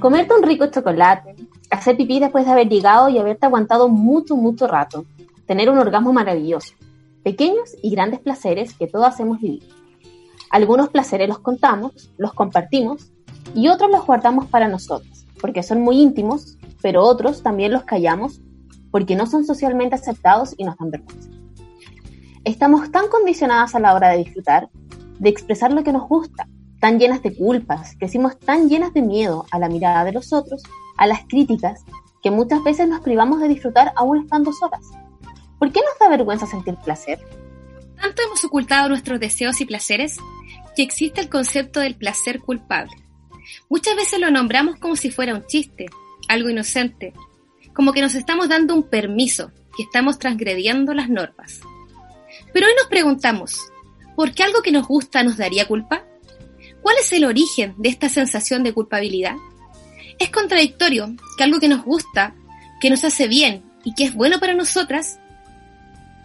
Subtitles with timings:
[0.00, 1.34] Comerte un rico chocolate,
[1.70, 5.04] hacer pipí después de haber llegado y haberte aguantado mucho, mucho rato,
[5.44, 6.72] tener un orgasmo maravilloso,
[7.22, 9.66] pequeños y grandes placeres que todos hemos vivido.
[10.50, 13.12] Algunos placeres los contamos, los compartimos
[13.54, 18.40] y otros los guardamos para nosotros, porque son muy íntimos, pero otros también los callamos
[18.90, 21.28] porque no son socialmente aceptados y nos dan vergüenza.
[22.44, 24.70] Estamos tan condicionadas a la hora de disfrutar,
[25.18, 26.48] de expresar lo que nos gusta,
[26.80, 30.62] tan llenas de culpas, crecimos tan llenas de miedo a la mirada de los otros,
[30.96, 31.84] a las críticas,
[32.22, 34.86] que muchas veces nos privamos de disfrutar aún estando solas.
[35.58, 37.18] ¿Por qué nos da vergüenza sentir placer?
[38.00, 40.16] Tanto hemos ocultado nuestros deseos y placeres
[40.76, 42.92] que existe el concepto del placer culpable.
[43.68, 45.86] Muchas veces lo nombramos como si fuera un chiste,
[46.28, 47.12] algo inocente,
[47.74, 51.60] como que nos estamos dando un permiso, que estamos transgrediendo las normas.
[52.52, 53.70] Pero hoy nos preguntamos,
[54.14, 56.04] ¿por qué algo que nos gusta nos daría culpa?
[56.82, 59.36] ¿Cuál es el origen de esta sensación de culpabilidad?
[60.18, 62.34] Es contradictorio que algo que nos gusta,
[62.80, 65.18] que nos hace bien y que es bueno para nosotras,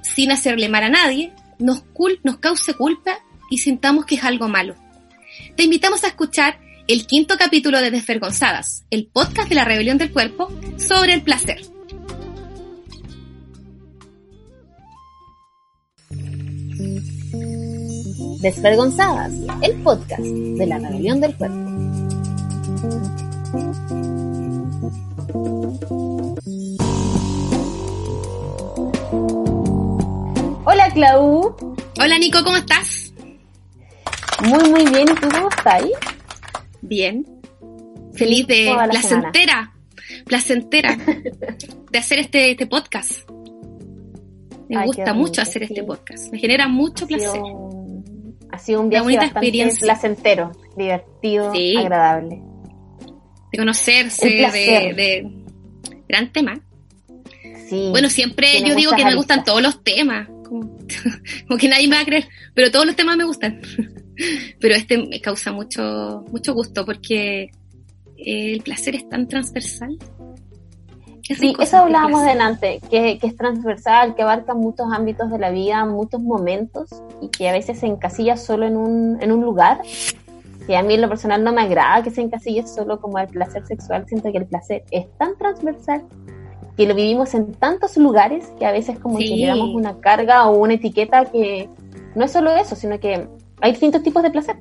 [0.04, 1.84] sin hacerle mal a nadie, nos,
[2.24, 3.18] nos cause culpa
[3.50, 4.76] y sintamos que es algo malo.
[5.56, 10.12] Te invitamos a escuchar el quinto capítulo de Desvergonzadas, el podcast de la rebelión del
[10.12, 11.62] cuerpo sobre el placer.
[18.42, 21.74] Desvergonzadas, el podcast de la rebelión del cuerpo.
[30.66, 31.58] Hola Clau.
[32.00, 33.14] Hola Nico, ¿cómo estás?
[34.46, 35.10] Muy, muy bien.
[35.12, 35.84] ¿Y tú cómo estás?
[36.82, 37.26] Bien.
[38.14, 39.74] Feliz de placentera,
[40.26, 40.98] placentera
[41.92, 43.30] de hacer este, este podcast.
[44.70, 46.32] Me gusta mucho hacer este podcast.
[46.32, 47.42] Me genera mucho placer.
[48.50, 49.86] Ha sido un viaje bastante experiencia.
[49.86, 52.42] placentero, divertido, agradable.
[53.52, 55.32] De conocerse, de, de,
[56.08, 56.62] gran tema.
[57.68, 60.30] Sí, bueno, siempre yo digo que me gustan todos los temas,
[61.48, 63.62] como, que nadie me va a creer, pero todos los temas me gustan.
[64.60, 67.50] pero este me causa mucho, mucho gusto porque
[68.18, 69.98] el placer es tan transversal
[71.24, 75.86] sí, eso hablábamos delante, que, que, es transversal, que abarca muchos ámbitos de la vida,
[75.86, 76.90] muchos momentos
[77.22, 79.82] y que a veces se encasilla solo en un, en un lugar.
[80.68, 83.28] Que a mí en lo personal no me agrada que se encasille solo como el
[83.28, 86.04] placer sexual, siento que el placer es tan transversal
[86.78, 90.48] que lo vivimos en tantos lugares que a veces como que le damos una carga
[90.48, 91.70] o una etiqueta que
[92.16, 93.28] no es solo eso, sino que
[93.62, 94.58] hay distintos tipos de placer.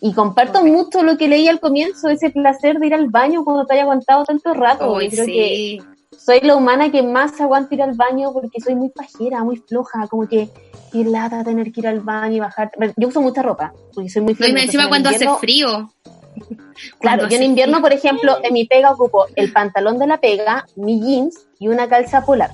[0.00, 3.64] Y comparto mucho lo que leí al comienzo, ese placer de ir al baño cuando
[3.66, 4.94] te haya aguantado tanto rato.
[5.10, 5.80] creo que
[6.16, 10.06] soy la humana que más aguanta ir al baño porque soy muy pajera, muy floja,
[10.08, 10.48] como que
[10.92, 12.70] ir lata tener que ir al baño y bajar.
[12.96, 14.52] Yo uso mucha ropa, porque soy muy floja.
[14.52, 15.90] No, y encima cuando hace frío.
[17.00, 20.66] Claro, yo en invierno, por ejemplo, en mi pega ocupo el pantalón de la pega,
[20.76, 22.50] mi jeans y una calza polar.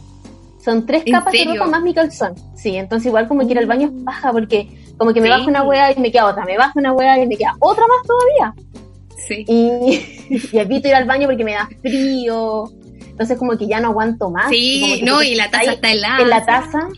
[0.65, 2.34] Son tres capas de ropa más mi calzón.
[2.54, 5.48] Sí, entonces igual como que ir al baño es paja porque como que me bajo
[5.48, 8.06] una hueá y me queda otra, me bajo una hueá y me queda otra más
[8.06, 8.54] todavía.
[9.26, 9.44] Sí.
[9.48, 12.65] Y, y evito ir al baño porque me da frío.
[13.00, 14.50] Entonces como que ya no aguanto más.
[14.50, 16.22] Sí, no, y la taza está helada.
[16.22, 16.88] En la taza.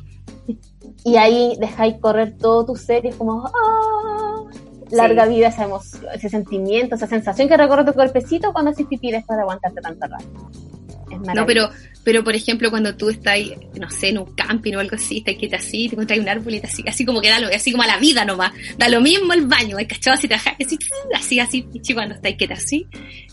[1.07, 4.24] Y ahí dejáis correr todo tu ser y es como, ¡ah!
[4.95, 9.11] Larga vida esa emoción, ese sentimiento, esa sensación que recorre tu cuerpecito cuando haces pipí
[9.11, 10.51] después de aguantarte tanto rato.
[11.35, 11.71] No, pero,
[12.03, 13.39] pero por ejemplo, cuando tú estás,
[13.79, 16.55] no sé, en un camping o algo así, estás quieta así, te encuentras un árbol
[16.55, 19.01] y así, así como que da lo, así como a la vida nomás, da lo
[19.01, 20.17] mismo el baño, ¿hay cachado?
[20.17, 20.79] Así, así,
[21.15, 22.87] así, así, y cuando estás quieta así,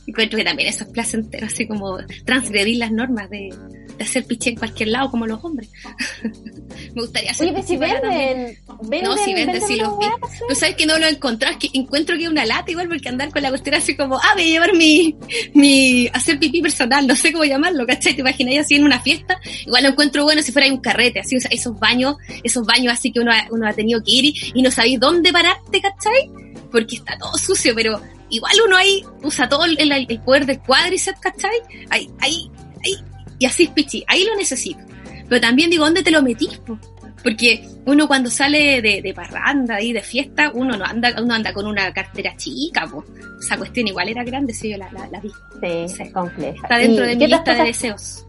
[0.06, 3.50] encuentro que también eso es placentero, así como transgredir las normas de,
[3.98, 5.70] de hacer piché en cualquier lado como los hombres.
[6.96, 8.58] Me gustaría hacer Oye, si venden,
[9.04, 10.06] no, si venden, si los vi.
[10.48, 11.08] Tú sabes que no lo
[11.58, 14.32] que encuentro que es una lata igual porque andar con la cuestión así como, ah,
[14.34, 15.16] voy a llevar mi,
[15.54, 18.14] mi, hacer pipí personal, no sé cómo llamarlo, ¿cachai?
[18.14, 21.38] Te imaginas así en una fiesta, igual lo encuentro bueno si fuera un carrete, así,
[21.50, 24.72] esos baños, esos baños así que uno ha, uno ha tenido que ir y, no
[24.72, 26.30] sabéis dónde pararte, ¿cachai?
[26.72, 31.20] Porque está todo sucio, pero igual uno ahí usa todo el, el, poder del cuádriceps,
[31.20, 31.60] ¿cachai?
[31.90, 32.50] Ahí, ahí,
[32.86, 32.96] ahí,
[33.40, 34.80] y así es pichi, ahí lo necesito.
[35.28, 36.60] Pero también digo, ¿dónde te lo metís?
[37.24, 41.54] Porque uno cuando sale de, de, parranda y de fiesta, uno no anda, uno anda
[41.54, 43.06] con una cartera chica, pues.
[43.40, 45.30] Esa cuestión igual era grande, si yo la, la, vi.
[45.90, 46.62] Sí, es compleja.
[46.64, 48.26] Está dentro de mi lista de deseos.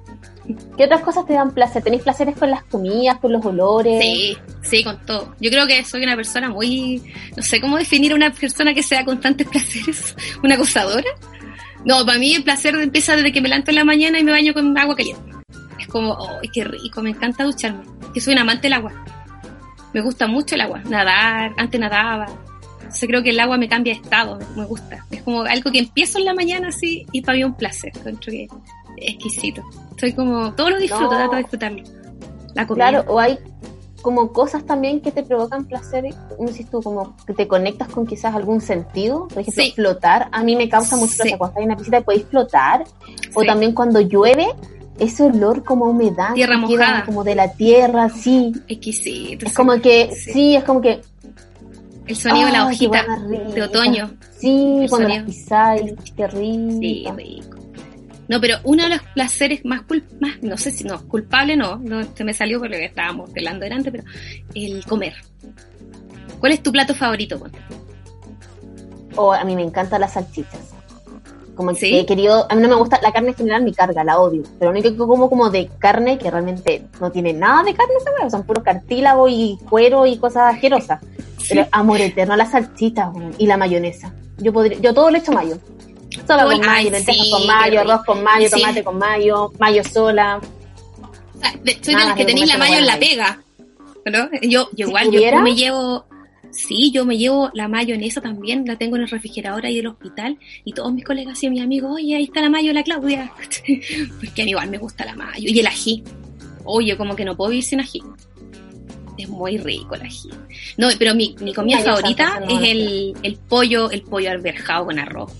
[0.77, 1.83] ¿Qué otras cosas te dan placer?
[1.83, 4.03] ¿Tenéis placeres con las comidas, con los olores?
[4.03, 5.35] Sí, sí, con todo.
[5.41, 7.01] Yo creo que soy una persona muy,
[7.37, 11.11] no sé cómo definir a una persona que sea constantes placeres, una acosadora.
[11.85, 14.33] No, para mí el placer empieza desde que me levanto en la mañana y me
[14.33, 15.42] baño con agua caliente.
[15.93, 17.03] Es como, ¡ay, qué rico!
[17.03, 17.85] Me encanta ducharme.
[18.15, 18.93] Que soy un amante del agua.
[19.93, 20.81] Me gusta mucho el agua.
[20.89, 22.29] Nadar, antes nadaba.
[22.79, 25.05] Entonces creo que el agua me cambia de estado, me gusta.
[25.11, 27.93] Es como algo que empiezo en la mañana así y para mí un placer.
[27.95, 28.45] Encuentro que
[28.97, 29.63] es exquisito.
[29.91, 31.83] Estoy como, todo lo disfruto, trato de disfrutarlo.
[32.55, 32.89] La comida.
[32.89, 33.39] Claro, o hay
[34.01, 36.05] como cosas también que te provocan placer,
[36.37, 40.43] como dices tú, como que te conectas con quizás algún sentido, por ejemplo, flotar, a
[40.43, 42.85] mí me causa mucho placer cuando estás en una piscina y podéis flotar,
[43.35, 44.49] o también cuando llueve,
[44.99, 47.05] ese olor como humedad tierra mojada.
[47.05, 48.53] como de la tierra sí.
[48.69, 50.55] Exquisito es como que sí.
[50.55, 51.01] es como que
[52.07, 53.05] el sonido de la hojita
[53.55, 54.11] de otoño.
[54.39, 57.59] sí cuando las pisáis qué rico sí rico.
[58.29, 59.83] No pero uno de los placeres más
[60.21, 63.91] más no sé si no culpable no no se me salió porque estábamos hablando delante
[63.91, 64.05] pero
[64.55, 65.15] el comer.
[66.39, 67.41] ¿cuál es tu plato favorito
[69.17, 70.72] oh, a mí me encantan las salchichas
[71.55, 74.05] como que he querido, a mí no me gusta, la carne en general mi carga,
[74.05, 74.43] la odio.
[74.59, 77.95] Pero lo único que como como de carne, que realmente no tiene nada de carne
[77.99, 81.01] esa son puro cartílago y cuero y cosas asquerosas.
[81.49, 84.13] Pero amor eterno, la salchicha y la mayonesa.
[84.39, 85.59] Yo podría, yo todo le echo mayo.
[86.27, 90.41] Solo con mayo, lentejas con mayo, arroz con mayo, tomate con mayo, mayo sola.
[91.83, 93.43] soy de las que tenéis la mayo en la pega.
[94.11, 94.29] ¿no?
[94.43, 96.07] Yo, yo igual, yo me llevo,
[96.53, 100.39] Sí, yo me llevo la mayonesa también, la tengo en el refrigerador ahí del hospital
[100.65, 103.33] y todos mis colegas y mis amigos, oye, ahí está la mayo la Claudia,
[104.21, 106.05] porque a mí igual me gusta la mayo y el ají.
[106.65, 108.03] Oye, como que no puedo vivir sin ají.
[109.17, 110.29] Es muy rico el ají.
[110.77, 115.33] No, pero mi, mi comida favorita es el, el pollo, el pollo alberjado con arroz.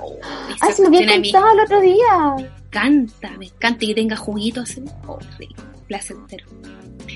[0.00, 0.18] Oh,
[0.60, 2.34] Ay, se me había contado el otro día.
[2.36, 4.82] Me encanta, me encanta que tenga juguitos así.
[5.06, 6.46] Oh, rico, placentero.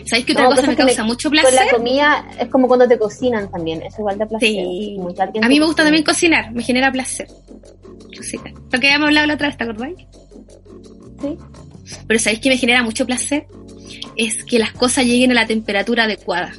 [0.05, 1.55] ¿Sabéis que otra cosa me causa mucho placer?
[1.55, 4.49] Con la comida es como cuando te cocinan también, es igual de placer.
[4.49, 4.99] Sí.
[5.43, 7.29] A mí me gusta también cocinar, me genera placer.
[8.73, 9.97] Lo que habíamos hablado la otra vez, ¿te acordáis?
[11.21, 11.37] Sí.
[12.07, 13.47] Pero ¿sabéis que me genera mucho placer?
[14.17, 16.53] Es que las cosas lleguen a la temperatura adecuada.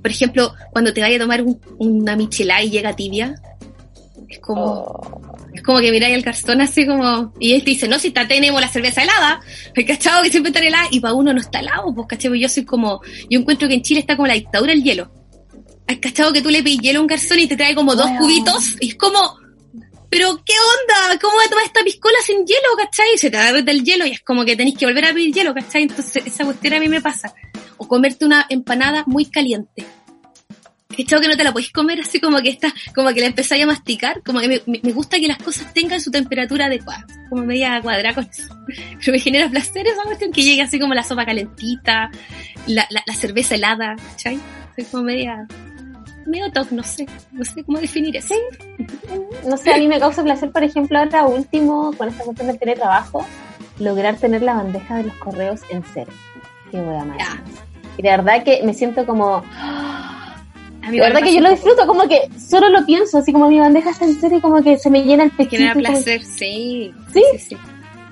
[0.00, 1.44] Por ejemplo, cuando te vayas a tomar
[1.78, 3.34] una michelada y llega tibia,
[4.28, 5.31] es como, oh.
[5.52, 8.26] Es como que miráis el cartón así como, y él te dice, no, si está,
[8.26, 9.40] tenemos la cerveza helada,
[9.74, 12.48] el cachado que siempre está helada, y para uno no está helado, pues cachado, yo
[12.48, 15.12] soy como, yo encuentro que en Chile está como la dictadura del hielo.
[15.86, 18.10] Hay cachado que tú le pides hielo a un garzón y te trae como dos
[18.18, 19.18] cubitos, y es como,
[20.08, 21.18] pero ¿qué onda?
[21.20, 23.16] ¿Cómo voy a tomar esta piscola sin hielo, cachai?
[23.16, 25.54] Se te derrete el hielo y es como que tenéis que volver a pedir hielo,
[25.54, 25.82] cachai?
[25.82, 27.34] Entonces esa cuestión a mí me pasa.
[27.78, 29.86] O comerte una empanada muy caliente
[30.96, 33.62] ¿Cachado que no te la podéis comer así como que está, como que la empezáis
[33.62, 34.22] a masticar?
[34.22, 38.24] Como que me, gusta que las cosas tengan su temperatura adecuada, como media cuadrada con
[38.24, 38.54] eso.
[38.98, 42.10] Pero me genera placer esa cuestión que llegue así como la sopa calentita,
[42.66, 44.38] la, la, cerveza helada, ¿cachai?
[44.76, 45.46] Soy como media,
[46.26, 48.34] medio toc, no sé, no sé cómo definir eso.
[49.46, 52.60] No sé, a mí me causa placer, por ejemplo, ahora último, con esta cuestión del
[52.60, 53.26] teletrabajo,
[53.80, 56.12] lograr tener la bandeja de los correos en cero.
[56.70, 57.18] Que voy a amar.
[57.98, 59.42] Y de verdad que me siento como
[60.82, 63.90] la verdad que yo lo disfruto, como que solo lo pienso, así como mi bandeja
[63.90, 65.56] está en serio, como que se me llena el pechito.
[65.56, 66.92] Genera placer, sí.
[67.12, 67.22] ¿Sí?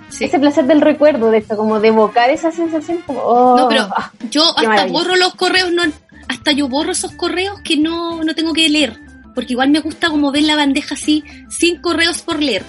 [0.08, 3.68] Sí, Ese placer del recuerdo de esto, como de evocar esa sensación, como, oh, No,
[3.68, 5.82] pero ah, yo hasta borro los correos, no,
[6.28, 8.98] hasta yo borro esos correos que no, no tengo que leer,
[9.34, 12.64] porque igual me gusta como ver la bandeja así, sin correos por leer.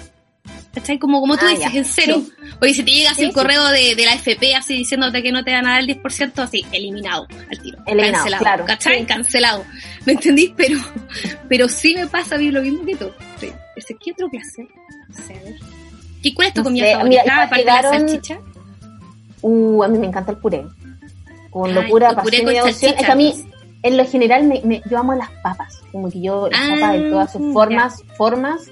[0.74, 0.98] ¿Cachai?
[0.98, 2.22] Como, como tú ah, dices, en cero.
[2.60, 5.52] Oye, si te llegas el correo de, de, la FP así diciéndote que no te
[5.52, 7.78] van a dar el 10%, así, eliminado al tiro.
[7.86, 8.42] Eliminado, cancelado.
[8.42, 8.64] Claro.
[8.64, 9.04] ¿Cachai?
[9.04, 9.64] Cancelado.
[10.06, 10.52] ¿Me entendís?
[10.56, 10.80] Pero,
[11.48, 13.10] pero sí me pasa a mí lo mismo que tú.
[13.38, 13.50] Sí.
[14.02, 14.66] ¿Qué otro placer?
[15.08, 15.56] No sé, a ver.
[16.22, 18.38] ¿Qué, ¿Cuál es tu comida favorita mira, aparte de la salchicha?
[19.42, 20.64] Uh, a mí me encanta el puré.
[21.50, 22.94] Con locura, pasión y devoción.
[22.96, 23.34] Es que a mí,
[23.82, 25.82] en lo general, me, me, yo amo las papas.
[25.90, 28.62] Como que yo, las papas de todas sus ah, formas, formas,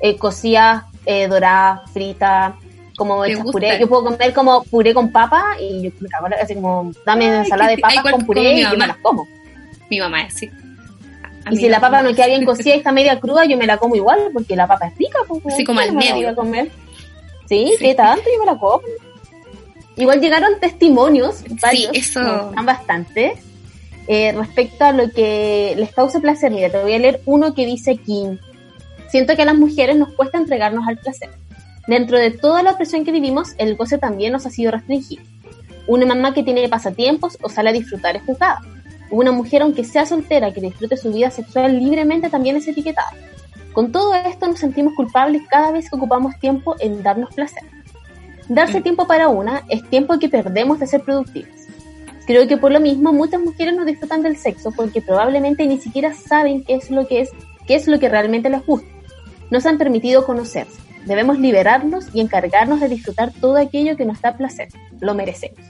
[0.00, 2.56] eh, cocidas eh, dorada, frita,
[2.96, 3.78] como hechas puré.
[3.78, 7.70] Yo puedo comer como puré con papa y yo me cago así como, dame ensalada
[7.70, 9.26] de papas con puré y yo me las como.
[9.90, 10.50] Mi mamá es así.
[11.50, 13.78] y si la papa no queda bien cocida y está media cruda, yo me la
[13.78, 15.18] como igual, porque la papa es rica.
[15.26, 16.30] Pues, así como al medio.
[16.30, 16.70] A comer.
[17.46, 18.82] Sí, sí, tanto, yo me la como.
[19.96, 22.52] Igual llegaron testimonios, varios, sí, eso...
[22.64, 23.36] bastante,
[24.08, 26.50] eh, respecto a lo que les causa placer.
[26.50, 28.26] Mira, te voy a leer uno que dice aquí,
[29.14, 31.30] siento que a las mujeres nos cuesta entregarnos al placer.
[31.86, 35.22] Dentro de toda la opresión que vivimos, el goce también nos ha sido restringido.
[35.86, 38.60] Una mamá que tiene pasatiempos o sale a disfrutar es juzgada.
[39.12, 43.12] Una mujer, aunque sea soltera, que disfrute su vida sexual libremente, también es etiquetada.
[43.72, 47.62] Con todo esto nos sentimos culpables cada vez que ocupamos tiempo en darnos placer.
[48.48, 48.82] Darse mm.
[48.82, 51.54] tiempo para una es tiempo que perdemos de ser productivos.
[52.26, 56.12] Creo que por lo mismo muchas mujeres no disfrutan del sexo porque probablemente ni siquiera
[56.14, 57.30] saben qué es lo que es,
[57.68, 58.93] qué es lo que realmente les gusta.
[59.54, 60.80] Nos han permitido conocerse.
[61.06, 64.66] Debemos liberarnos y encargarnos de disfrutar todo aquello que nos da placer.
[64.98, 65.60] Lo merecemos.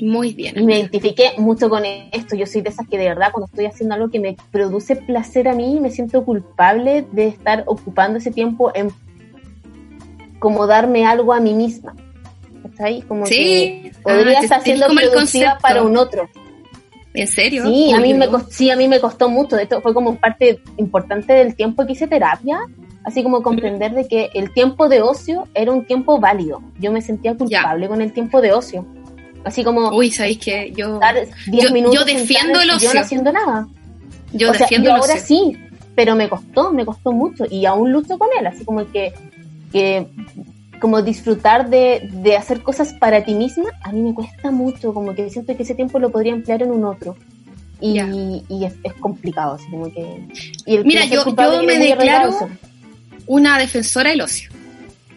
[0.00, 0.66] Muy bien.
[0.66, 2.34] Me identifiqué mucho con esto.
[2.34, 5.46] Yo soy de esas que de verdad cuando estoy haciendo algo que me produce placer
[5.46, 8.90] a mí, me siento culpable de estar ocupando ese tiempo en
[10.40, 11.94] como darme algo a mí misma.
[12.80, 13.02] ahí?
[13.02, 13.36] Como sí.
[13.36, 16.28] que podría ah, estar siendo productiva para un otro.
[17.14, 17.66] ¿En serio?
[17.66, 19.56] Sí, a mí, me costó, sí, a mí me costó mucho.
[19.56, 22.58] Esto fue como parte importante del tiempo que hice terapia,
[23.06, 26.60] así como comprender de que el tiempo de ocio era un tiempo válido.
[26.80, 28.84] Yo me sentía culpable con el tiempo de ocio.
[29.44, 29.90] Así como.
[29.90, 30.98] Uy, ¿sabéis que yo.
[31.46, 32.88] yo, defiendo el ocio.
[32.88, 33.68] Yo no haciendo nada.
[34.32, 35.12] Yo defiendo el ocio.
[35.12, 35.56] ahora sí,
[35.94, 37.44] pero me costó, me costó mucho.
[37.48, 38.46] Y aún lucho con él.
[38.48, 39.14] Así como que.
[39.72, 40.08] que
[40.80, 44.92] como disfrutar de, de hacer cosas para ti misma, a mí me cuesta mucho.
[44.92, 47.16] Como que siento que ese tiempo lo podría emplear en un otro.
[47.80, 48.00] Y,
[48.48, 49.54] y es, es, complicado.
[49.54, 50.26] Así como que.
[50.84, 52.36] Mira, yo, yo me declaro
[53.26, 54.50] una defensora del ocio.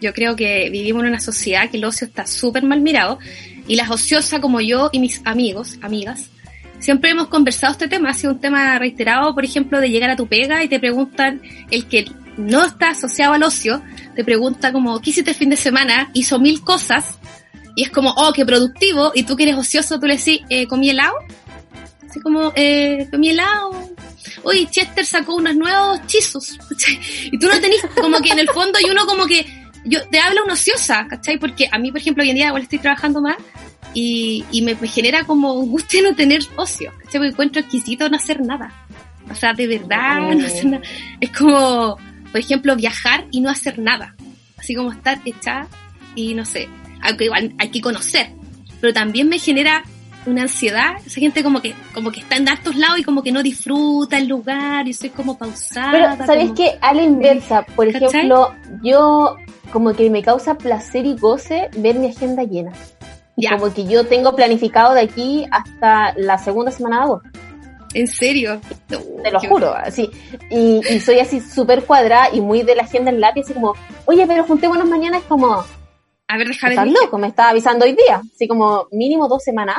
[0.00, 3.18] Yo creo que vivimos en una sociedad que el ocio está súper mal mirado
[3.68, 6.30] y las ociosas como yo y mis amigos, amigas,
[6.78, 10.16] siempre hemos conversado este tema, ha sido un tema reiterado, por ejemplo, de llegar a
[10.16, 13.82] tu pega y te preguntan, el que no está asociado al ocio,
[14.16, 16.10] te pregunta como, ¿qué hiciste el fin de semana?
[16.14, 17.18] Hizo mil cosas
[17.76, 20.66] y es como, oh, qué productivo, y tú que eres ocioso, tú le decís, eh,
[20.66, 21.14] ¿comí helado?
[22.10, 23.70] Así como, eh, comí helado.
[24.42, 26.58] Uy, Chester sacó unos nuevos chizos.
[27.30, 29.46] Y tú no tenés, como que en el fondo, y uno como que
[29.84, 31.38] yo te hablo una ociosa, ¿cachai?
[31.38, 33.36] Porque a mí, por ejemplo, hoy en día igual estoy trabajando más
[33.94, 37.20] y, y me, genera como un gusto no tener ocio, ¿cachai?
[37.20, 38.72] Porque encuentro exquisito no hacer nada.
[39.30, 40.82] O sea, de verdad, no hacer nada.
[41.20, 41.96] Es como,
[42.32, 44.16] por ejemplo, viajar y no hacer nada.
[44.58, 45.68] Así como estar echada
[46.16, 46.68] y no sé,
[47.02, 48.32] aunque igual hay que conocer,
[48.80, 49.84] pero también me genera
[50.26, 53.32] una ansiedad, esa gente como que como que está en altos lados y como que
[53.32, 56.16] no disfruta el lugar y soy como pausada.
[56.16, 59.36] Pero sabes que a la inversa, por ejemplo, yo
[59.72, 62.72] como que me causa placer y goce ver mi agenda llena.
[63.48, 67.28] Como que yo tengo planificado de aquí hasta la segunda semana de agosto.
[67.94, 68.60] ¿En serio?
[68.86, 70.08] Te lo juro, así.
[70.50, 73.74] Y, soy así súper cuadrada y muy de la agenda en lápiz, así como,
[74.06, 75.64] oye, pero juntémonos mañana, es como...
[76.30, 79.78] A ver, déjame Estás loco, me estaba avisando hoy día, así como mínimo dos semanas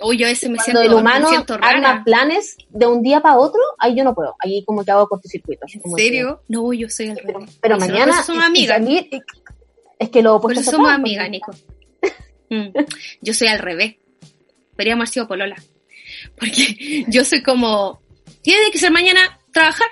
[0.00, 1.28] Uy, yo ese me Cuando siento, el humano
[1.62, 4.34] arma planes de un día para otro, ahí yo no puedo.
[4.40, 5.66] Ahí como que hago cortocircuito.
[5.72, 6.42] ¿En serio?
[6.48, 7.50] no, yo soy al revés.
[7.60, 8.22] Pero, mañana...
[8.22, 8.82] somos amigas.
[9.98, 11.52] es que lo Por eso somos amigas, Nico.
[12.50, 12.76] Mm.
[13.22, 13.96] Yo soy al revés.
[14.76, 15.56] Podríamos haber sido polola.
[16.38, 18.02] Porque yo soy como...
[18.42, 19.86] Tiene que ser mañana trabajar.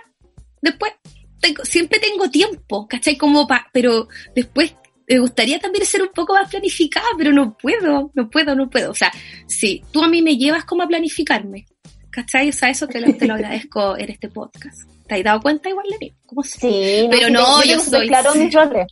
[0.60, 0.92] Después
[1.40, 3.16] tengo, siempre tengo tiempo, ¿cachai?
[3.16, 4.74] Como pa, pero después
[5.12, 8.90] me gustaría también ser un poco más planificada, pero no puedo, no puedo, no puedo.
[8.90, 9.12] O sea,
[9.46, 11.66] si tú a mí me llevas como a planificarme,
[12.10, 12.48] ¿cachai?
[12.48, 14.88] O sea, eso te lo, te lo agradezco en este podcast.
[15.06, 16.14] ¿Te has dado cuenta igual de mí?
[16.24, 18.08] ¿Cómo sí, pero no, yo, soy...
[18.08, 18.86] Claro, mis roles.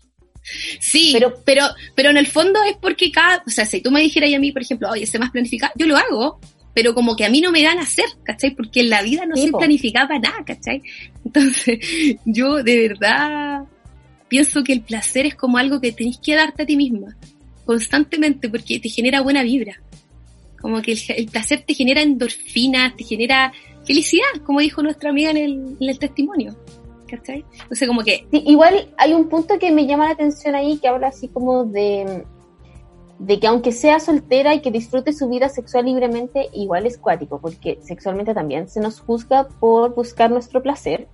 [0.79, 4.01] Sí, pero, pero, pero en el fondo es porque cada, o sea, si tú me
[4.01, 6.39] dijeras a mí, por ejemplo, oye, sé más planificada, yo lo hago,
[6.75, 8.55] pero como que a mí no me dan a hacer, ¿cachai?
[8.55, 10.83] Porque en la vida no se planificaba nada, ¿cachai?
[11.25, 11.79] Entonces,
[12.25, 13.65] yo de verdad
[14.31, 17.17] pienso que el placer es como algo que tenés que darte a ti misma,
[17.67, 19.83] constantemente, porque te genera buena vibra.
[20.63, 23.53] Como que el, placer te genera endorfinas, te genera
[23.85, 26.57] felicidad, como dijo nuestra amiga en el, testimonio.
[27.09, 27.45] ¿Cachai?
[27.63, 28.27] Entonces, como que.
[28.31, 32.25] igual hay un punto que me llama la atención ahí que habla así como de
[33.21, 37.39] de que aunque sea soltera y que disfrute su vida sexual libremente, igual es cuático,
[37.39, 41.07] porque sexualmente también se nos juzga por buscar nuestro placer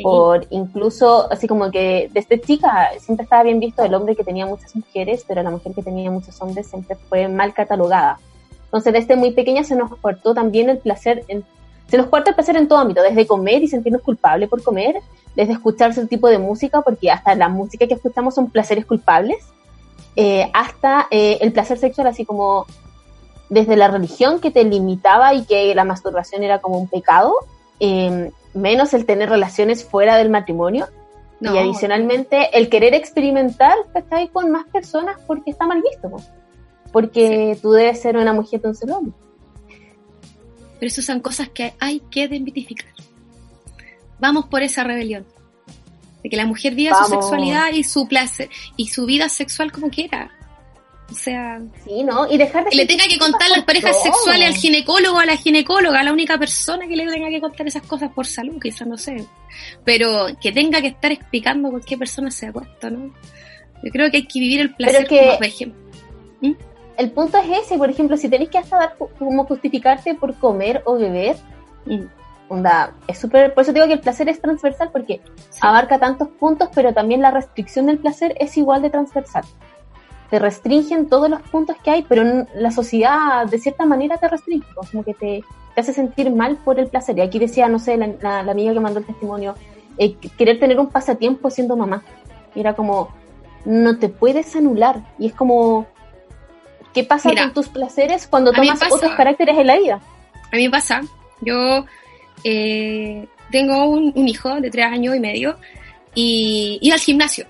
[0.00, 4.46] por incluso, así como que desde chica siempre estaba bien visto el hombre que tenía
[4.46, 8.18] muchas mujeres, pero la mujer que tenía muchos hombres siempre fue mal catalogada.
[8.64, 11.44] Entonces, desde muy pequeña se nos cortó también el placer, en,
[11.88, 14.96] se nos el placer en todo ámbito, desde comer y sentirnos culpables por comer,
[15.36, 19.44] desde escuchar ese tipo de música, porque hasta la música que escuchamos son placeres culpables,
[20.16, 22.66] eh, hasta eh, el placer sexual, así como
[23.50, 27.34] desde la religión que te limitaba y que la masturbación era como un pecado,
[27.84, 30.86] em, menos el tener relaciones fuera del matrimonio.
[31.40, 33.74] Y adicionalmente el querer experimentar
[34.10, 36.08] ahí con más personas porque está mal visto.
[36.92, 39.14] Porque tú debes ser una mujer de un solo hombre.
[40.78, 42.92] Pero eso son cosas que hay que desmitificar.
[44.20, 45.26] Vamos por esa rebelión.
[46.22, 49.90] De que la mujer viva su sexualidad y su placer y su vida sexual como
[49.90, 50.30] quiera.
[51.10, 52.30] O sea, sí, ¿no?
[52.30, 56.02] Y dejar que le tenga que contar las parejas sexuales al ginecólogo, a la ginecóloga,
[56.02, 59.26] la única persona que le tenga que contar esas cosas por salud, quizás no sé.
[59.84, 63.12] Pero que tenga que estar explicando por qué persona se ha puesto, ¿no?
[63.82, 65.80] Yo creo que hay que vivir el placer como, por ejemplo.
[66.40, 66.52] ¿Mm?
[66.96, 70.82] El punto es ese, por ejemplo, si tenéis que hasta dar como justificarte por comer
[70.86, 71.36] o beber,
[71.84, 72.04] mm.
[72.48, 75.20] onda, es súper, por eso digo que el placer es transversal porque
[75.60, 79.44] abarca tantos puntos, pero también la restricción del placer es igual de transversal
[80.32, 84.66] te restringen todos los puntos que hay, pero la sociedad de cierta manera te restringe,
[84.74, 85.44] como que te,
[85.76, 87.18] hace sentir mal por el placer.
[87.18, 89.54] Y aquí decía, no sé, la, amiga que mandó el testimonio,
[89.98, 92.02] eh, querer tener un pasatiempo siendo mamá.
[92.54, 93.10] Y era como,
[93.66, 95.02] no te puedes anular.
[95.18, 95.86] Y es como,
[96.94, 100.00] ¿qué pasa con tus placeres cuando tomas otros caracteres en la vida?
[100.50, 101.02] A mí me pasa,
[101.42, 101.84] yo
[102.42, 105.58] eh, tengo un, hijo de tres años y medio
[106.14, 107.44] y iba al gimnasio.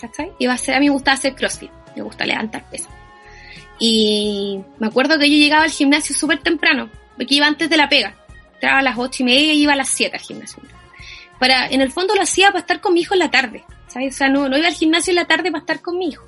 [0.00, 0.30] ¿Cachai?
[0.38, 2.88] Iba a ser, a mí me gustaba hacer CrossFit me gusta levantar peso.
[3.78, 7.88] Y me acuerdo que yo llegaba al gimnasio súper temprano, porque iba antes de la
[7.88, 8.14] pega.
[8.54, 10.62] Entraba a las ocho y media y iba a las siete al gimnasio.
[11.38, 14.14] Para, en el fondo lo hacía para estar con mi hijo en la tarde, ¿sabes?
[14.14, 16.26] O sea, no, no iba al gimnasio en la tarde para estar con mi hijo.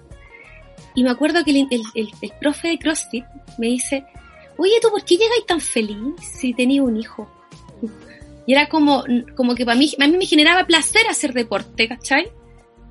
[0.95, 3.25] Y me acuerdo que el, el, el, profe de CrossFit
[3.57, 4.05] me dice,
[4.57, 7.31] oye, ¿tú por qué llegáis tan feliz si tenías un hijo?
[8.47, 9.05] Y era como,
[9.37, 12.31] como que para mí, a mí me generaba placer hacer deporte, ¿cachai?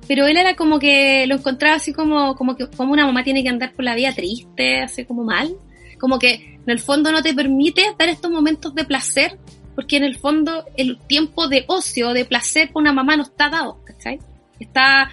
[0.08, 3.42] Pero él era como que lo encontraba así como, como que como una mamá tiene
[3.42, 5.54] que andar por la vida triste, así como mal,
[6.00, 9.38] como que en el fondo no te permite dar estos momentos de placer,
[9.74, 13.50] porque en el fondo el tiempo de ocio, de placer con una mamá no está
[13.50, 14.18] dado, ¿cachai?
[14.58, 15.10] Está,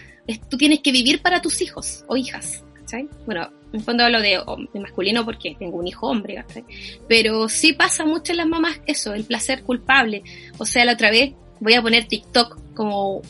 [0.49, 3.09] tú tienes que vivir para tus hijos o hijas, ¿cachai?
[3.25, 4.41] Bueno, en el fondo hablo de,
[4.73, 6.63] de, masculino porque tengo un hijo hombre, ¿cachai?
[7.09, 10.23] Pero sí pasa mucho en las mamás eso, el placer culpable.
[10.57, 13.21] O sea, la otra vez voy a poner TikTok como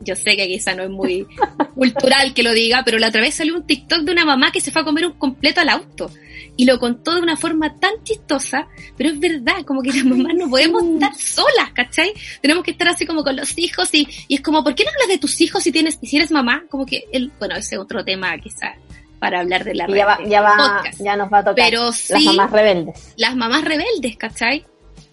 [0.00, 1.26] yo sé que quizá no es muy
[1.74, 4.60] cultural que lo diga, pero la otra vez salió un TikTok de una mamá que
[4.60, 6.10] se fue a comer un completo al auto
[6.56, 10.34] y lo contó de una forma tan chistosa, pero es verdad, como que las mamás
[10.36, 12.12] no podemos estar solas, ¿cachai?
[12.40, 14.90] Tenemos que estar así como con los hijos y, y es como, ¿por qué no
[14.90, 16.64] hablas de tus hijos si tienes, si eres mamá?
[16.70, 18.74] Como que, el, bueno, ese es otro tema quizá
[19.18, 22.24] para hablar de la ya va, ya va, ya nos va a tocar pero las
[22.24, 23.14] mamás rebeldes.
[23.16, 24.66] Las mamás rebeldes, ¿cachai?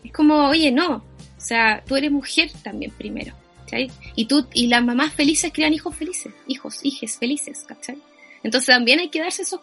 [0.04, 1.04] Es como, oye, no, o
[1.38, 3.34] sea, tú eres mujer también primero.
[4.16, 7.98] Y tú, y las mamás felices crean hijos felices, hijos, hijes felices, ¿cachai?
[8.44, 9.60] Entonces también hay que darse esos,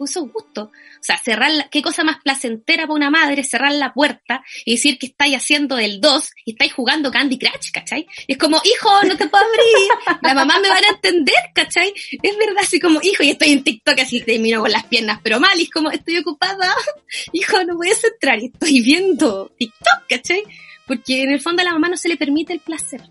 [0.00, 0.68] esos gustos.
[0.68, 4.72] O sea, cerrar, la, qué cosa más placentera para una madre cerrar la puerta y
[4.72, 8.06] decir que estáis haciendo el 2 y estáis jugando Candy Crush, ¿cachai?
[8.26, 10.18] es como, hijo, no te puedo abrir.
[10.22, 11.92] La mamá me van a entender, ¿cachai?
[12.22, 15.38] Es verdad, así como, hijo, y estoy en TikTok así termino con las piernas, pero
[15.40, 16.72] mal, y es como, estoy ocupada.
[17.32, 20.42] Hijo, no puedes entrar y estoy viendo TikTok, ¿cachai?
[20.86, 23.02] Porque en el fondo a la mamá no se le permite el placer.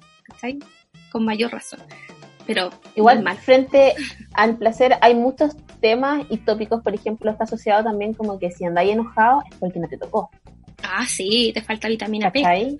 [1.11, 1.79] Con mayor razón.
[2.45, 3.37] Pero igual, mal.
[3.37, 3.93] frente
[4.33, 8.65] al placer, hay muchos temas y tópicos, por ejemplo, está asociado también como que si
[8.65, 10.29] andáis enojado es porque no te tocó.
[10.83, 12.77] Ah, sí, te falta vitamina P.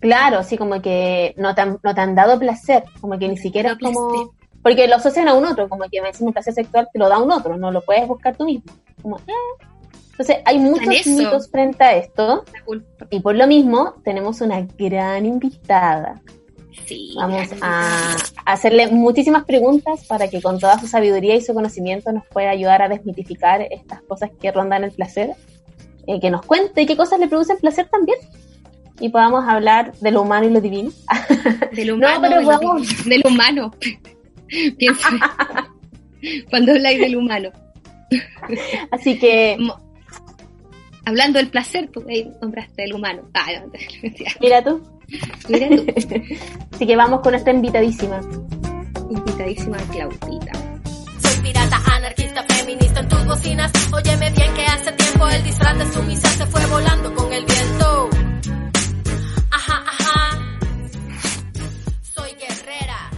[0.00, 3.36] claro, sí, como que no te, han, no te han dado placer, como que ni
[3.36, 4.32] siquiera como...
[4.62, 7.18] Porque lo asocian a un otro, como que me decimos placer sexual te lo da
[7.18, 8.72] un otro, no lo puedes buscar tú mismo.
[9.00, 9.66] Como, eh.
[10.10, 12.44] Entonces, hay muchos mitos frente a esto.
[13.08, 16.20] Y por lo mismo, tenemos una gran invitada
[17.16, 22.26] Vamos a hacerle muchísimas preguntas para que con toda su sabiduría y su conocimiento nos
[22.26, 25.30] pueda ayudar a desmitificar estas cosas que rondan el placer,
[26.06, 28.18] eh, que nos cuente qué cosas le producen placer también
[29.00, 30.90] y podamos hablar de lo humano y lo divino.
[31.72, 33.04] Del humano, no, pero vamos...
[33.04, 33.72] del humano.
[34.78, 35.08] Piensa.
[36.50, 37.50] Cuando habláis del humano.
[38.90, 39.56] Así que
[41.04, 42.04] hablando del placer, tú
[42.40, 43.22] nombraste el humano.
[43.34, 43.46] Ah,
[44.40, 44.82] Mira tú.
[45.48, 45.86] Mira tú.
[46.74, 48.20] Así que vamos con esta invitadísima.
[49.10, 50.52] Invitadísima Claudita.
[51.22, 53.72] Soy pirata, anarquista, feminista en tus bocinas.
[53.92, 58.10] Óyeme bien que hace tiempo el disfraz de sumisa se fue volando con el viento.
[59.50, 60.38] Ajá, ajá.
[62.14, 63.10] Soy guerrera.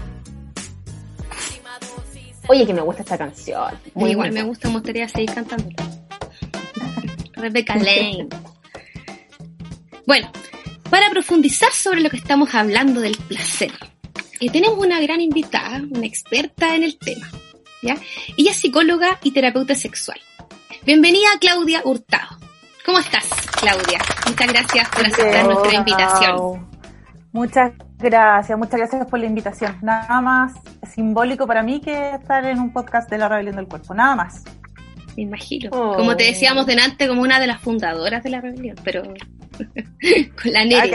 [2.49, 3.75] Oye, que me gusta esta canción.
[3.95, 5.77] Muy Igual me gusta, me gustaría seguir cantándola.
[7.35, 8.29] Rebecca Lane.
[10.07, 10.31] Bueno,
[10.91, 13.73] para profundizar sobre lo que estamos hablando del placer,
[14.41, 17.29] eh, tenemos una gran invitada, una experta en el tema.
[17.81, 17.97] ¿ya?
[18.37, 20.19] Ella es psicóloga y terapeuta sexual.
[20.85, 22.39] Bienvenida Claudia Hurtado.
[22.85, 23.29] ¿Cómo estás,
[23.61, 24.01] Claudia?
[24.27, 26.69] Muchas gracias por aceptar nuestra invitación.
[27.33, 29.79] Muchas gracias, muchas gracias por la invitación.
[29.83, 30.55] Nada más
[30.93, 34.43] simbólico para mí que estar en un podcast de la rebelión del cuerpo, nada más.
[35.21, 35.71] Me imagino.
[35.71, 39.03] Como te decíamos delante, como una de las fundadoras de la rebelión, pero
[40.43, 40.91] con la Neri.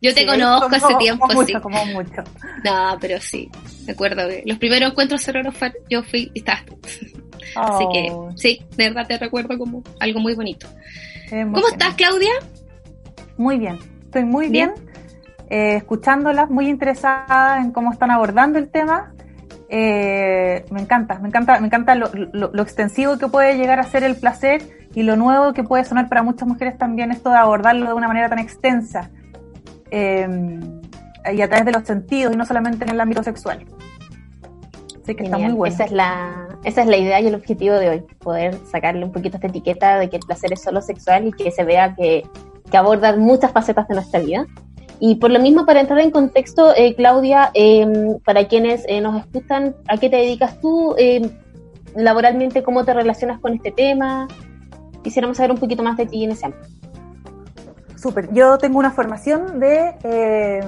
[0.00, 1.52] Yo te conozco hace tiempo, como sí.
[1.52, 2.22] Mucho, como mucho.
[2.64, 3.50] No, pero sí,
[3.86, 5.54] me acuerdo que los primeros encuentros cerrados
[5.90, 6.64] yo fui y estabas
[7.56, 8.30] Así que Oh.
[8.36, 10.66] sí, de verdad te recuerdo como algo muy bonito.
[11.28, 12.30] ¿Cómo estás, Claudia?
[13.36, 14.90] Muy bien, estoy muy bien, Bien.
[15.50, 19.12] eh, escuchándolas, muy interesada en cómo están abordando el tema.
[19.72, 23.84] Eh, me encanta, me encanta, me encanta lo, lo- lo extensivo que puede llegar a
[23.84, 24.62] ser el placer
[24.94, 28.08] y lo nuevo que puede sonar para muchas mujeres también esto de abordarlo de una
[28.08, 29.10] manera tan extensa
[29.92, 30.28] eh,
[31.32, 33.64] y a través de los sentidos y no solamente en el ámbito sexual.
[35.02, 35.74] Así que está muy bueno.
[35.74, 39.12] Esa es la, esa es la idea y el objetivo de hoy, poder sacarle un
[39.12, 42.24] poquito esta etiqueta de que el placer es solo sexual y que se vea que,
[42.70, 44.46] que aborda muchas facetas de nuestra vida.
[45.02, 49.18] Y por lo mismo, para entrar en contexto, eh, Claudia, eh, para quienes eh, nos
[49.18, 51.30] escuchan, ¿a qué te dedicas tú eh,
[51.96, 52.62] laboralmente?
[52.62, 54.28] ¿Cómo te relacionas con este tema?
[55.02, 56.68] Quisiéramos saber un poquito más de ti en ese ámbito.
[57.96, 58.30] Súper.
[58.32, 59.94] Yo tengo una formación de.
[60.04, 60.60] eh,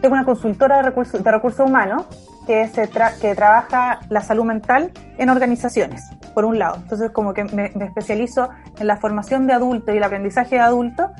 [0.00, 2.04] tengo una consultora de recursos, de recursos humanos
[2.46, 6.02] que, se tra- que trabaja la salud mental en organizaciones,
[6.34, 6.76] por un lado.
[6.76, 10.60] Entonces, como que me, me especializo en la formación de adultos y el aprendizaje de
[10.60, 11.10] adultos.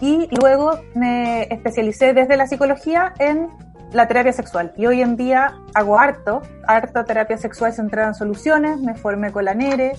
[0.00, 3.48] Y luego me especialicé desde la psicología en
[3.92, 4.72] la terapia sexual.
[4.76, 8.78] Y hoy en día hago harto, harto terapia sexual centrada en soluciones.
[8.80, 9.92] Me formé con la NERE,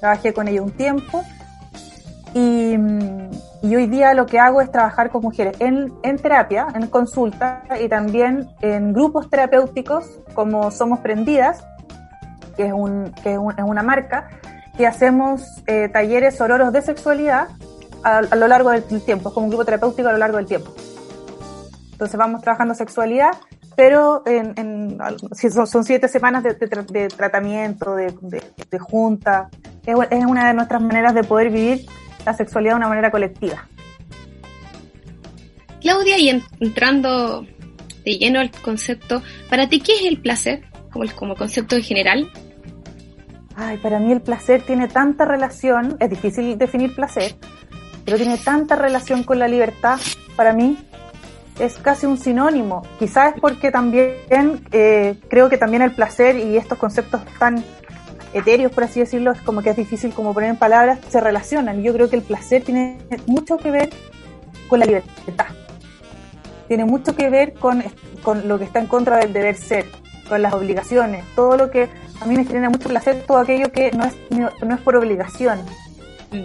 [0.00, 1.22] trabajé con ella un tiempo.
[2.34, 2.74] Y,
[3.62, 7.62] y hoy día lo que hago es trabajar con mujeres en, en terapia, en consulta
[7.80, 11.64] y también en grupos terapéuticos como Somos Prendidas,
[12.56, 14.28] que es, un, que es, un- es una marca,
[14.76, 17.46] que hacemos eh, talleres sororos de sexualidad
[18.04, 20.46] a, a lo largo del tiempo, es como un grupo terapéutico a lo largo del
[20.46, 20.74] tiempo.
[21.92, 23.30] Entonces vamos trabajando sexualidad,
[23.76, 24.98] pero en, en-
[25.66, 29.48] son, siete semanas de, de de tratamiento, de, de- junta.
[29.86, 31.86] Es, es una de nuestras maneras de poder vivir
[32.26, 33.66] la sexualidad de una manera colectiva.
[35.80, 37.46] Claudia, y en- entrando
[38.04, 40.64] de lleno al concepto, ¿para ti qué es el placer?
[40.92, 42.30] Como, como concepto en general.
[43.56, 47.36] Ay, para mí el placer tiene tanta relación, es difícil definir placer,
[48.04, 49.98] pero tiene tanta relación con la libertad,
[50.36, 50.78] para mí
[51.58, 52.82] es casi un sinónimo.
[52.98, 54.14] Quizás es porque también
[54.72, 57.64] eh, creo que también el placer y estos conceptos tan
[58.32, 61.82] etéreos, por así decirlo, es como que es difícil como poner en palabras, se relacionan.
[61.82, 63.90] Yo creo que el placer tiene mucho que ver
[64.68, 65.46] con la libertad.
[66.66, 67.84] Tiene mucho que ver con,
[68.22, 69.86] con lo que está en contra del deber ser,
[70.28, 71.88] con las obligaciones, todo lo que
[72.20, 75.60] a mí me genera mucho placer, todo aquello que no es, no, es por obligación,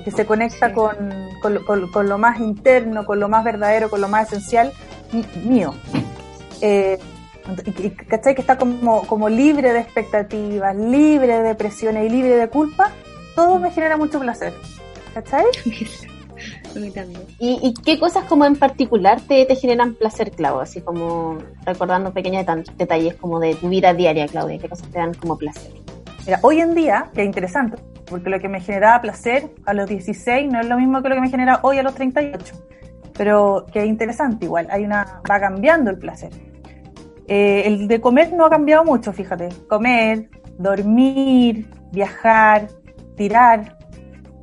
[0.03, 0.73] que se conecta Sí.
[0.73, 0.95] con,
[1.41, 4.71] con, lo- con- con lo más interno, con lo más verdadero, con lo más esencial
[5.45, 5.73] mío.
[6.61, 6.97] Eh,
[7.65, 8.35] y- y- ¿Cachai?
[8.35, 12.91] Que está como, como libre de expectativas, libre de presiones y libre de culpa,
[13.35, 14.53] todo me genera mucho placer.
[15.13, 15.45] ¿Cachai?
[17.39, 20.59] ¿Y, y qué cosas como en particular te, te generan placer, Clau?
[20.59, 22.45] Así como recordando pequeños
[22.77, 25.71] detalles como de tu vida diaria, Claudia, ¿qué cosas te dan como placer?
[26.25, 29.87] Mira, hoy en día, que es interesante, porque lo que me generaba placer a los
[29.87, 32.55] 16 no es lo mismo que lo que me genera hoy a los 38,
[33.17, 36.31] pero que es interesante igual, hay una va cambiando el placer.
[37.27, 42.67] Eh, el de comer no ha cambiado mucho, fíjate, comer, dormir, viajar,
[43.15, 43.77] tirar,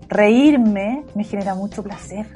[0.09, 2.27] reírme, me genera mucho placer,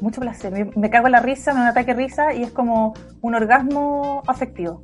[0.00, 0.50] mucho placer.
[0.52, 2.94] Me, me cago en la risa, me da un ataque de risa y es como
[3.20, 4.82] un orgasmo afectivo,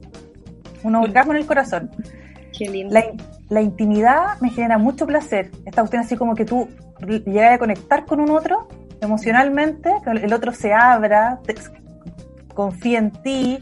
[0.83, 1.90] un orgasmo en el corazón.
[2.57, 2.95] Qué lindo.
[2.95, 3.05] La,
[3.55, 5.51] la intimidad me genera mucho placer.
[5.64, 6.69] Esta cuestión así como que tú
[7.27, 8.69] llegas a conectar con un otro
[9.01, 11.55] emocionalmente, que el otro se abra, te-
[12.55, 13.59] confía en ti.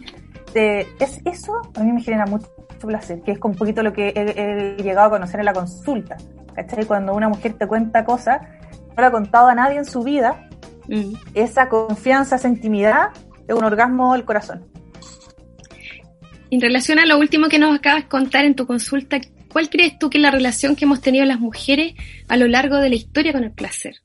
[0.53, 2.47] te- es, eso a mí me genera mucho,
[2.81, 6.17] placer, que es un poquito lo que he, he llegado a conocer en la consulta.
[6.55, 6.85] ¿Cachai?
[6.85, 10.49] Cuando una mujer te cuenta cosas, no le ha contado a nadie en su vida,
[10.89, 11.15] Mm.
[11.35, 13.11] esa confianza, esa intimidad,
[13.47, 14.65] es un orgasmo del corazón.
[16.51, 19.19] En relación a lo último que nos acabas de contar en tu consulta,
[19.53, 21.95] ¿cuál crees tú que es la relación que hemos tenido las mujeres
[22.29, 23.97] a lo largo de la historia con el placer?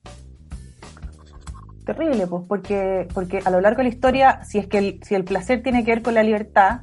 [1.88, 5.16] terrible, pues, porque, porque a lo largo de la historia, si es que el, si
[5.16, 6.82] el placer tiene que ver con la libertad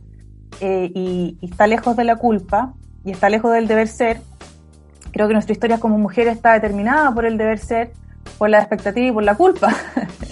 [0.61, 2.73] eh, y, y está lejos de la culpa
[3.05, 4.21] y está lejos del deber ser,
[5.13, 7.93] creo que nuestra historia como mujer está determinada por el deber ser,
[8.39, 9.77] por la expectativa y por la culpa.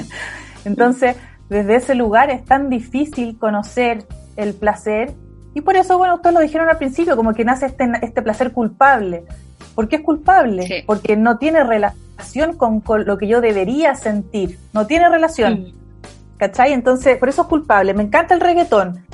[0.65, 1.17] Entonces,
[1.51, 5.13] desde ese lugar es tan difícil conocer el placer
[5.55, 8.53] y por eso, bueno, ustedes lo dijeron al principio, como que nace este, este placer
[8.53, 9.25] culpable.
[9.75, 10.67] ¿Por qué es culpable?
[10.67, 10.75] Sí.
[10.87, 14.59] Porque no tiene relación con, con, lo que yo debería sentir.
[14.73, 15.55] No tiene relación.
[15.55, 15.73] Mm.
[16.39, 16.73] ¿Cachai?
[16.73, 17.95] Entonces, por eso es culpable.
[17.95, 19.05] Me encanta el reggaetón,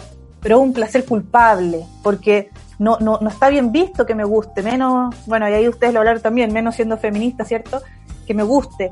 [0.41, 4.63] pero es un placer culpable, porque no, no, no está bien visto que me guste,
[4.63, 7.83] menos, bueno, y ahí ustedes lo hablaron también, menos siendo feminista, ¿cierto?
[8.27, 8.91] Que me guste.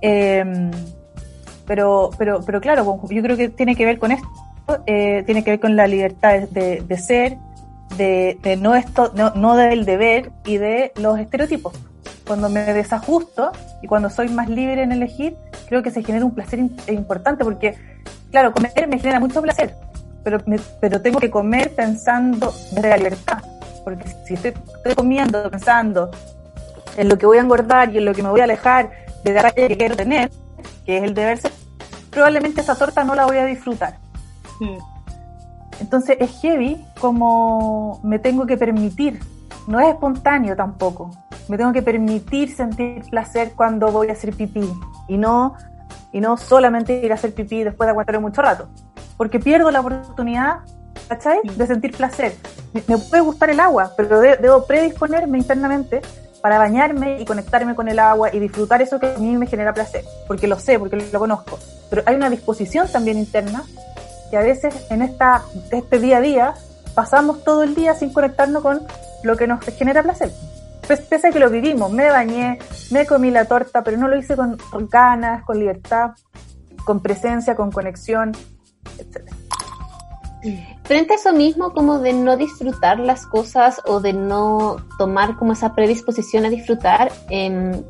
[0.00, 0.70] Em,
[1.66, 4.28] pero, pero, pero claro, yo creo que tiene que ver con esto,
[4.86, 7.36] eh, tiene que ver con la libertad de, ser,
[7.96, 11.74] de, no, esto, no, del deber y de los estereotipos.
[12.26, 15.36] Cuando me desajusto y cuando soy más libre en elegir,
[15.68, 17.74] creo que se genera un placer importante porque,
[18.30, 19.74] claro, comer me genera mucho placer,
[20.24, 20.38] pero,
[20.80, 23.42] pero tengo que comer pensando desde la libertad.
[23.84, 24.54] Porque si estoy,
[24.94, 26.10] comiendo pensando
[26.96, 28.90] en lo que voy a engordar y en lo que me voy a alejar
[29.24, 30.30] de la que quiero tener,
[30.86, 31.52] que es el deber ser,
[32.10, 34.01] probablemente esa torta no la voy a disfrutar.
[35.80, 39.20] Entonces es heavy como me tengo que permitir,
[39.66, 41.10] no es espontáneo tampoco,
[41.48, 44.68] me tengo que permitir sentir placer cuando voy a hacer pipí.
[45.08, 45.54] Y no,
[46.12, 48.68] y no solamente ir a hacer pipí después de aguantar mucho rato,
[49.16, 50.60] porque pierdo la oportunidad,
[51.08, 51.40] ¿cachai?
[51.56, 52.34] De sentir placer.
[52.72, 56.00] Me, puede gustar el agua, pero debo predisponerme internamente
[56.40, 59.72] para bañarme y conectarme con el agua y disfrutar eso que a mí me genera
[59.72, 61.58] placer, porque lo sé, porque lo conozco.
[61.90, 63.62] Pero hay una disposición también interna
[64.32, 66.54] que a veces en esta, este día a día
[66.94, 68.80] pasamos todo el día sin conectarnos con
[69.22, 70.32] lo que nos genera placer.
[70.88, 72.58] Pese a que lo vivimos, me bañé,
[72.90, 74.56] me comí la torta, pero no lo hice con,
[74.88, 76.12] ganas, con libertad,
[76.86, 78.32] con presencia, con conexión,
[78.96, 79.30] etc.
[80.84, 85.52] Frente a eso mismo, como de no disfrutar las cosas o de no tomar como
[85.52, 87.84] esa predisposición a disfrutar, eh,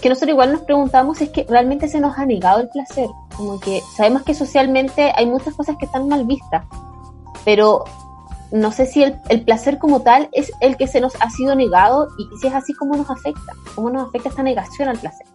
[0.00, 3.08] que nosotros igual nos preguntamos es que realmente se nos ha negado el placer.
[3.36, 6.64] Como que sabemos que socialmente hay muchas cosas que están mal vistas,
[7.44, 7.84] pero
[8.50, 11.54] no sé si el, el, placer como tal es el que se nos ha sido
[11.54, 13.52] negado y si es así, ¿cómo nos afecta?
[13.74, 15.26] ¿Cómo nos afecta esta negación al placer?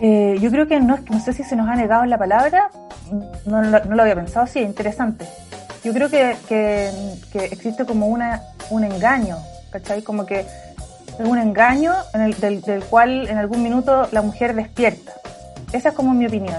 [0.00, 2.70] Eh, yo creo que no, no sé si se nos ha negado la palabra,
[3.46, 5.26] no, no, lo había pensado así, interesante.
[5.84, 6.90] Yo creo que, que,
[7.32, 9.36] que existe como una, un engaño,
[9.70, 10.02] ¿cachai?
[10.02, 10.44] Como que
[11.18, 15.12] un engaño en el, del, del, cual en algún minuto la mujer despierta.
[15.72, 16.56] Esa es como mi opinión.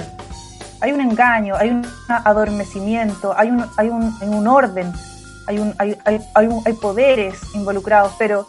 [0.81, 4.91] Hay un engaño, hay un adormecimiento, hay un, hay un, un orden,
[5.47, 8.47] hay, un, hay, hay, hay poderes involucrados, pero,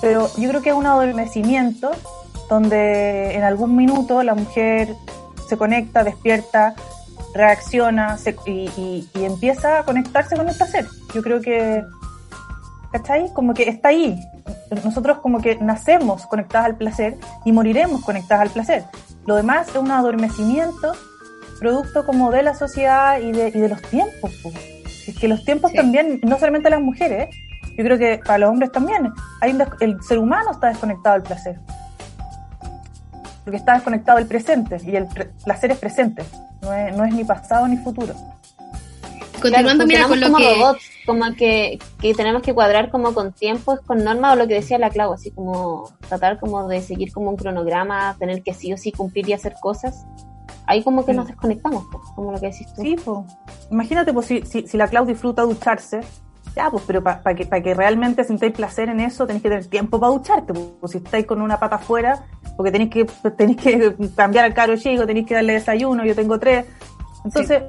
[0.00, 1.92] pero yo creo que es un adormecimiento
[2.48, 4.94] donde en algún minuto la mujer
[5.48, 6.74] se conecta, despierta,
[7.34, 10.86] reacciona se, y, y, y, empieza a conectarse con el placer.
[11.14, 11.84] Yo creo que,
[12.92, 13.32] ¿cachai?
[13.32, 14.18] Como que está ahí,
[14.84, 18.84] nosotros como que nacemos conectadas al placer y moriremos conectadas al placer.
[19.26, 20.92] Lo demás es un adormecimiento
[21.58, 24.32] producto como de la sociedad y de, y de los tiempos.
[25.06, 27.34] Es que los tiempos también, no solamente las mujeres,
[27.76, 31.58] yo creo que para los hombres también, hay el ser humano está desconectado del placer.
[33.44, 35.06] Porque está desconectado del presente y el
[35.44, 36.24] placer es presente,
[36.60, 38.14] no es, no es ni pasado ni futuro.
[39.40, 40.54] Continuando, mira, con lo como que...
[40.54, 44.54] robots, como que, que, tenemos que cuadrar como con tiempos, con normas, o lo que
[44.54, 48.72] decía la Clau, así como tratar como de seguir como un cronograma, tener que sí
[48.72, 50.06] o sí cumplir y hacer cosas.
[50.66, 52.82] Ahí como que nos desconectamos, como lo que decís tú.
[52.82, 53.18] Sí, pues.
[53.70, 56.00] Imagínate, pues, si, si, si, la Clau disfruta ducharse,
[56.54, 59.98] ya, pues, pero para que, que realmente sintáis placer en eso, tenéis que tener tiempo
[59.98, 60.52] para ducharte.
[60.52, 63.04] Pues, si estáis con una pata afuera, porque tenéis que,
[63.36, 66.66] tenéis que cambiar al caro chico, tenéis que darle desayuno, yo tengo tres.
[67.24, 67.62] Entonces,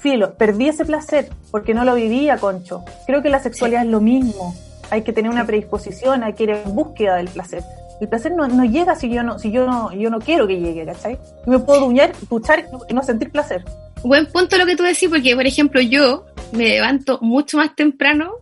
[0.00, 2.84] filo, perdí ese placer porque no lo vivía, Concho.
[3.06, 4.54] Creo que la sexualidad es lo mismo.
[4.90, 7.62] Hay que tener una predisposición, hay que ir en búsqueda del placer.
[8.00, 10.58] El placer no, no llega si yo no, si yo no, yo no quiero que
[10.58, 11.18] llegue, ¿cachai?
[11.46, 13.64] Yo me puedo duñar, duchar y no sentir placer.
[14.02, 18.32] Buen punto lo que tú decís, porque por ejemplo yo me levanto mucho más temprano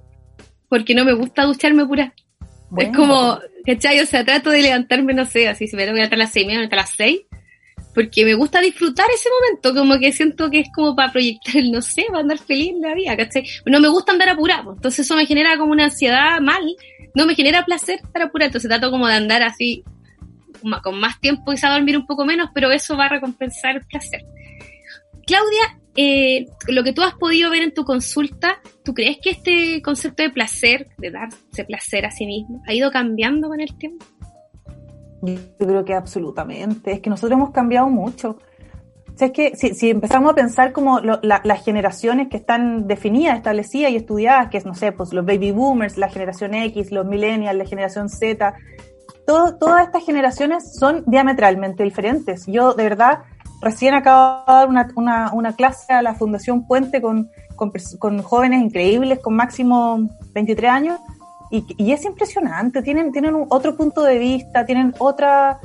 [0.69, 2.15] porque no me gusta ducharme pura.
[2.77, 3.99] Es como, ¿cachai?
[4.01, 6.33] O sea, trato de levantarme, no sé, así si me tengo que levantar a las
[6.33, 7.23] seis, me levanto a las seis,
[7.99, 11.83] porque me gusta disfrutar ese momento, como que siento que es como para proyectar no
[11.83, 13.43] sé, para andar feliz en la vida, ¿cachai?
[13.67, 16.63] No me gusta andar apurado, entonces eso me genera como una ansiedad mal,
[17.17, 19.83] no me genera placer estar apurado, entonces trato como de andar así
[20.81, 24.25] con más tiempo a dormir un poco menos, pero eso va a recompensar el placer.
[25.27, 29.83] Claudia, eh, lo que tú has podido ver en tu consulta, ¿tú crees que este
[29.83, 34.07] concepto de placer, de darse placer a sí mismo, ha ido cambiando con el tiempo?
[35.23, 36.93] Yo creo que absolutamente.
[36.93, 38.39] Es que nosotros hemos cambiado mucho.
[39.15, 42.37] O sea, es que si, si empezamos a pensar como lo, la, las generaciones que
[42.37, 46.55] están definidas, establecidas y estudiadas, que es, no sé, pues los baby boomers, la generación
[46.55, 48.55] X, los millennials, la generación Z,
[49.27, 52.47] todo, todas estas generaciones son diametralmente diferentes.
[52.47, 53.25] Yo, de verdad,
[53.61, 58.23] recién acabo de dar una, una, una clase a la Fundación Puente con, con, con
[58.23, 61.01] jóvenes increíbles, con máximo 23 años,
[61.51, 65.61] y, es impresionante, tienen, tienen otro punto de vista, tienen otra,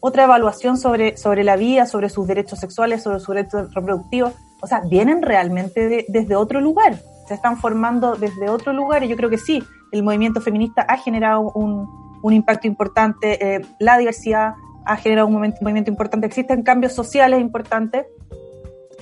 [0.00, 4.32] otra evaluación sobre, sobre la vida, sobre sus derechos sexuales, sobre sus derechos reproductivos.
[4.60, 6.98] O sea, vienen realmente desde otro lugar,
[7.28, 10.96] se están formando desde otro lugar y yo creo que sí, el movimiento feminista ha
[10.96, 11.88] generado un,
[12.22, 18.06] un impacto importante, eh, la diversidad ha generado un movimiento importante, existen cambios sociales importantes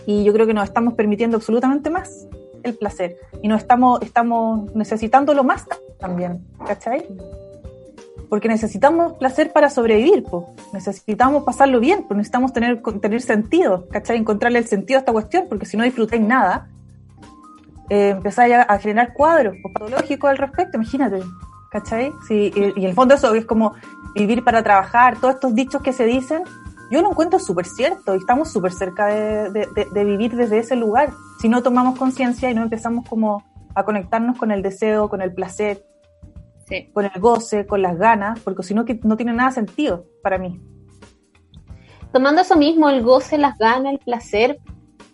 [0.04, 2.26] y yo creo que nos estamos permitiendo absolutamente más
[2.62, 5.64] el placer y nos estamos, estamos necesitándolo más
[5.98, 7.06] también, ¿cachai?
[8.28, 10.44] Porque necesitamos placer para sobrevivir, pues.
[10.72, 14.18] necesitamos pasarlo bien, pues necesitamos tener, tener sentido, ¿cachai?
[14.18, 16.68] Encontrarle el sentido a esta cuestión, porque si no disfrutáis nada,
[17.88, 21.20] eh, empezáis a, generar cuadros patológicos al respecto, imagínate,
[21.70, 22.12] ¿cachai?
[22.26, 23.74] Sí, y, y, en el fondo eso es como
[24.14, 26.42] vivir para trabajar, todos estos dichos que se dicen,
[26.90, 31.12] yo lo encuentro súper cierto y estamos súper cerca de, vivir desde ese lugar.
[31.40, 33.42] Si no tomamos conciencia y no empezamos como
[33.76, 35.84] a conectarnos con el deseo, con el placer,
[36.92, 40.60] con el goce, con las ganas, porque si no, no tiene nada sentido para mí.
[42.12, 44.58] Tomando eso mismo, el goce, las ganas, el placer,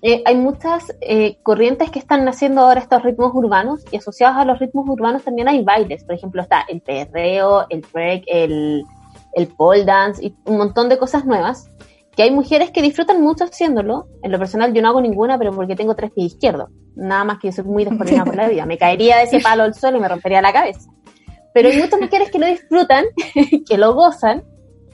[0.01, 4.45] eh, hay muchas eh, corrientes que están naciendo ahora estos ritmos urbanos y asociados a
[4.45, 6.05] los ritmos urbanos también hay bailes.
[6.05, 8.85] Por ejemplo, está el perreo, el break, el
[9.33, 11.71] el pole dance y un montón de cosas nuevas,
[12.17, 14.07] que hay mujeres que disfrutan mucho haciéndolo.
[14.23, 16.69] En lo personal yo no hago ninguna, pero porque tengo tres pies izquierdos.
[16.95, 18.67] Nada más que yo soy muy descoordinada por la vida.
[18.67, 20.91] Me caería de ese palo al suelo y me rompería la cabeza.
[21.55, 23.05] Pero hay muchas mujeres que lo disfrutan,
[23.69, 24.45] que lo gozan,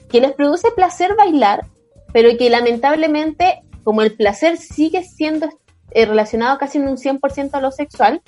[0.09, 1.65] que les produce placer bailar,
[2.13, 5.49] pero que lamentablemente, como el placer sigue siendo
[5.91, 8.21] eh, relacionado casi en un 100% a lo sexual,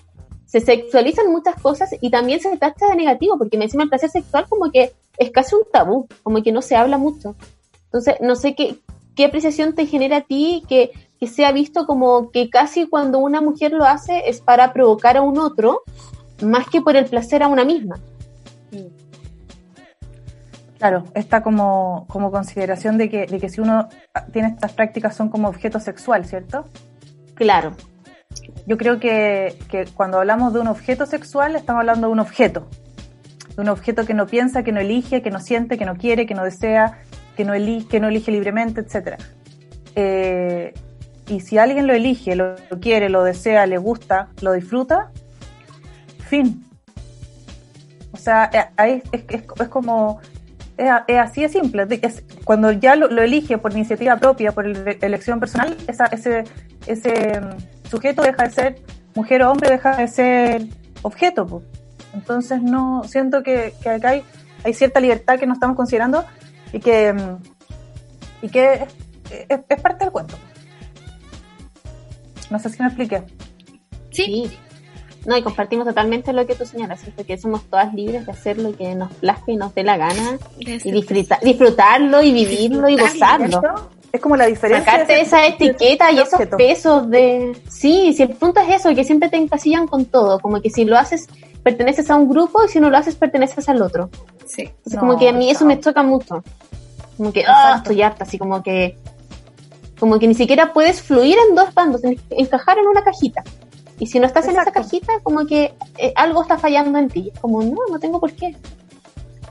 [0.45, 4.09] se sexualizan muchas cosas y también se trata de negativo, porque me encima el placer
[4.09, 7.35] sexual como que es casi un tabú, como que no se habla mucho.
[7.91, 8.77] Entonces, no sé qué,
[9.15, 13.41] qué apreciación te genera a ti que, que sea visto como que casi cuando una
[13.41, 15.81] mujer lo hace es para provocar a un otro,
[16.41, 17.99] más que por el placer a una misma.
[20.77, 23.87] Claro, está como, como consideración de que, de que si uno
[24.33, 26.65] tiene estas prácticas son como objeto sexual, ¿cierto?
[27.35, 27.75] Claro,
[28.65, 29.55] yo creo que,
[29.95, 32.67] cuando hablamos de un objeto sexual, estamos hablando de un objeto.
[33.55, 36.25] De un objeto que no piensa, que no elige, que no siente, que no quiere,
[36.25, 36.99] que no desea,
[37.41, 39.19] que no elige, que no elige libremente, etc.
[39.95, 40.73] Eh,
[41.27, 45.09] y si alguien lo elige, lo, quiere, lo desea, le gusta, lo disfruta,
[46.29, 46.63] fin.
[48.11, 50.19] O sea, eh, es, es, como
[50.77, 51.87] es, así de simple.
[52.43, 56.43] cuando ya lo, elige por iniciativa propia, por elección personal, esa, ese,
[56.85, 57.41] ese
[57.89, 58.75] sujeto deja de ser
[59.15, 60.67] mujer o hombre, deja de ser
[61.01, 61.63] objeto.
[62.13, 64.23] Entonces no siento que, acá hay,
[64.63, 66.25] hay, cierta libertad que no estamos considerando
[66.73, 67.13] y que,
[68.41, 68.87] y que
[69.49, 70.35] es, parte del cuento.
[72.49, 73.23] No sé si me expliqué.
[74.11, 74.51] Sí.
[75.25, 78.75] No, y compartimos totalmente lo que tú señalas, que somos todas libres de hacer lo
[78.75, 80.91] que nos plazca y nos dé la gana y
[81.41, 83.61] disfrutarlo y vivirlo y gozarlo.
[84.11, 84.91] Es como la diferencia.
[84.91, 87.55] Sacarte esa etiqueta y esos pesos de...
[87.69, 90.83] Sí, si el punto es eso, que siempre te encasillan con todo, como que si
[90.83, 91.27] lo haces
[91.63, 94.09] perteneces a un grupo y si no lo haces perteneces al otro.
[94.45, 94.69] Sí.
[94.99, 96.43] como que a mí eso me choca mucho.
[97.17, 98.97] Como que, ah, estoy harta, así como que...
[99.99, 103.43] Como que ni siquiera puedes fluir en dos bandos, encajar en una cajita.
[103.99, 107.31] Y si no estás en esa cajita, como que eh, algo está fallando en ti.
[107.39, 108.57] Como, no, no tengo por qué.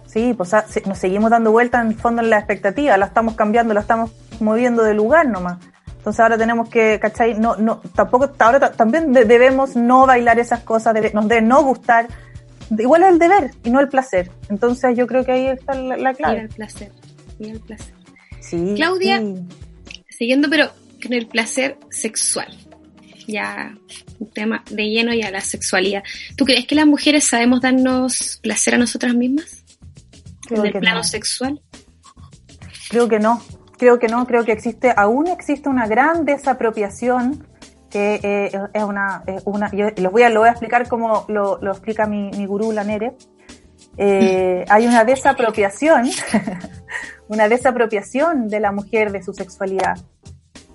[0.07, 0.53] Sí, pues
[0.87, 4.83] nos seguimos dando vuelta en fondo en la expectativa, la estamos cambiando, la estamos moviendo
[4.83, 5.59] de lugar nomás.
[6.01, 7.39] Entonces ahora tenemos que, ¿cachai?
[7.39, 12.09] No, no, tampoco, ahora también debemos no bailar esas cosas, nos debe no gustar.
[12.71, 14.31] Igual es el deber y no el placer.
[14.49, 16.39] Entonces yo creo que ahí está la, clave.
[16.39, 16.93] Y el placer,
[17.39, 17.95] y el placer.
[18.41, 19.23] Sí, Claudia,
[20.09, 20.71] siguiendo pero
[21.03, 22.49] con el placer sexual.
[23.27, 23.77] Ya
[24.19, 26.03] un tema de lleno ya la sexualidad.
[26.35, 29.65] ¿Tú crees que las mujeres sabemos darnos placer a nosotras mismas?
[30.49, 31.61] en el plano sexual.
[32.89, 33.41] Creo que no
[33.81, 37.47] creo que no, creo que existe, aún existe una gran desapropiación
[37.89, 41.59] que eh, es una, una yo les voy a, lo voy a explicar como lo,
[41.63, 43.15] lo explica mi, gurú, la Nere.
[43.97, 46.11] Eh, hay una desapropiación,
[47.29, 49.99] una desapropiación de la mujer de su sexualidad.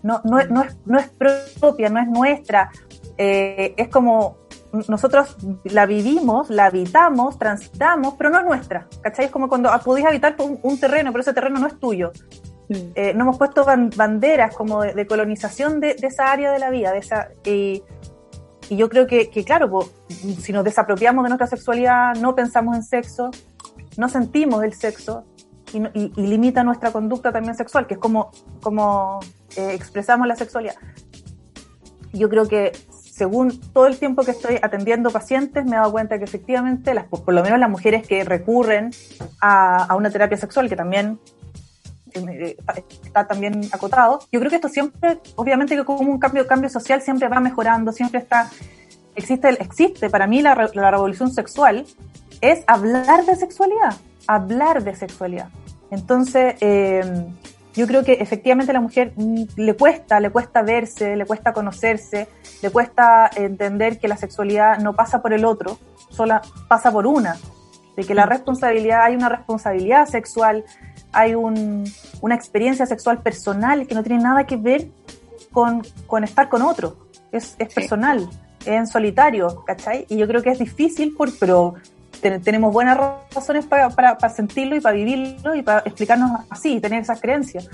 [0.02, 1.10] No, no, es, no es
[1.60, 2.72] propia, no es nuestra.
[3.20, 4.40] Eh, es como
[4.88, 8.88] nosotros la vivimos, la habitamos, transitamos, pero no es nuestra.
[9.02, 9.26] ¿Cachai?
[9.26, 12.12] Es como cuando podéis habitar un, un terreno, pero ese terreno no es tuyo.
[12.70, 17.00] Eh, no hemos puesto banderas como de, colonización de, esa área de la vida, de
[17.00, 17.84] esa, y,
[18.70, 23.30] yo creo que, claro, si nos desapropiamos de nuestra sexualidad, no pensamos en sexo,
[23.96, 25.26] no sentimos el sexo
[25.72, 25.80] y,
[26.20, 29.20] limita nuestra conducta también sexual, que es como, como
[29.56, 30.76] eh, expresamos la sexualidad.
[32.12, 32.72] Yo creo que
[33.16, 37.06] según todo el tiempo que estoy atendiendo pacientes, me he dado cuenta que efectivamente, las,
[37.06, 38.92] por lo menos las mujeres que recurren
[39.40, 41.18] a, una terapia sexual, que también
[42.16, 42.58] eh,
[43.04, 47.02] está también acotado, yo creo que esto siempre, obviamente que como un cambio, cambio social
[47.02, 48.50] siempre va mejorando, siempre está,
[49.16, 51.86] existe, existe para mí la, la revolución sexual,
[52.42, 53.96] es hablar de sexualidad,
[54.28, 55.50] hablar de sexualidad.
[55.92, 57.04] Entonces, eh,
[57.76, 61.54] yo creo que efectivamente a la mujer mm, le cuesta, le cuesta verse, le cuesta
[61.54, 62.28] conocerse,
[62.62, 65.78] le cuesta entender que la sexualidad no pasa por el otro,
[66.10, 67.36] sola pasa por una,
[67.96, 68.30] de que la mm.
[68.30, 70.64] responsabilidad, hay una responsabilidad sexual,
[71.16, 74.90] hay una experiencia sexual personal que no tiene nada que ver
[75.52, 75.82] con,
[76.24, 80.06] estar con otro, es, es personal, es en solitario, ¿cachai?
[80.10, 81.76] Y yo creo que es difícil, por, pero
[82.20, 82.98] tenemos buenas
[83.34, 87.70] razones para, para, sentirlo y para vivirlo y para explicarnos así, tener esas creencias.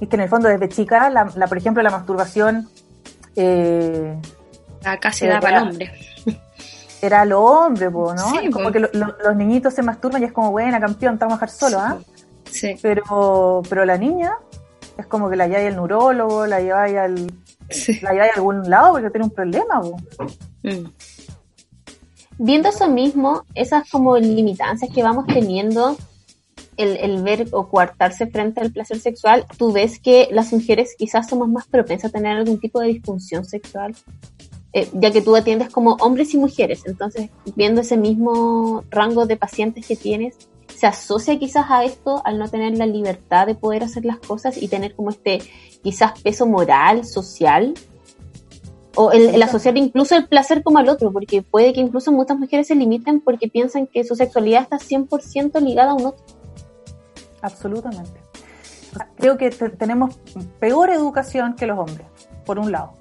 [0.00, 2.68] Y que en el fondo desde chica, la, por ejemplo, la masturbación...
[3.36, 4.20] Eh,
[4.84, 5.92] Acá se da para el hombre.
[7.00, 8.32] Era lo hombre, ¿no?
[8.52, 11.50] como que los niñitos se masturban y es como, buena, campeón, te vamos a dejar
[11.50, 11.98] solo, ¿ah?
[11.98, 12.15] Sí.
[12.82, 14.34] Pero, pero la niña
[14.98, 17.26] es como que la lleva al neurólogo, la lleva al,
[18.02, 19.80] la a algún lado porque tiene un problema,
[20.62, 20.88] mm.
[22.38, 25.96] Viendo eso mismo, esas como limitancias que vamos teniendo,
[26.76, 31.48] el, ver o coartarse frente al placer sexual, tú ves que las mujeres quizás somos
[31.48, 33.94] más propensas a tener algún tipo de disfunción sexual,
[34.74, 39.38] eh, ya que tú atiendes como hombres y mujeres, entonces viendo ese mismo rango de
[39.38, 40.36] pacientes que tienes,
[40.76, 44.60] se asocia quizás a esto al no tener la libertad de poder hacer las cosas
[44.60, 45.38] y tener como este
[45.82, 47.74] quizás peso moral, social,
[48.96, 52.66] o el, asociar incluso el placer como al otro, porque puede que incluso muchas mujeres
[52.66, 56.24] se limiten porque piensan que su sexualidad está 100% ligada a un otro.
[57.42, 58.20] Absolutamente.
[59.16, 60.18] Creo que tenemos
[60.58, 62.06] peor educación que los hombres,
[62.46, 62.94] por un lado.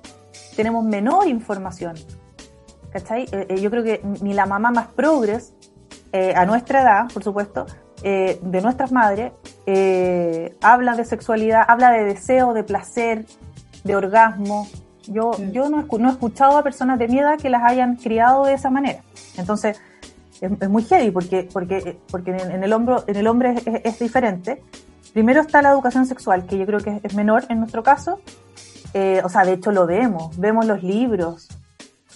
[0.56, 1.96] Tenemos menor información.
[2.92, 3.24] ¿Cachai?
[3.32, 5.54] Eh, eh, yo creo que ni la mamá más progres,
[6.18, 7.66] eh, a nuestra edad, por supuesto,
[8.02, 9.32] de nuestras madres,
[10.62, 13.26] habla de sexualidad, habla de deseo, de placer,
[13.84, 14.68] de orgasmo,
[15.08, 15.52] yo, mm.
[15.52, 18.54] yo no, no, he escuchado a personas de mi edad que las hayan criado de
[18.54, 19.02] esa manera.
[19.38, 19.80] Entonces,
[20.42, 24.62] es, muy heavy porque, porque, porque en, el, hombro, en el hombre es, diferente.
[25.14, 28.20] Primero está la educación sexual, que yo creo que es menor en nuestro caso.
[28.94, 31.48] Eh, o sea, de hecho lo vemos, vemos los libros,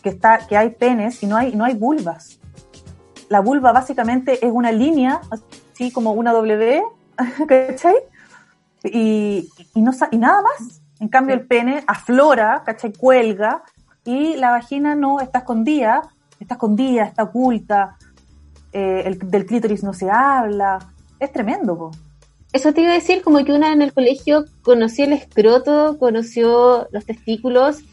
[0.02, 2.39] que, está, que hay penes y no hay, no hay vulvas.
[3.30, 6.84] La vulva básicamente es una línea, así como una W,
[7.48, 7.96] ¿cachai?
[8.84, 10.82] Y, y, no, y nada más.
[11.00, 12.92] En cambio, el pene aflora, ¿cachai?
[12.92, 13.64] Cuelga,
[14.04, 16.02] y la vagina no, está escondida,
[16.40, 17.98] está escondida, está oculta,
[18.72, 20.80] eh, el, del clítoris no se habla.
[21.20, 21.92] Es tremendo, po.
[22.52, 26.88] Eso te iba a decir, como que una en el colegio conoció el escroto, conoció
[26.92, 27.84] los testículos,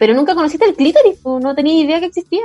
[0.00, 2.42] pero nunca conociste el clítoris, no tenía idea que existía.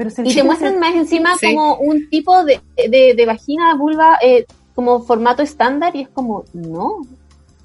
[0.00, 5.02] Pero y te muestran más encima como un tipo de, de, vagina, vulva, eh, como
[5.02, 7.02] formato estándar, y es como, no,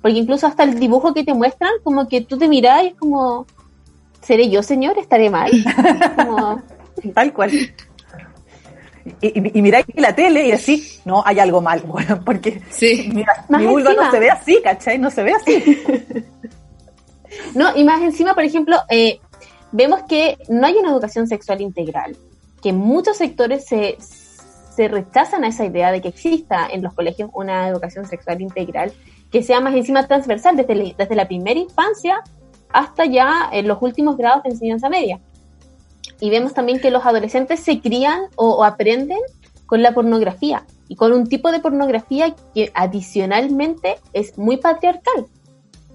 [0.01, 2.95] porque incluso hasta el dibujo que te muestran, como que tú te miras y es
[2.95, 3.45] como,
[4.21, 4.99] ¿seré yo, señor?
[4.99, 5.49] ¿Estaré mal?
[7.13, 7.51] Tal cual.
[9.21, 13.13] Y, y, miráis la tele y así, no, hay algo mal, bueno, porque sí.
[13.47, 14.97] mi vulva no se ve así, ¿cachai?
[14.97, 15.83] No se ve así.
[17.55, 19.21] no, y más encima, por ejemplo, eh,
[19.76, 22.15] vemos que no hay una educación sexual integral,
[22.61, 27.30] que muchos sectores se, se rechazan a esa idea de que exista en los colegios
[27.34, 28.93] una educación sexual integral
[29.32, 32.23] que sea más encima transversal desde, desde la primera infancia
[32.71, 35.19] hasta ya en los últimos grados de enseñanza media.
[36.21, 39.19] Y vemos también que los adolescentes se crían o, aprenden
[39.65, 45.26] con la pornografía y con un tipo de pornografía que adicionalmente es muy patriarcal,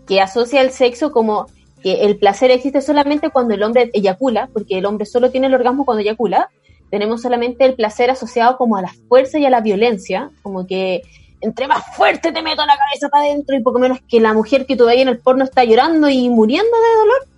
[0.07, 1.47] que asocia el sexo como
[1.83, 5.55] que el placer existe solamente cuando el hombre eyacula, porque el hombre solo tiene el
[5.55, 6.49] orgasmo cuando eyacula.
[6.91, 11.03] Tenemos solamente el placer asociado como a la fuerza y a la violencia, como que
[11.41, 14.66] entre más fuerte te meto la cabeza para adentro y poco menos que la mujer
[14.66, 17.28] que todavía en el porno está llorando y muriendo de dolor.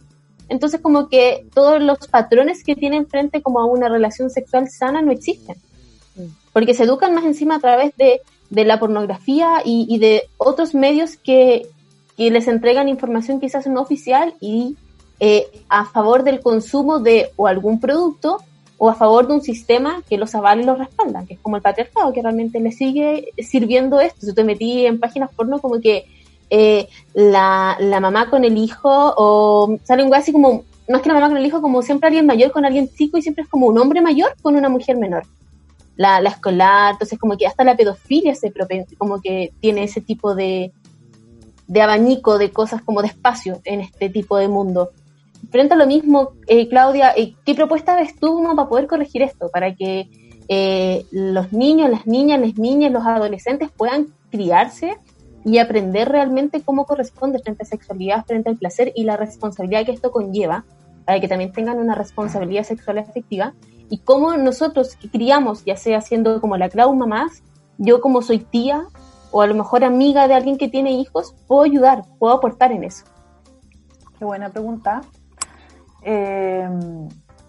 [0.48, 5.02] Entonces como que todos los patrones que tienen frente como a una relación sexual sana
[5.02, 5.56] no existen.
[6.52, 8.20] Porque se educan más encima a través de,
[8.50, 11.68] la pornografía y, de otros medios que,
[12.16, 14.76] les entregan información quizás no oficial y
[15.20, 18.38] eh, a favor del consumo de o algún producto
[18.76, 21.54] o a favor de un sistema que los avale y los respalda, que es como
[21.54, 24.26] el patriarcado, que realmente le sigue sirviendo esto.
[24.26, 26.06] Yo te metí en páginas porno como que
[26.50, 31.36] eh, la, mamá con el hijo, o salen así como, más que la mamá con
[31.36, 34.00] el hijo, como siempre alguien mayor con alguien chico y siempre es como un hombre
[34.00, 35.22] mayor con una mujer menor.
[35.94, 38.52] La, la escolar, entonces como que hasta la pedofilia se
[38.98, 40.72] como que tiene ese tipo de,
[41.72, 44.90] de abanico de cosas como de espacio en este tipo de mundo
[45.50, 49.48] frente a lo mismo, eh, Claudia, eh, ¿qué propuesta ves tú para poder corregir esto?
[49.50, 50.08] Para que
[50.48, 54.98] eh, los niños, las niñas, las niñas, los adolescentes puedan criarse
[55.44, 59.92] y aprender realmente cómo corresponde frente a sexualidad, frente al placer y la responsabilidad que
[59.92, 60.64] esto conlleva,
[61.04, 63.54] para que también tengan una responsabilidad sexual efectiva,
[63.90, 67.42] y cómo nosotros que criamos, ya sea siendo como la Clau mamás,
[67.78, 68.84] yo como soy tía
[69.32, 72.84] o a lo mejor amiga de alguien que tiene hijos, puedo ayudar, puedo aportar en
[72.84, 73.04] eso.
[74.18, 75.00] Qué buena pregunta.
[76.02, 76.68] Eh,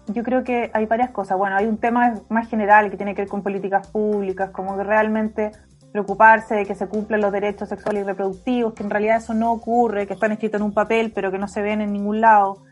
[0.08, 1.38] yo creo que hay varias cosas.
[1.38, 4.84] Bueno, hay un tema más general que tiene que ver con políticas públicas, como que
[4.84, 5.52] realmente
[5.92, 9.52] preocuparse de que se cumplan los derechos sexuales y reproductivos, que en realidad eso no
[9.52, 12.62] ocurre, que están escritos en un papel, pero que no se ven en ningún lado.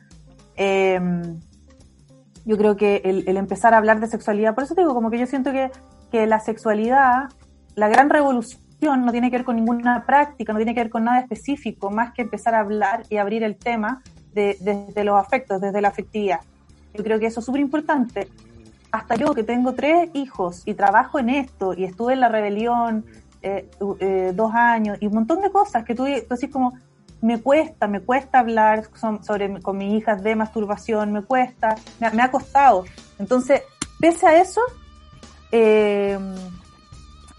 [0.56, 0.98] Eh,
[2.44, 5.26] yo creo que el, empezar a hablar de sexualidad, por eso digo, como que yo
[5.26, 5.70] siento que,
[6.10, 7.28] que la sexualidad,
[7.76, 11.04] la gran revolución no tiene que ver con ninguna práctica, no tiene que ver con
[11.04, 14.02] nada específico, más que empezar a hablar y abrir el tema
[14.34, 16.40] desde de los afectos, desde la afectividad.
[16.94, 18.28] Yo creo que eso es súper importante
[18.92, 23.06] hasta yo que tengo tres hijos y trabajo en esto y estuve en la rebelión
[23.40, 23.68] eh,
[23.98, 26.74] eh, dos años y un montón de cosas que tú, tú como,
[27.22, 28.84] me cuesta, me cuesta hablar
[29.22, 32.84] sobre, con mis hijas de masturbación, me cuesta, me, ha costado.
[33.18, 33.62] Entonces,
[33.98, 34.60] pese a eso,
[35.50, 36.18] eh,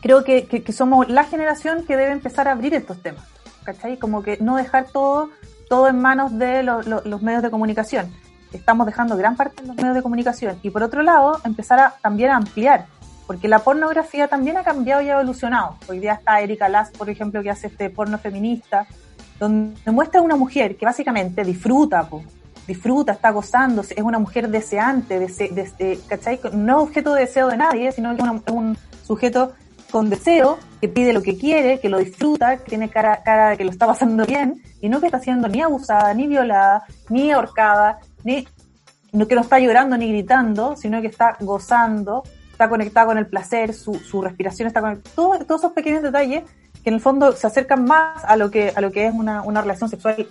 [0.04, 3.24] creo que, que, somos la generación que debe empezar a abrir estos temas,
[3.64, 3.98] ¿cachai?
[3.98, 5.32] Como que no dejar todo,
[5.68, 8.12] todo en manos de los medios de comunicación
[8.58, 10.60] estamos dejando gran parte de los medios de comunicación.
[10.64, 12.86] Y por otro lado, empezar a también a ampliar,
[13.28, 15.78] porque la pornografía también ha cambiado y ha evolucionado.
[15.88, 18.86] Hoy día está Erika Lass, por ejemplo, que hace este porno feminista,
[19.40, 22.08] donde muestra a una mujer que básicamente disfruta,
[22.68, 26.40] disfruta, está gozándose, es una mujer deseante, dese, ¿cachai?
[26.54, 29.54] No objeto de deseo de nadie, sino que es un sujeto
[29.94, 33.58] con deseo, que pide lo que quiere, que lo disfruta, que tiene cara, cara de
[33.58, 37.32] que lo está pasando bien, y no que está siendo ni abusada, ni violada, ni
[37.32, 38.48] ahorcada, ni
[39.12, 43.28] no que no está llorando ni gritando, sino que está gozando, está conectada con el
[43.28, 46.42] placer, su, su respiración está conectada, todos, todos esos pequeños detalles
[46.84, 49.44] que en el fondo se acercan más a lo que a lo que es una,
[49.44, 50.28] una relación sexual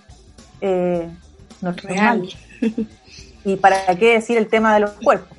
[0.59, 1.09] eh,
[1.61, 2.27] normal.
[3.45, 5.37] y para qué decir el tema de los cuerpos.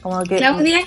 [0.00, 0.78] Como que, Claudia,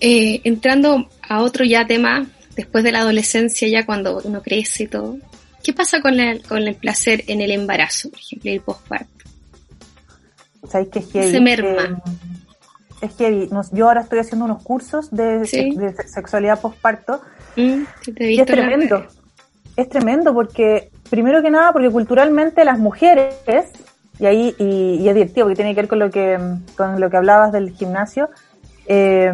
[0.00, 4.86] eh, entrando a otro ya tema, después de la adolescencia, ya cuando uno crece y
[4.88, 5.18] todo,
[5.66, 9.24] ¿Qué pasa con el, con el placer en el embarazo, por ejemplo, el postparto?
[10.68, 11.30] ¿Sabéis que es heavy?
[11.32, 12.02] Se merma.
[13.00, 13.48] es heavy.
[13.72, 17.20] yo ahora estoy haciendo unos cursos de, sexualidad postparto.
[17.56, 17.82] Mm,
[18.18, 19.06] y es tremendo.
[19.74, 23.34] Es tremendo porque, primero que nada, porque culturalmente las mujeres,
[24.20, 26.38] y ahí, y, es divertido porque tiene que ver con lo que,
[26.76, 28.30] con lo que hablabas del gimnasio,
[28.86, 29.32] eh,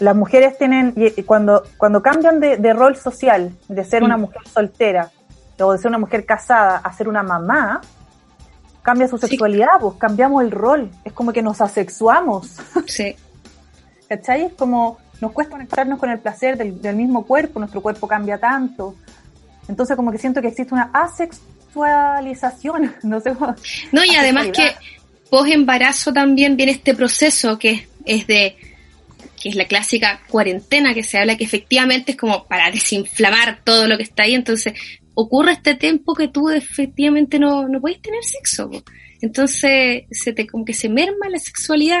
[0.00, 0.94] las mujeres tienen,
[1.26, 4.20] cuando, cuando cambian de, rol social, de ser una mm.
[4.20, 5.10] mujer soltera
[5.60, 7.80] o de ser una mujer casada a ser una mamá,
[8.82, 12.56] cambia su sexualidad, pues cambiamos el rol, es como que nos asexuamos.
[12.86, 13.14] Sí.
[14.08, 14.44] ¿Cachai?
[14.44, 18.94] Es como nos cuesta conectarnos con el placer del, mismo cuerpo, nuestro cuerpo cambia tanto.
[19.68, 23.34] Entonces como que siento que existe una asexualización, no sé.
[23.92, 24.76] No, y además que
[25.28, 28.56] post embarazo también viene este proceso que es de
[29.38, 33.86] que es la clásica cuarentena que se habla que efectivamente es como para desinflamar todo
[33.86, 34.74] lo que está ahí, entonces
[35.14, 38.70] ocurre este tiempo que tú efectivamente no, no puedes tener sexo.
[39.20, 42.00] Entonces, se te, como que se merma la sexualidad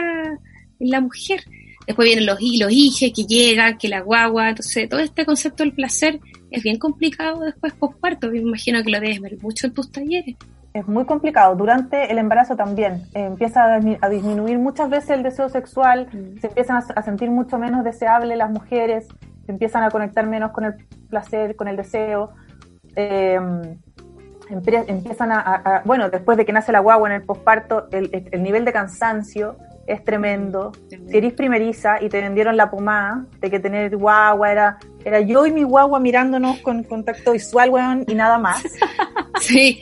[0.78, 1.42] en la mujer.
[1.86, 4.50] Después vienen los, los hijes que llegan, que la guagua.
[4.50, 6.20] Entonces, todo este concepto del placer
[6.50, 8.30] es bien complicado después posparto.
[8.30, 10.36] Me imagino que lo debes ver mucho en tus talleres.
[10.78, 11.54] Es muy complicado.
[11.56, 13.02] Durante el embarazo también.
[13.14, 16.40] Eh, empieza a, disminuir muchas veces el deseo sexual, mm.
[16.40, 19.08] se empiezan a, a, sentir mucho menos deseables las mujeres,
[19.44, 20.74] se empiezan a conectar menos con el
[21.08, 22.30] placer, con el deseo
[22.98, 23.38] eh,
[24.50, 28.72] empiezan a, bueno, después de que nace la guagua en el posparto, el, nivel de
[28.72, 29.56] cansancio
[29.88, 30.72] es tremendo.
[30.88, 35.46] Si eres primeriza y te vendieron la pomada de que tener guagua era, era yo
[35.46, 38.62] y mi guagua mirándonos con contacto visual, weón, y nada más.
[39.40, 39.80] Sí.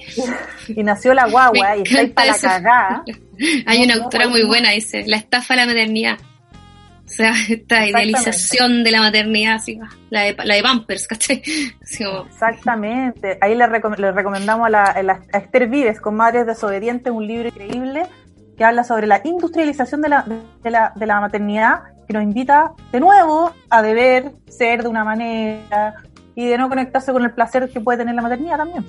[0.68, 3.04] Y nació la guagua y está ahí para la cagada.
[3.66, 6.18] Hay una autora muy buena, dice, la estafa a la maternidad.
[7.06, 9.78] O sea, esta idealización de la maternidad, así,
[10.10, 11.42] la de, la de Pampers, ¿cachai?
[11.80, 13.38] Exactamente.
[13.40, 18.02] Ahí le, recomendamos a, la, a, Esther Vives, con Madres Desobedientes, un libro increíble
[18.56, 20.24] que habla sobre la industrialización de la,
[20.62, 25.04] de, la, de la maternidad, que nos invita de nuevo a deber ser de una
[25.04, 25.94] manera
[26.34, 28.84] y de no conectarse con el placer que puede tener la maternidad también.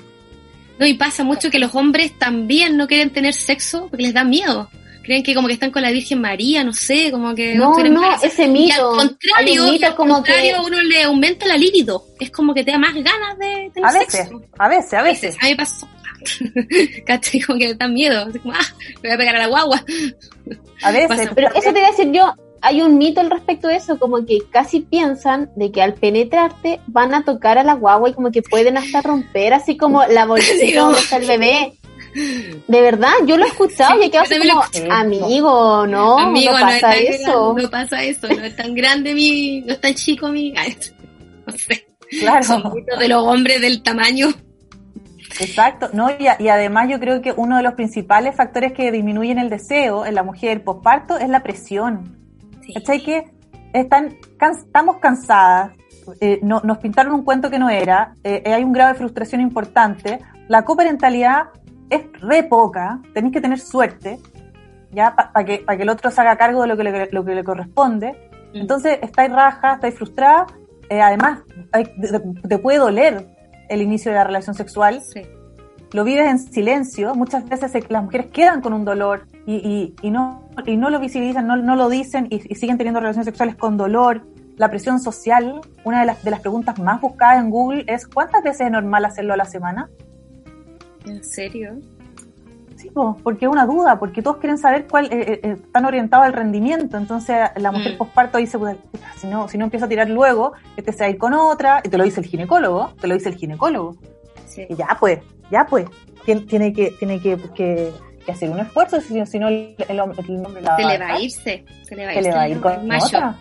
[0.79, 4.23] No, y pasa mucho que los hombres también no quieren tener sexo porque les da
[4.23, 4.69] miedo
[5.07, 7.55] creen que como que están con la Virgen María, no sé, como que...
[7.55, 8.67] No, no, ese mito.
[8.67, 12.03] Y al contrario, al contrario uno le aumenta la libido.
[12.19, 15.37] Es como que te da más ganas de tener a veces, A veces, a veces.
[15.41, 15.87] A mí pasó.
[17.05, 17.41] ¿Cachai?
[17.41, 18.27] Como que dan miedo.
[18.41, 18.65] Como, ah,
[19.01, 19.83] me voy a pegar a la guagua.
[20.83, 21.31] A veces, Pasa.
[21.35, 24.25] Pero eso te iba a decir yo, hay un mito al respecto de eso, como
[24.25, 28.31] que casi piensan de que al penetrarte van a tocar a la guagua y como
[28.31, 31.73] que pueden hasta romper así como la bolsita donde está el bebé.
[32.67, 36.59] De verdad, yo lo he escuchado y he quedado así como, amigo, no, Amigo, no
[36.59, 37.55] no, es pasa tan eso.
[37.55, 40.51] no pasa eso, no es tan grande mi, no es tan chico mi,
[41.45, 44.33] no sé, son claro, muchos de los hombres del tamaño.
[45.39, 45.89] Exacto.
[45.93, 49.39] No, y, a- y además yo creo que uno de los principales factores que disminuyen
[49.39, 52.17] el deseo en la mujer postparto es la presión.
[52.65, 52.73] Sí.
[52.73, 53.03] ¿Cachai?
[53.03, 53.25] Que
[53.73, 55.71] están, can- estamos cansadas,
[56.21, 59.41] eh, no- nos pintaron un cuento que no era, eh, hay un grado de frustración
[59.41, 61.47] importante, la coparentalidad
[61.89, 64.19] es re poca, tenéis que tener suerte,
[64.91, 67.23] ya para que, pa que el otro se haga cargo de lo que le, lo
[67.25, 68.13] que le corresponde.
[68.53, 68.57] Mm.
[68.57, 70.47] Entonces, estáis raja, estáis frustrada,
[70.89, 71.39] eh, además,
[71.73, 73.25] hay- te, te puede doler
[73.69, 75.21] el inicio de la relación sexual, Sí.
[75.91, 80.11] lo vives en silencio, muchas veces las mujeres quedan con un dolor y, y- y
[80.11, 83.55] no, y no lo visibilizan, no, no lo dicen y, y siguen teniendo relaciones sexuales
[83.55, 84.21] con dolor.
[84.57, 88.43] La presión social, una de las, de las preguntas más buscadas en Google es ¿cuántas
[88.43, 89.89] veces es normal hacerlo a la semana?
[91.05, 91.77] ¿En serio?
[92.77, 95.85] Sí, po, porque es una duda, porque todos quieren saber cuál, eh, eh, eh, están
[95.85, 96.95] orientados al rendimiento.
[96.97, 97.97] Entonces la mujer Mm.
[97.97, 98.75] posparto dice, "Puta,
[99.17, 101.81] si no, si no empieza a tirar luego, este se va a ir con otra,
[101.83, 103.95] y te lo dice el ginecólogo, te lo dice el ginecólogo.
[104.45, 104.65] Sí.
[104.69, 105.19] Y ya pues,
[105.51, 105.85] ya pues,
[106.23, 107.91] tiene, tiene que, tiene que, que-
[108.25, 110.89] que hacer un esfuerzo, si, si no el, el, hom- el hombre la Se va
[110.93, 112.91] le va a irse, se le va a se irse le va a ir con
[112.91, 113.35] otra.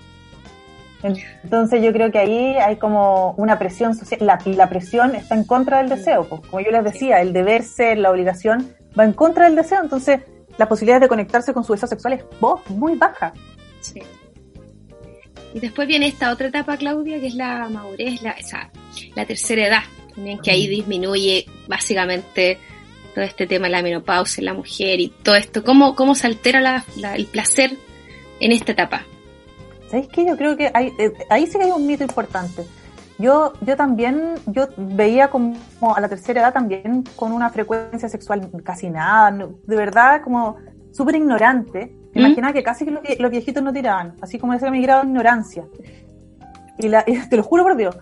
[1.42, 5.44] Entonces yo creo que ahí hay como una presión social, la, la presión está en
[5.44, 6.40] contra del deseo, pues.
[6.48, 8.68] como yo les decía, el deber ser, la obligación,
[8.98, 10.20] va en contra del deseo, entonces
[10.58, 13.32] la posibilidad de conectarse con su deseo sexual es bo- muy baja.
[13.80, 14.00] Sí.
[15.54, 18.70] Y después viene esta otra etapa, Claudia, que es la madurez, la, esa,
[19.14, 19.82] la tercera edad,
[20.14, 22.58] también que ahí disminuye básicamente
[23.14, 25.64] todo este tema de la menopausia en la mujer y todo esto.
[25.64, 27.72] ¿Cómo, cómo se altera la- la- el placer
[28.40, 29.04] en esta etapa?
[29.88, 30.26] ¿Sabéis qué?
[30.26, 32.64] Yo creo que hay, eh, ahí sí que hay un mito importante.
[33.18, 35.54] Yo, yo también, yo veía como
[35.94, 39.30] a la tercera edad también con una frecuencia sexual casi nada,
[39.66, 40.56] de verdad como
[40.92, 41.94] súper ignorante.
[42.14, 42.24] Me ¿Mm?
[42.26, 45.02] imaginaba que casi que los, los viejitos no tiraban, así como ese era mi grado
[45.02, 45.64] de ignorancia.
[46.78, 47.96] Y, la, y te lo juro por Dios.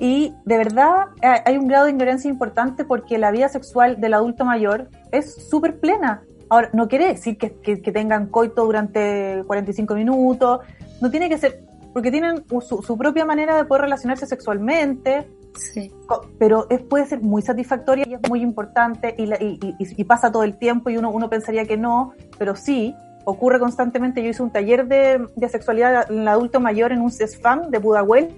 [0.00, 4.14] Y de verdad eh, hay un grado de ignorancia importante porque la vida sexual del
[4.14, 6.22] adulto mayor es súper plena.
[6.48, 10.60] Ahora, no quiere decir que, que- que tengan coito durante 45 minutos,
[11.00, 11.64] no tiene que ser,
[11.94, 15.26] porque tienen su, su propia manera de poder relacionarse sexualmente,
[15.56, 15.90] Sí.
[16.38, 20.04] pero es, puede ser muy satisfactoria y es muy importante y, la- y- y- y
[20.04, 22.92] pasa todo el tiempo y uno, uno pensaría que no, pero sí,
[23.24, 24.20] ocurre constantemente.
[24.22, 27.78] Yo hice un taller de, de sexualidad en el adulto mayor en un CESFAM de
[27.80, 28.34] Pudahuel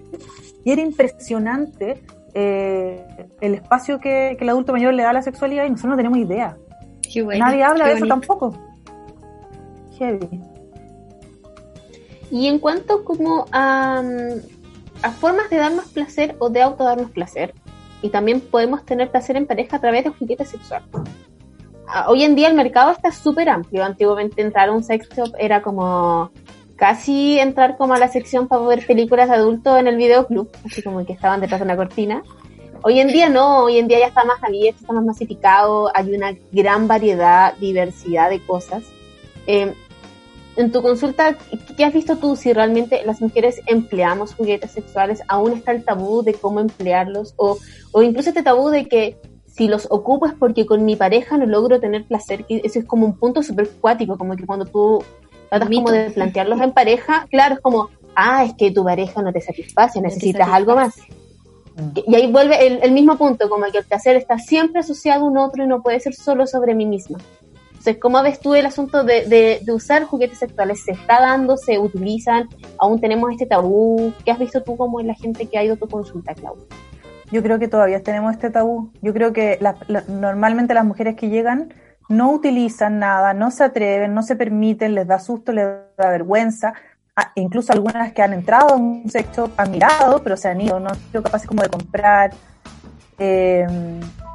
[0.63, 2.03] y era impresionante
[2.35, 3.03] eh,
[3.41, 5.97] el espacio que, que el adulto mayor le da a la sexualidad y nosotros no
[5.97, 6.55] tenemos idea.
[7.11, 8.55] Qué bueno, Nadie habla qué de eso tampoco.
[9.99, 10.41] Heavy.
[12.31, 14.41] Y en cuanto como a, mm,
[15.03, 17.55] a formas de darnos placer o de autodarnos placer,
[18.03, 20.89] y también podemos tener placer en pareja a través de juguetes sexuales.
[21.89, 23.85] Ah, Hoy en día el mercado está súper amplio.
[23.85, 26.31] Antiguamente entrar a un sex shop era como
[26.77, 30.83] casi entrar como a la sección para ver películas de adultos en el videoclub, así
[30.83, 32.23] como que estaban detrás de una cortina.
[32.83, 36.15] Hoy en día no, hoy en día ya está más abierto, está más masificado, hay
[36.15, 38.85] una gran variedad, diversidad de cosas.
[39.47, 39.75] Eh,
[40.57, 41.37] en tu consulta,
[41.77, 45.23] ¿qué has visto tú si realmente las mujeres empleamos juguetes sexuales?
[45.29, 47.35] ¿Aún está el tabú de cómo emplearlos?
[47.37, 47.59] O,
[47.93, 51.47] o incluso este tabú de que si los ocupo es porque con mi pareja no
[51.47, 55.03] logro tener placer, que eso es como un punto súper cuático, como que cuando tú
[55.49, 55.85] tratas Mito.
[55.85, 59.41] como de plantearlos en pareja, claro, es como, ah, es que tu pareja no te
[59.41, 60.95] satisface, No te necesitas algo más.
[62.07, 65.29] Y ahí vuelve el, el mismo punto, como que el placer está siempre asociado a
[65.29, 67.19] un otro y no puede ser solo sobre mí misma.
[67.87, 70.83] Entonces, ¿cómo ves tú el asunto de, de, de usar juguetes sexuales?
[70.83, 71.57] ¿Se está dando?
[71.57, 72.49] ¿Se utilizan?
[72.81, 74.13] ¿Aún tenemos este tabú?
[74.25, 76.57] ¿Qué has visto tú como en la gente que ha ido a tu consulta, Clau?
[77.31, 78.91] Yo creo que todavía tenemos este tabú.
[79.03, 79.61] Yo creo que
[80.09, 81.75] normalmente las mujeres que llegan
[82.09, 85.67] no utilizan nada, no se atreven, no se permiten, les da susto, les
[85.97, 86.75] da vergüenza.
[87.15, 90.81] Ah, incluso algunas que han entrado en un sexo han mirado, pero se han ido,
[90.81, 92.33] no han sido capaces como de comprar.
[93.19, 93.67] Eh,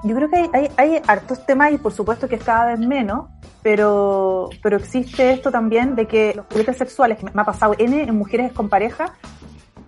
[0.04, 2.80] yo creo que hay, hay, hay hartos temas y por supuesto que es cada vez
[2.80, 3.28] menos,
[3.62, 7.76] pero, pero existe esto también de que los juguetes sexuales, que me me ha pasado
[7.78, 9.14] N en mujeres con pareja,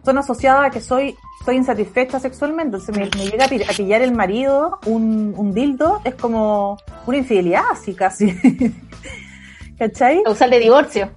[0.06, 1.16] son asociadas a que soy,
[1.46, 2.76] soy insatisfecha sexualmente.
[2.78, 6.78] Entonces me, me llega a, pi- a pillar el marido un, un dildo, es como
[7.08, 8.38] una infidelidad así casi.
[9.80, 10.22] ¿Cachai?
[10.24, 11.10] Causal de divorcio.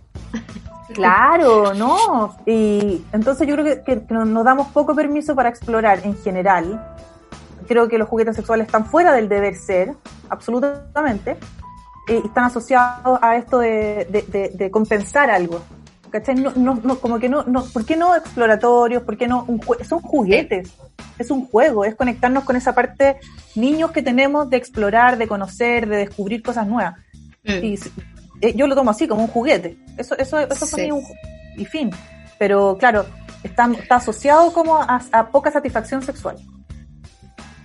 [0.95, 2.37] Claro, no.
[2.47, 6.81] Y entonces yo creo que nos damos poco permiso para explorar en general.
[7.67, 9.93] Creo que los juguetes sexuales están fuera del deber ser.
[10.29, 11.37] absolutamente,
[12.09, 15.61] eh, y están asociados a esto de, de- de- de compensar algo.
[16.11, 16.37] ¿Cachai?
[16.37, 19.03] No, no, no, como que no, no, ¿por qué no exploratorios?
[19.03, 19.45] ¿Por qué no?
[19.49, 20.73] Un jue- son juguetes,
[21.19, 23.19] es un juego, es conectarnos con esa parte
[23.57, 26.95] niños que tenemos de explorar, de conocer, de descubrir cosas nuevas.
[27.45, 27.65] Mm.
[27.65, 27.79] Y
[28.41, 29.77] eh, yo lo tomo así, como un juguete.
[29.99, 30.73] Eso, eso, eso Sí.
[30.73, 31.03] para mí un
[31.57, 31.91] y fin.
[32.39, 33.05] Pero claro,
[33.43, 36.37] está, está asociado como a, a poca satisfacción sexual.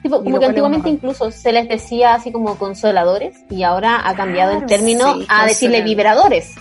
[0.02, 4.58] Tipo, como que antiguamente incluso se les decía así como consoladores y ahora ha cambiado
[4.58, 6.56] el término sí, a decirle vibradores.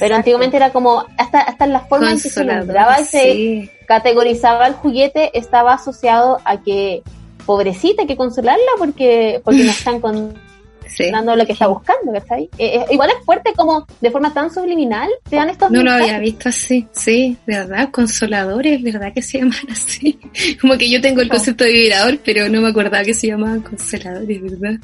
[0.00, 3.70] Pero antiguamente era como, hasta, hasta en la forma en que se nombraba y se
[3.86, 7.02] categorizaba el juguete estaba asociado a que
[7.44, 10.34] pobrecita hay que consolarla porque, porque no están con,
[10.86, 11.10] Sí.
[11.10, 12.44] dando lo que está buscando, ¿cachai?
[12.58, 15.84] Eh, eh, igual es fuerte como de forma tan subliminal te dan estos No lo
[15.90, 16.08] mensajes.
[16.08, 17.90] había visto así, sí, ¿verdad?
[17.90, 20.18] Consoladores, ¿verdad que se llaman así?
[20.60, 23.60] Como que yo tengo el concepto de vibrador, pero no me acordaba que se llamaban
[23.62, 24.78] consoladores, ¿verdad?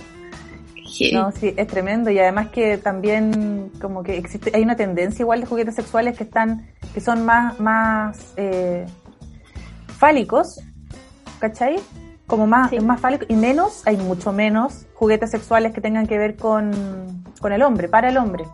[1.13, 5.41] No, sí, es tremendo y además que también como que existe, hay una tendencia igual
[5.41, 8.85] de juguetes sexuales que están, que son más, más eh,
[9.99, 10.61] fálicos,
[11.39, 11.77] ¿cachai?
[12.31, 12.79] Como más, Sí.
[12.81, 16.71] más fálicos y menos, hay mucho menos juguetes sexuales que tengan que ver con,
[17.41, 18.45] con el hombre, para el hombre.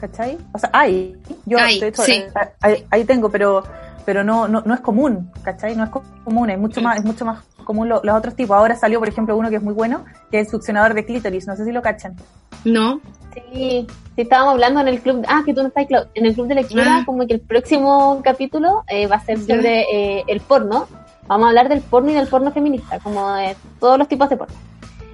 [0.00, 0.38] ¿Cachai?
[0.52, 2.24] O sea, hay, yo Hay, de hecho sí.
[2.60, 3.62] ahí, ahí tengo, pero
[4.06, 5.76] pero no, no, no es común, ¿cachai?
[5.76, 8.56] No es co- común, es mucho más, es mucho más común lo- los otros tipos.
[8.56, 11.46] Ahora salió, por ejemplo, uno que es muy bueno, que es el succionador de clítoris,
[11.46, 12.16] no sé si lo cachan.
[12.64, 13.00] No,
[13.32, 16.48] Sí, sí, estábamos hablando en el club, ah, que tú no estás, en el club
[16.48, 17.02] de lectura, Ah.
[17.06, 19.82] como que el próximo capítulo eh, va a ser sobre
[20.18, 20.88] eh, el porno.
[21.30, 24.36] Vamos a hablar del porno y del porno feminista, como de todos los tipos de
[24.36, 24.56] porno.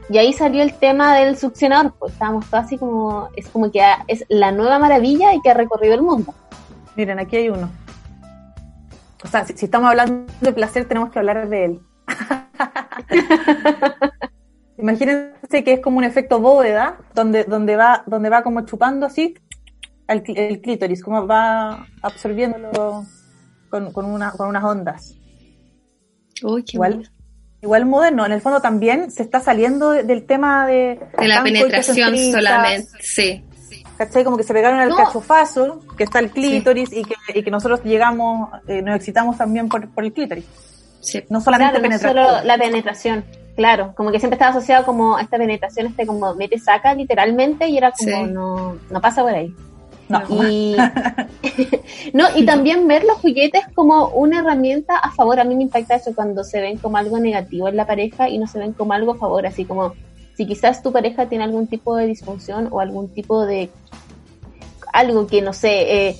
[0.08, 3.82] Y ahí salió el tema del succionador, pues estábamos todos así como, es como que
[4.08, 6.34] es la nueva maravilla y que ha recorrido el mundo.
[6.96, 7.68] Miren, aquí hay uno.
[9.22, 11.80] O sea, si, si estamos hablando de placer, tenemos que hablar de él.
[14.78, 19.34] Imagínense que es como un efecto bóveda, donde, donde va, donde va como chupando así
[20.08, 23.04] el, el clítoris, como va absorbiéndolo
[23.68, 25.16] con, con, una, con unas ondas.
[26.42, 27.10] Uy, qué Igual,
[27.62, 28.26] igual moderno.
[28.26, 31.00] En el fondo también se está saliendo de- del tema de...
[31.18, 33.42] De la penetración solamente, sí.
[33.98, 34.24] ¿Cachai?
[34.24, 34.96] Como que se pegaron al No.
[34.96, 39.68] cachofazo, que está el clítoris y, que, y que nosotros llegamos, eh, nos excitamos también
[39.70, 40.44] por, por el clítoris.
[41.00, 41.22] sí.
[41.30, 43.24] No solamente Claro, no solo la penetración,
[43.56, 47.68] claro, como que siempre estaba asociado como a esta penetración, este como mete saca literalmente
[47.68, 48.22] y era como Sí.
[48.30, 49.54] no, no pasa por ahí.
[50.08, 50.22] No.
[50.48, 50.76] Y,
[52.12, 55.40] no, y también ver los juguetes como una herramienta a favor.
[55.40, 58.38] A mí me impacta eso cuando se ven como algo negativo en la pareja y
[58.38, 59.46] no se ven como algo a favor.
[59.46, 59.94] Así como
[60.36, 63.70] si quizás tu pareja tiene algún tipo de disfunción o algún tipo de
[64.92, 66.16] algo que no sé, eh,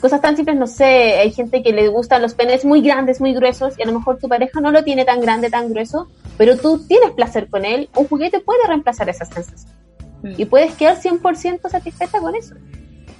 [0.00, 0.84] cosas tan simples, no sé,
[1.18, 4.18] hay gente que le gustan los penes muy grandes, muy gruesos y a lo mejor
[4.18, 6.06] tu pareja no lo tiene tan grande, tan grueso,
[6.36, 7.88] pero tú tienes placer con él.
[7.96, 9.76] Un juguete puede reemplazar esa sensación
[10.22, 10.34] Mm.
[10.38, 12.54] y puedes quedar 100% satisfecha con eso.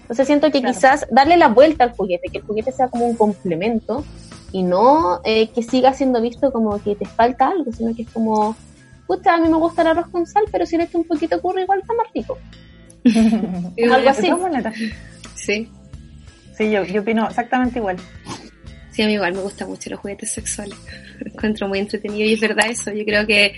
[0.06, 0.72] Entonces siento que Claro.
[0.74, 4.04] quizás darle la vuelta al juguete, que el juguete sea como un complemento
[4.52, 8.10] y no eh, que siga siendo visto como que te falta algo, sino que es
[8.10, 8.56] como,
[9.08, 11.34] puta, a mí me gusta el arroz con sal, pero si le echo un poquito
[11.36, 12.38] de curry igual está más rico.
[13.92, 14.30] algo así.
[15.34, 15.68] Sí.
[16.56, 17.96] Sí, yo, yo opino exactamente igual.
[18.92, 20.74] Sí, a mí igual me gustan mucho los juguetes sexuales.
[21.20, 22.90] Lo encuentro muy entretenido y es verdad eso.
[22.92, 23.54] Yo creo que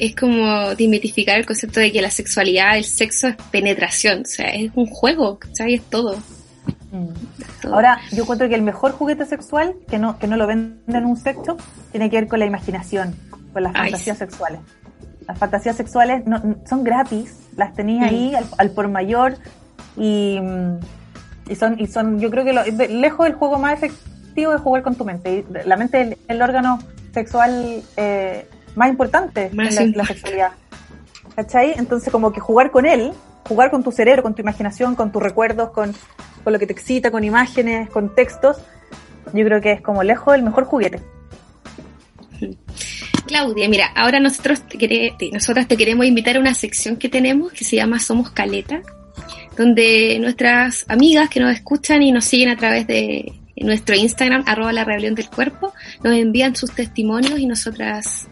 [0.00, 4.22] es como desmitificar el concepto de que la sexualidad, el sexo es penetración.
[4.22, 5.80] O sea, es un juego, ¿sabes?
[5.80, 6.14] Es todo.
[6.14, 7.74] es todo.
[7.74, 11.04] Ahora, yo encuentro que el mejor juguete sexual, que no, que no lo venden en
[11.04, 11.56] un sexo,
[11.92, 13.14] tiene que ver con la imaginación,
[13.52, 14.60] con las Ay, fantasías sexuales.
[15.28, 18.14] Las fantasías sexuales no, no- son gratis, las tenías Mm.
[18.14, 19.36] ahí al, al por mayor
[19.96, 20.78] y, mm,
[21.50, 24.82] y son, y son, yo creo que lo- lejos del juego más efectivo es jugar
[24.82, 25.44] con tu mente.
[25.48, 26.78] Y la mente es el, el órgano
[27.12, 28.46] sexual eh,
[28.76, 30.50] más importante Más en la, sexualidad.
[31.36, 31.74] ¿Cachai?
[31.76, 33.12] Entonces como que jugar con él,
[33.48, 35.94] jugar con tu cerebro, con tu imaginación, con tus recuerdos, con,
[36.44, 38.58] con lo que te excita, con imágenes, con textos,
[39.32, 41.00] yo creo que es como lejos el mejor juguete.
[43.26, 47.08] Claudia, mira, ahora nosotros te, quere- te- nosotras te queremos invitar a una sección que
[47.08, 48.82] tenemos que se llama Somos Caleta,
[49.56, 54.72] donde nuestras amigas que nos escuchan y nos siguen a través de nuestro Instagram, arroba
[54.72, 58.26] la rebelión del cuerpo, nos envían sus testimonios y nosotras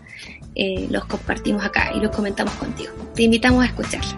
[0.55, 2.93] eh, los compartimos acá y los comentamos contigo.
[3.15, 4.17] Te invitamos a escucharla.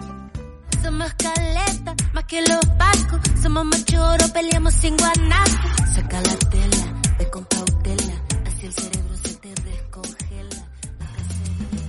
[0.81, 3.19] Somos caleta, más que los pacos.
[3.41, 5.69] Somos machoro, peleamos sin guanaco.
[5.93, 8.13] Saca la tela, ve con cautela.
[8.47, 10.67] Así el cerebro se te descongela.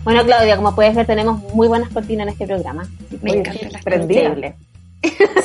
[0.05, 2.87] Bueno, Claudia, como puedes ver, tenemos muy buenas cortinas en este programa.
[3.23, 4.23] Me encanta la prendida.
[4.25, 4.57] Increíble.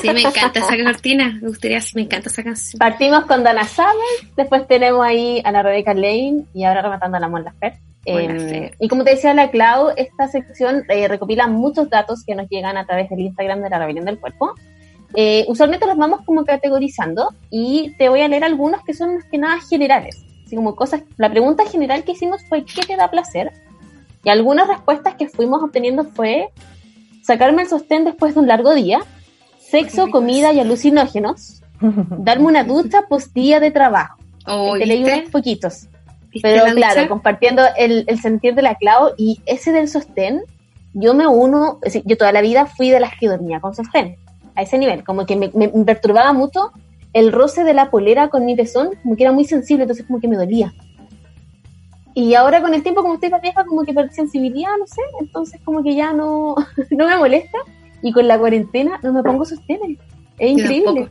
[0.01, 1.39] Sí, me encanta esa cortina.
[1.41, 2.79] Me gustaría, me encanta esa canción.
[2.79, 3.93] Partimos con Dana Summer,
[4.35, 7.86] después tenemos ahí a la Rebecca Lane y ahora rematando a la Mon Laferte.
[8.09, 12.47] Eh, y como te decía la Clau, esta sección eh, recopila muchos datos que nos
[12.47, 14.53] llegan a través del Instagram de la rebelión del cuerpo.
[15.13, 19.25] Eh, usualmente los vamos como categorizando y te voy a leer algunos que son más
[19.25, 20.23] que nada generales.
[20.45, 23.51] Así como cosas, la pregunta general que hicimos fue ¿qué te da placer?
[24.23, 26.49] Y algunas respuestas que fuimos obteniendo fue
[27.23, 28.99] sacarme el sostén después de un largo día,
[29.59, 31.61] sexo, comida y alucinógenos,
[32.19, 34.17] darme una ducha post día de trabajo.
[34.45, 35.87] te leí unos poquitos.
[36.41, 40.41] Pero claro, compartiendo el, el, sentir de la Clau y ese del sostén,
[40.93, 44.17] yo me uno, yo toda la vida fui de las que dormía con sostén,
[44.55, 46.71] a ese nivel, como que me, me perturbaba mucho
[47.13, 50.19] el roce de la polera con mi pezón, como que era muy sensible, entonces como
[50.19, 50.73] que me dolía.
[52.13, 55.01] Y ahora con el tiempo, como estoy más vieja, como que perdí sensibilidad, no sé,
[55.19, 56.55] entonces como que ya no,
[56.89, 57.59] no me molesta.
[58.01, 59.99] Y con la cuarentena no me pongo sostenes.
[60.39, 61.09] Es increíble.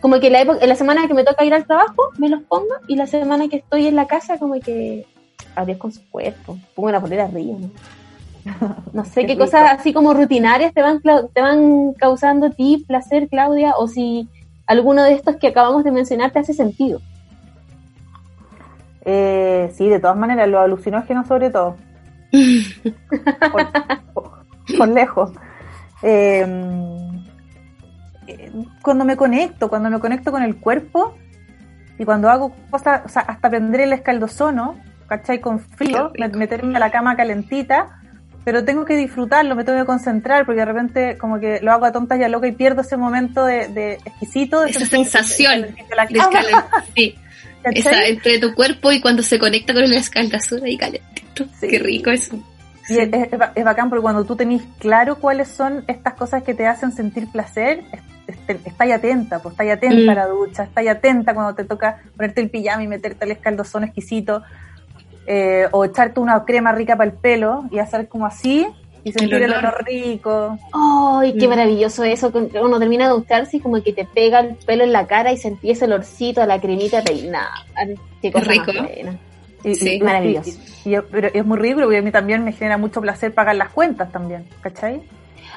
[0.00, 2.42] Como que la, época, en la semana que me toca ir al trabajo, me los
[2.42, 5.06] pongo, y la semana que estoy en la casa, como que
[5.54, 7.70] adiós con su cuerpo, pongo una polera arriba, ¿no?
[8.92, 13.28] No sé qué, cosas así como rutinarias te van, te van causando a ti placer,
[13.28, 14.28] Claudia, o si
[14.66, 17.00] alguno de estos que acabamos de mencionar te hace sentido.
[19.04, 21.76] Eh, sí, de todas maneras, los alucinógenos sobre todo.
[24.78, 25.32] por, lejos.
[26.02, 26.46] Eh,
[28.82, 31.16] cuando me conecto, cuando me conecto con el cuerpo
[31.98, 35.40] y cuando hago cosas, o sea, hasta prender el escaldozono, ¿cachai?
[35.40, 38.00] Con frío, meterme a la cama calentita,
[38.44, 41.84] pero tengo que disfrutarlo, me tengo que concentrar, porque de repente como que lo hago
[41.84, 44.62] a tontas y a loca y pierdo ese momento de, exquisito.
[44.62, 46.66] De Esa sensación de, la cama.
[46.94, 47.14] sí.
[47.64, 51.46] Esa, entre tu cuerpo y cuando se conecta con el escaldazón ahí calentito.
[51.60, 52.36] Qué rico eso.
[52.88, 53.08] Y es,
[53.54, 57.30] es, bacán porque cuando tú tenés claro cuáles son estas cosas que te hacen sentir
[57.30, 57.84] placer,
[58.26, 60.30] estáis atenta, pues estáis atenta a la mm.
[60.30, 64.42] ducha, estáis atenta cuando te toca ponerte el pijama y meterte el escaldozón exquisito,
[65.26, 68.66] eh, o echarte una crema rica para el pelo y hacer como así
[69.04, 70.58] y sentir el olor, rico.
[70.72, 71.50] ¡Ay, qué mm.
[71.50, 72.32] maravilloso eso!
[72.60, 75.36] Uno termina de ducharse y como que te pega el pelo en la cara y
[75.36, 77.64] sentís el olorcito, la cremita peinada.
[78.20, 78.72] ¡Qué cosa rico!
[79.74, 80.00] sí.
[80.00, 80.58] maravilloso.
[81.10, 84.10] pero es muy rico porque a mí también me genera mucho placer pagar las cuentas
[84.10, 85.02] también, ¿cachai?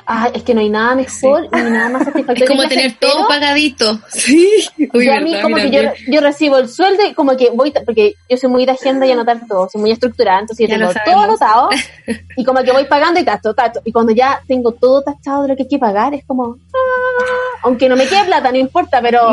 [0.08, 2.44] Ah, es que no hay nada mejor ni nada más satisfactorio.
[2.44, 4.00] Es como tener todo pagadito.
[4.10, 4.68] Sí.
[4.94, 8.16] Uy, a mí como que yo, yo, recibo el sueldo y como que voy, porque
[8.30, 11.20] yo soy muy de agenda y anotar todo, soy muy estructurada, entonces yo tengo todo
[11.22, 11.70] anotado
[12.38, 13.82] y como que voy pagando y tacho, tacho.
[13.84, 17.60] Y cuando ya tengo todo tachado de lo que hay que pagar, es como, ah,
[17.64, 19.32] aunque no me quede plata, no importa, pero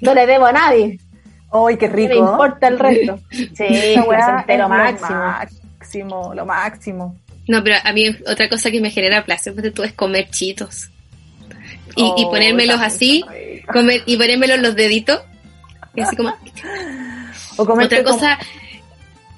[0.00, 0.98] no le debo a nadie.
[1.50, 2.14] ¡Ay, qué rico!
[2.14, 3.18] No importa el resto.
[3.30, 3.96] Sí, es
[4.58, 7.16] lo máximo, lo máximo.
[7.48, 10.90] No, pero a mí otra cosa que me genera placer pues, tú es comer chitos.
[11.96, 13.24] Y, y oh, ponérmelos así,
[13.72, 15.20] comer, y ponérmelos los deditos.
[15.94, 16.36] Y así como.
[17.56, 18.38] O comer otra cosa.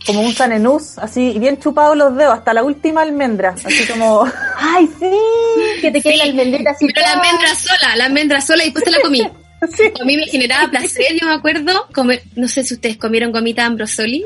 [0.07, 4.25] Como, un sanenús, así, bien chupados los dedos, hasta la última almendra, así como.
[4.59, 5.81] ¡Ay, sí!
[5.81, 6.87] Que te quede la almendrita así.
[6.87, 9.23] Pero la almendra sola, la almendra sola y después te la comí.
[10.01, 13.67] A mí me generaba placer, yo me acuerdo, comer, no sé si ustedes comieron gomita
[13.67, 14.25] ambrosoli.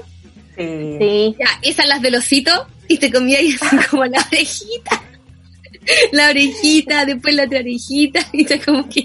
[0.56, 0.96] Sí.
[1.00, 1.36] sí.
[1.38, 5.02] Ya, esas las del osito, y te comía y así como la orejita.
[6.12, 9.02] La orejita, después la otra orejita, y te como que.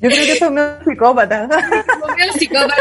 [0.00, 1.48] Yo creo que eso es un psicópata.
[1.48, 2.74] un psicópata.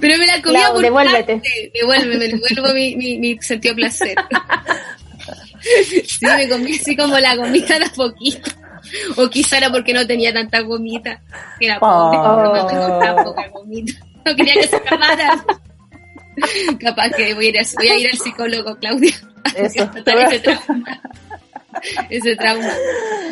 [0.00, 1.34] Pero me la comía por devuélvete.
[1.34, 1.72] Parte.
[1.74, 4.16] Devuélveme, devuelvo mi, mi, mi sentido placer.
[5.60, 8.50] Sí, me comí así como la gomita de a poquito.
[9.16, 11.22] O quizá era porque no tenía tanta gomita.
[11.60, 12.54] Era pobre, oh.
[12.54, 13.92] no tengo tan poca gomita.
[14.24, 15.44] No quería que se acabara.
[16.80, 19.14] Capaz que voy a ir, a, voy a ir al psicólogo, Claudia.
[19.54, 21.00] Eso, ese trauma.
[22.10, 22.72] ese trauma.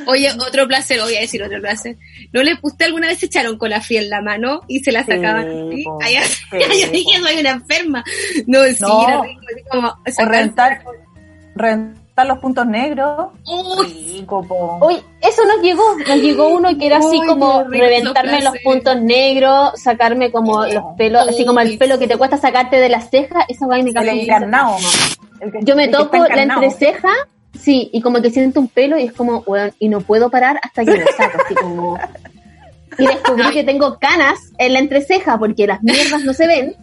[0.06, 1.96] Oye, otro placer, voy a decir otro placer.
[2.32, 5.04] ¿No le usted alguna vez echaron con la fría en la mano y se la
[5.04, 5.70] sacaban?
[5.70, 6.16] Sí, Ay,
[6.52, 8.04] yo dije, soy una enferma.
[8.46, 10.82] No, sí, era rico, como, o rentar,
[11.54, 13.32] rentar los puntos negros.
[13.46, 14.26] Uy,
[14.80, 14.96] Uy,
[15.28, 20.30] eso nos llegó, nos llegó uno que era así como reventarme los puntos negros, sacarme
[20.30, 23.66] como los pelos, así como el pelo que te cuesta sacarte de las cejas, esa
[23.66, 24.76] vaina que encarnado,
[25.62, 27.10] Yo me toco la entreceja,
[27.58, 30.58] sí, y como que siento un pelo y es como, bueno, y no puedo parar
[30.62, 31.98] hasta que lo saco, así como...
[33.00, 36.74] Y descubrí que tengo canas en la entreceja porque las mierdas no se ven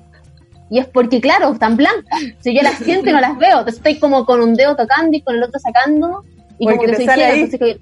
[0.70, 2.22] y es porque, claro, están blancas.
[2.40, 5.16] Si yo las siento y no las veo, entonces estoy como con un dedo tocando
[5.16, 6.24] y con el otro sacando.
[6.58, 7.76] Y como que soy ciega,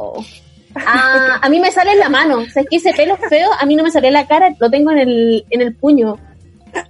[0.00, 0.24] oh.
[0.74, 2.38] ah, a mí me sale en la mano.
[2.38, 4.54] O sea, es que ese pelo feo, a mí no me sale en la cara,
[4.58, 6.16] lo tengo en el, en el puño.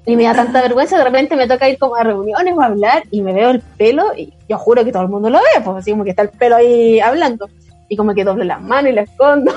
[0.04, 2.66] Y me da tanta vergüenza, de repente me toca ir como a reuniones o a
[2.66, 5.62] hablar y me veo el pelo y yo juro que todo el mundo lo ve,
[5.64, 7.48] pues así como que está el pelo ahí hablando.
[7.88, 9.52] Y como que doble las manos y la escondo.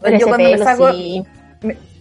[0.00, 0.90] Pero yo cuando me saco,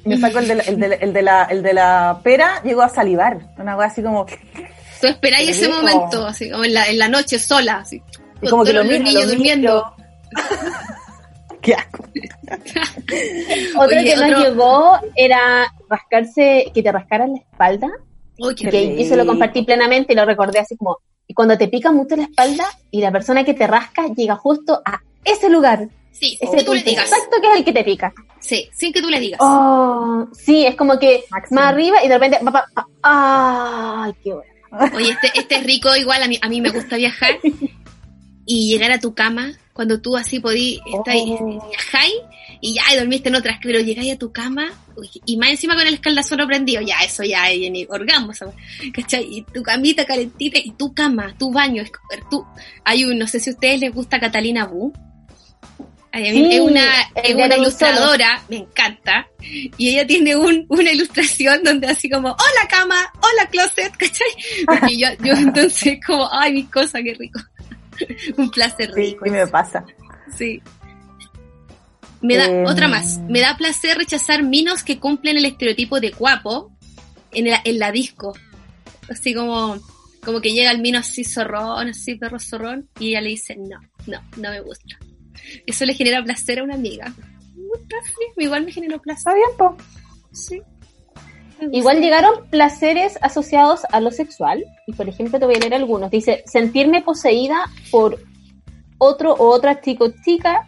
[0.05, 2.81] Me saco el de, la, el, de, el, de la, el de la pera, llego
[2.81, 3.39] a salivar.
[3.57, 4.25] Una cosa así como.
[5.01, 8.01] Tú esperáis ese momento, así, como en la, en la noche sola, así.
[8.41, 9.93] Y como que lo miro, lo durmiendo.
[11.61, 12.03] Qué asco.
[13.77, 17.87] Otro Oye, que nos otro- llegó era rascarse, que te rascaran la espalda.
[18.37, 21.57] Uy, qué que yo se lo compartí plenamente y lo recordé así como, y cuando
[21.57, 25.49] te pica mucho la espalda y la persona que te rasca llega justo a ese
[25.49, 27.05] lugar, Sí, sin ese que tú le digas.
[27.11, 28.13] exacto que es el que te pica.
[28.39, 29.39] Sí, sin que tú le digas.
[29.43, 31.59] Oh, sí, es como que Máximo.
[31.59, 32.87] más arriba y de repente, pa, pa, pa,
[34.03, 34.53] ay, qué bueno.
[34.95, 37.31] Oye, este, este es rico, igual a mí, a mí me gusta viajar
[38.51, 41.69] y llegar a tu cama cuando tú así podí, estar Oh.
[41.69, 42.13] viajáis
[42.59, 44.71] y ya y dormiste en otras, pero llegáis a tu cama
[45.23, 48.33] y más encima con el escaldazón prendido, ya eso ya ni orgasmo,
[48.91, 49.23] ¿cachai?
[49.29, 51.83] Y tu camita calentita y tu cama, tu baño,
[52.31, 52.43] tú,
[52.83, 54.91] hay un, no sé si a ustedes les gusta Catalina Bu.
[56.11, 56.85] Ay, a mí Sí, es una,
[57.23, 62.67] es una ilustradora, me encanta, y ella tiene un, una ilustración donde así como, hola
[62.67, 64.65] cama, hola closet, ¿cachai?
[64.65, 67.39] Porque yo, yo entonces como, ay, mi cosa, qué rico.
[68.37, 69.25] un placer Sí, rico.
[69.25, 69.85] y me pasa.
[70.35, 70.61] Sí.
[72.21, 72.65] Me da, Em.
[72.65, 76.71] otra más, me da placer rechazar minos que cumplen el estereotipo de guapo
[77.31, 78.33] en, el- en la disco.
[79.09, 79.77] Así como,
[80.23, 83.79] como que llega el mino así zorrón, así perro zorrón, y ella le dice, no,
[84.07, 84.97] no, no me gusta.
[85.65, 87.11] Eso le genera placer a una amiga.
[87.55, 89.33] Sí, igual me generó Está placer.
[89.35, 89.77] bien, po.
[90.33, 90.61] Sí.
[91.71, 96.11] Igual llegaron placeres asociados a lo sexual, y por ejemplo te voy a leer algunos.
[96.11, 98.19] Dice, sentirme poseída por
[98.97, 100.67] otro o otra chico chica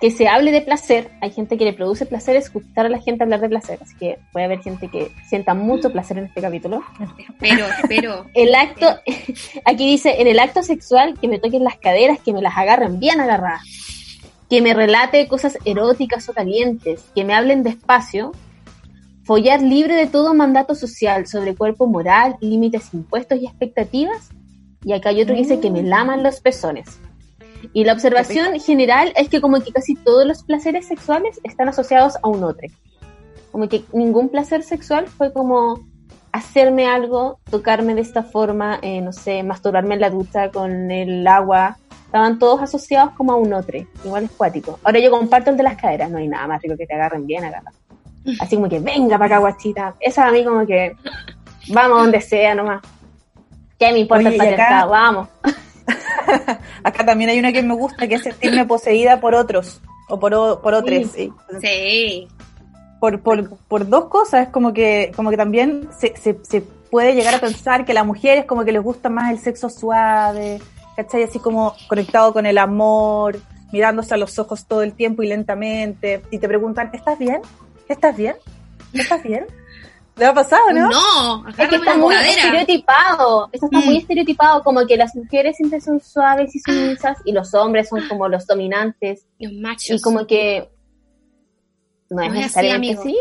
[0.00, 1.10] que se hable de placer.
[1.20, 4.18] Hay gente que le produce placer escuchar a la gente hablar de placer, así que
[4.32, 6.82] puede haber gente que sienta mucho placer en este capítulo.
[7.18, 8.26] Espero, espero.
[8.34, 8.86] El acto,
[9.66, 12.98] aquí dice, en el acto sexual, que me toquen las caderas, que me las agarren
[12.98, 13.62] bien agarradas,
[14.48, 18.32] que me relate cosas eróticas o calientes, que me hablen despacio,
[19.30, 24.30] follar libre de todo mandato social sobre cuerpo moral, límites impuestos y expectativas,
[24.82, 26.98] y acá hay otro que dice que me laman los pezones.
[27.72, 32.14] Y la observación general es que como que casi todos los placeres sexuales están asociados
[32.20, 32.66] a un otro.
[33.52, 35.78] Como que ningún placer sexual fue como
[36.32, 41.24] hacerme algo, tocarme de esta forma, eh, no sé, masturbarme en la ducha con el
[41.28, 41.78] agua.
[42.06, 43.78] Estaban todos asociados como a un otro.
[44.04, 44.80] Igual es cuático.
[44.82, 46.10] Ahora yo comparto el de las caderas.
[46.10, 47.89] No hay nada más rico que te agarren bien agarradas.
[48.40, 49.94] Así como que venga para acá, guachita.
[50.00, 50.94] Esa a mí como que
[51.68, 52.82] vamos a donde sea nomás.
[53.78, 54.90] ¿Qué me importa Oye, el acá- patriarcado?
[54.90, 55.28] Vamos.
[56.84, 59.80] Acá también hay una que me gusta, que es sentirme poseída por otros.
[60.08, 61.10] O por, o- por otros.
[61.12, 61.32] sí.
[61.60, 62.28] Sí.
[63.00, 67.14] por, por, por dos cosas, es como que, como que también se, se, se puede
[67.14, 70.60] llegar a pensar que a las mujeres como que les gusta más el sexo suave,
[70.96, 71.22] ¿cachai?
[71.22, 73.38] Así como conectado con el amor,
[73.72, 77.40] mirándose a los ojos todo el tiempo y lentamente, y te preguntan, ¿estás bien?
[77.90, 78.36] ¿Estás bien?
[78.92, 79.46] ¿Estás bien?
[80.16, 80.88] ¿Le ha pasado, no?
[80.90, 82.32] No, Es que está muy cadera.
[82.34, 83.48] estereotipado.
[83.52, 83.84] Eso está Mm.
[83.84, 84.62] muy estereotipado.
[84.62, 88.46] Como que las mujeres siempre son suaves y sumisas y los hombres son como los
[88.46, 89.26] dominantes.
[89.38, 89.90] Los machos.
[89.98, 90.70] Y como que
[92.10, 93.16] no es No es así, necesariamente así.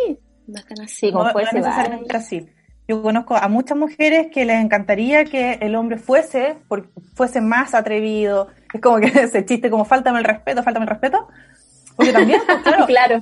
[0.47, 0.95] No están así.
[0.95, 2.45] Sí, como No, no puede es ser necesariamente así.
[2.88, 7.74] Yo conozco a muchas mujeres que les encantaría que el hombre fuese, por- fuese más
[7.76, 8.47] atrevido.
[8.74, 11.28] Es como que ese chiste como faltame el respeto, faltame el respeto.
[11.95, 13.22] Porque también, pues, claro, claro.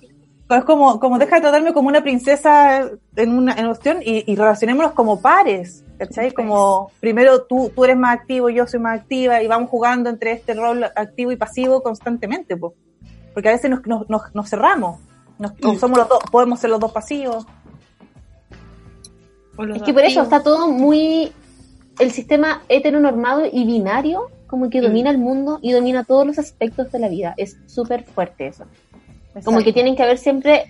[0.49, 4.35] Es como, como deja de tratarme como una princesa en una en cuestión y, y
[4.35, 6.31] relacionémonos como pares, ¿cachai?
[6.33, 10.31] Como primero tú, tú eres más activo, yo soy más activa y vamos jugando entre
[10.31, 12.73] este rol activo y pasivo constantemente, pues.
[13.33, 14.99] Porque a veces nos, nos, nos, nos cerramos,
[15.37, 17.45] nos, o somos los dos, podemos ser los dos pasivos.
[19.57, 21.31] Los Es que por eso está todo muy.
[21.99, 24.83] El sistema heteronormado y binario, como que Mm.
[24.83, 27.33] domina el mundo y domina todos los aspectos de la vida.
[27.37, 28.65] Es súper fuerte eso.
[29.43, 30.65] Como que tienen que haber siempre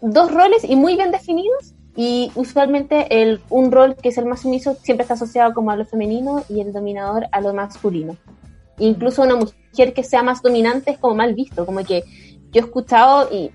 [0.00, 1.74] dos roles y muy bien definidos.
[1.96, 5.76] Y usualmente el, un rol que es el más sumiso siempre está asociado como a
[5.76, 8.16] lo femenino y el dominador a lo masculino.
[8.78, 11.66] Incluso una mujer que sea más dominante es como mal visto.
[11.66, 12.04] Como que
[12.52, 13.50] yo he escuchado y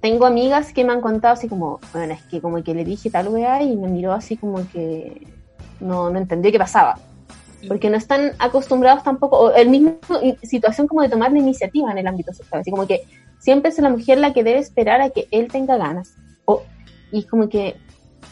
[0.00, 3.10] tengo amigas que me han contado así como, bueno, es que como que le dije
[3.10, 5.26] tal weá y me miró así como que
[5.80, 6.98] no, no entendió qué pasaba.
[7.66, 9.98] Porque no están acostumbrados tampoco, o el mismo
[10.42, 12.60] situación como de tomar la iniciativa en el ámbito sexual.
[12.60, 13.02] Así como que
[13.38, 16.14] siempre es la mujer la que debe esperar a que él tenga ganas.
[16.44, 16.62] O,
[17.12, 17.76] y como que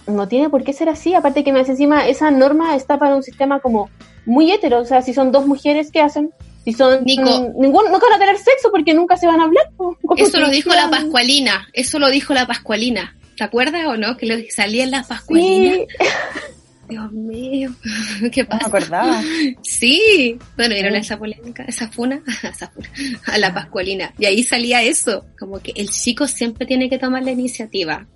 [0.06, 1.14] no tiene por qué ser así.
[1.14, 3.90] Aparte que más encima esa norma está para un sistema como
[4.26, 4.80] muy hetero.
[4.80, 6.30] O sea, si son dos mujeres, ¿qué hacen?
[6.64, 7.22] Si son Nico.
[7.58, 9.70] ningún, nunca van a tener sexo porque nunca se van a hablar.
[10.16, 11.68] Eso lo dijo la Pascualina.
[11.72, 13.16] Eso lo dijo la Pascualina.
[13.36, 14.16] ¿Te acuerdas o no?
[14.16, 15.74] Que lo salía en la Pascualina.
[15.74, 15.86] Sí.
[16.88, 17.70] Dios mío,
[18.32, 18.62] ¿qué No pasa?
[18.62, 19.22] me acordaba.
[19.62, 20.98] Sí, bueno, vieron Sí.
[21.00, 22.88] esa polémica, esa funa, esa funa,
[23.26, 24.12] a la Pascualina.
[24.18, 28.06] Y ahí salía eso, como que el chico siempre tiene que tomar la iniciativa.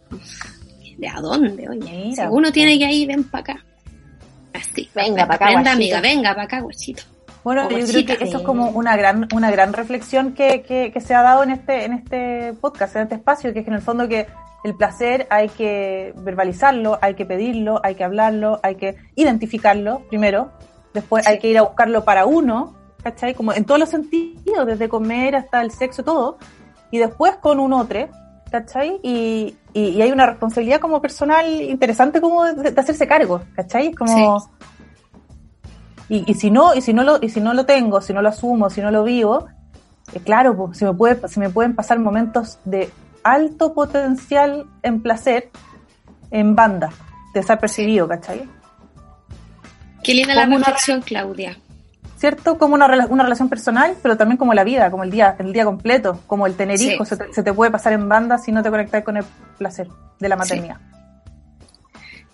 [0.96, 1.68] ¿De a dónde?
[1.68, 3.64] Oye, Mira, si uno tiene que ir, ven para acá.
[4.52, 4.88] Así.
[4.94, 5.70] Venga pa' acá, guachito.
[5.70, 7.02] amiga, venga para acá, guachito.
[7.44, 11.00] Bueno, yo creo que eso es como una gran, una gran reflexión que, que, que
[11.00, 13.76] se ha dado en este, en este podcast, en este espacio, que es que en
[13.76, 14.26] el fondo que
[14.64, 20.50] el placer hay que verbalizarlo, hay que pedirlo, hay que hablarlo, hay que identificarlo primero,
[20.94, 21.30] después Sí.
[21.32, 23.34] hay que ir a buscarlo para uno, ¿cachai?
[23.34, 26.38] Como en todos los sentidos, desde comer hasta el sexo, todo,
[26.90, 28.08] y después con un otro,
[28.50, 28.98] ¿cachai?
[29.02, 33.92] Y, y, y hay una responsabilidad como personal interesante como de, de hacerse cargo, ¿cachai?
[33.92, 34.40] Como...
[34.40, 34.46] Sí.
[36.10, 38.22] Y, y si no, y si no lo, y si no lo tengo, si no
[38.22, 39.46] lo asumo, si no lo vivo,
[40.14, 42.90] eh, claro, pues, se me puede, se me pueden pasar momentos de
[43.24, 45.50] alto potencial en placer
[46.30, 46.90] en banda,
[47.34, 48.42] desapercibido, ¿cachai?
[50.02, 51.56] Qué linda la Como una- reflexión, Claudia.
[52.16, 52.58] ¿Cierto?
[52.58, 55.64] Como una, una relación personal, pero también como la vida, como el día, el día
[55.64, 56.92] completo, como el tener Sí.
[56.92, 59.24] hijos, se te, se te puede pasar en banda si no te conectas con el
[59.56, 59.86] placer
[60.18, 60.78] de la maternidad.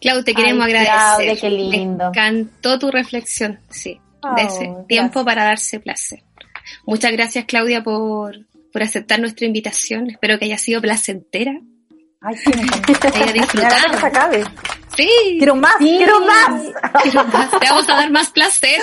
[0.00, 1.38] Clau, te queremos Ay, agradecer.
[1.38, 2.04] Claudia, qué lindo.
[2.04, 4.86] Me encantó tu reflexión, sí, de Oh, ese gracias.
[4.86, 6.22] tiempo para darse placer.
[6.86, 8.36] Muchas gracias, Claudia, por,
[8.74, 10.10] por aceptar nuestra invitación.
[10.10, 11.58] Espero que haya sido placentera.
[12.20, 12.64] Ay, sí, me.
[12.66, 14.06] Que haya ganas que se disfrutado.
[14.06, 14.44] acabe.
[14.96, 15.08] Sí,
[15.38, 15.94] Quiero más, Sí.
[15.98, 16.62] quiero más.
[17.02, 17.50] quiero más.
[17.50, 18.80] te vamos a dar más placer.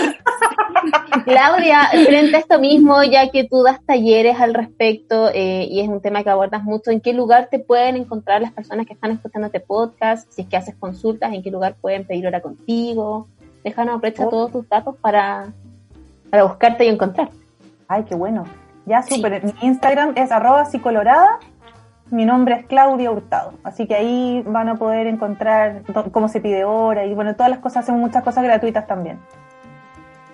[1.26, 5.88] Claudia, frente a esto mismo, ya que tú das talleres al respecto eh, y es
[5.89, 9.12] un tema que abordas mucho, ¿en qué lugar te pueden encontrar las personas que están
[9.12, 10.30] escuchando este podcast?
[10.32, 13.28] Si es que haces consultas, ¿en qué lugar pueden pedir hora contigo?
[13.64, 14.30] Déjanos aprovecha Oh.
[14.30, 15.54] todos tus datos para,
[16.30, 17.36] para buscarte y encontrarte.
[17.88, 18.46] Ay, qué bueno.
[18.86, 19.15] Ya, Sí.
[19.15, 19.43] súper.
[19.43, 21.39] Mi Instagram es arroba psicolorada.
[22.09, 23.53] Mi nombre es Claudia Hurtado.
[23.63, 27.59] Así que ahí van a poder encontrar cómo se pide hora y bueno, todas las
[27.59, 29.17] cosas, hacemos muchas cosas gratuitas también.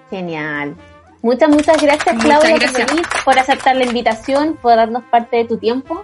[0.09, 0.75] Genial.
[1.21, 2.71] Muchas, muchas gracias, Muchas Claudia, gracias.
[2.85, 6.03] por venir, por aceptar la invitación, por darnos parte de tu tiempo,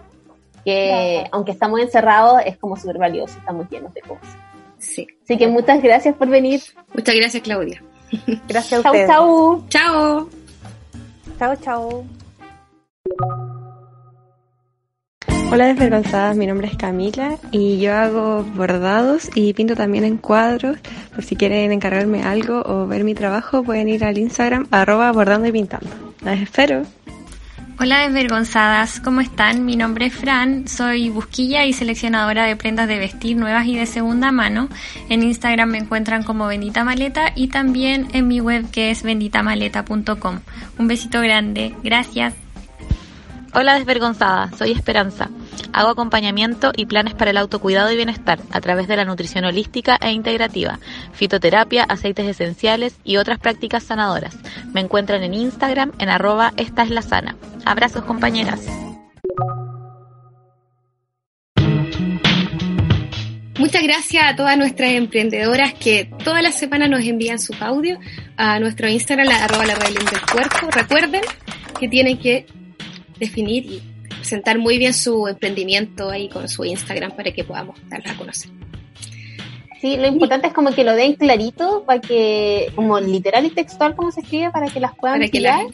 [0.66, 1.30] que Gracias.
[1.32, 4.28] aunque estamos encerrados, es como súper valioso, estamos llenos de cosas.
[4.80, 5.08] Sí.
[5.24, 6.62] Así que muchas gracias por venir.
[6.94, 7.82] Muchas gracias, Claudia.
[8.48, 9.08] Gracias a Chau, ustedes.
[9.10, 9.64] chau.
[9.70, 10.30] Chao.
[11.40, 12.23] Chao, chao.
[15.52, 20.78] Hola desvergonzadas, mi nombre es Camila y yo hago bordados y pinto también en cuadros.
[21.14, 25.48] Por si quieren encargarme algo o ver mi trabajo pueden ir al Instagram arroba bordando
[25.48, 25.90] y pintando.
[26.22, 26.84] Las espero.
[27.80, 29.66] Hola desvergonzadas, ¿cómo están?
[29.66, 33.86] Mi nombre es Fran, soy busquilla y seleccionadora de prendas de vestir nuevas y de
[33.86, 34.70] segunda mano.
[35.10, 40.40] En Instagram me encuentran como Bendita Maleta y también en mi web que es benditamaleta.com.
[40.78, 42.43] Un besito grande, gracias.
[43.56, 45.30] Hola desvergonzada, soy Esperanza.
[45.74, 49.96] Hago acompañamiento y planes para el autocuidado y bienestar a través de la nutrición holística
[50.02, 50.80] e integrativa,
[51.12, 54.36] fitoterapia, aceites esenciales y otras prácticas sanadoras.
[54.74, 57.04] Me encuentran en Instagram en arroba esta es la.
[57.64, 58.66] Abrazos compañeras.
[63.60, 68.00] Muchas gracias a todas nuestras emprendedoras que toda la semana nos envían sus audios
[68.36, 69.76] a nuestro Instagram, la, arroba la.
[70.72, 71.22] Recuerden
[71.80, 72.48] que tienen que
[73.20, 78.12] definir y presentar muy bien su emprendimiento ahí con su Instagram para que podamos darla
[78.12, 78.52] a conocer.
[79.82, 83.96] Sí, lo importante es como que lo den clarito para que, como literal y textual
[83.96, 85.66] como se escribe, para que las puedan que pillar.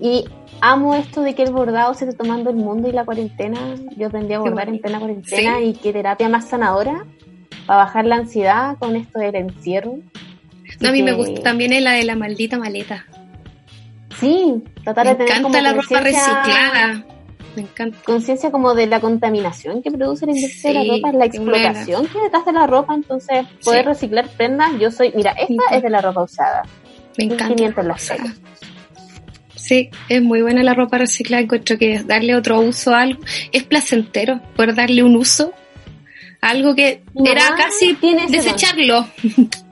[0.00, 0.24] Y
[0.62, 3.58] amo esto de que el bordado se esté tomando el mundo y la cuarentena.
[3.98, 5.64] Yo aprendí a bordar en plena cuarentena Sí.
[5.64, 7.04] y qué terapia más sanadora
[7.66, 9.98] para bajar la ansiedad con esto del encierro.
[10.80, 13.04] No, a mí Así me que- gusta también la de la maldita maleta.
[14.24, 17.04] Sí, tratar Me de tener como encanta la ropa conciencia- reciclada.
[17.56, 17.98] Me encanta.
[18.04, 22.18] conciencia como de la contaminación que produce la industria de la ropa, la explotación que
[22.20, 23.88] detrás de la ropa, entonces poder Sí.
[23.88, 25.58] reciclar prendas, yo soy, mira, esta Sí.
[25.76, 26.62] es de la ropa usada,
[27.16, 27.54] Me encanta.
[27.54, 28.34] 500 en la O sea, feria.
[29.54, 31.42] Sí, es muy buena la ropa reciclada.
[31.42, 33.22] Encuentro que darle otro uso a algo
[33.52, 34.40] es placentero.
[34.56, 35.52] Poder darle un uso
[36.42, 37.96] a algo que era casi
[38.30, 39.06] desecharlo.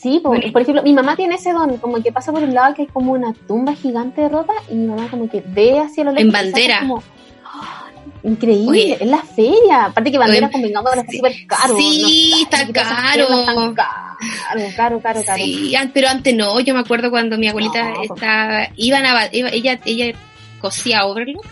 [0.00, 0.52] Sí, po- Bueno.
[0.52, 2.88] por ejemplo, mi mamá tiene ese don, como que pasa por un lado que hay
[2.88, 6.22] como una tumba gigante de ropa y mi mamá como que ve hacia lo lejos.
[6.26, 6.80] En bandera.
[6.80, 7.02] como,
[7.44, 7.82] ¡ah!
[8.22, 9.84] increíble, en la feria.
[9.86, 11.16] Aparte que bandera, convengamos, está sí.
[11.18, 11.76] súper caro.
[11.76, 13.22] Sí, no está caro.
[13.22, 15.42] están Caro, caro, caro, caro.
[15.44, 16.58] Sí, pero antes no.
[16.60, 18.02] Yo me acuerdo cuando mi abuelita No.
[18.02, 20.16] estaba, iban a, ba- iba- ella, ella
[20.60, 21.44] cosía overlock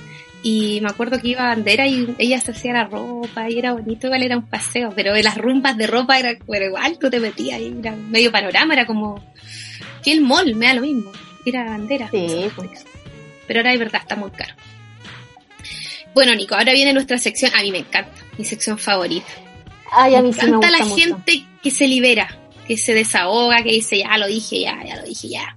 [0.47, 3.73] y me acuerdo que iba a bandera y ella se hacía la ropa y era
[3.73, 7.59] bonito, igual era un paseo, pero las rumbas de ropa era, igual, tú te metías
[7.61, 9.25] y era medio panorama, era como
[10.03, 11.11] que el mall, me da lo mismo,
[11.47, 12.11] era bandera.
[12.11, 12.85] Sí, pues.
[13.47, 14.55] pero ahora de verdad está muy caro.
[16.15, 19.27] Bueno, Nico, ahora viene nuestra sección, a mí me encanta, mi sección favorita.
[19.91, 21.05] Ay, a mí me sí me encanta gusta la mucho.
[21.05, 22.39] gente que se libera,
[22.69, 25.57] que se desahoga, que dice, ya lo dije, ya, ya lo dije, ya.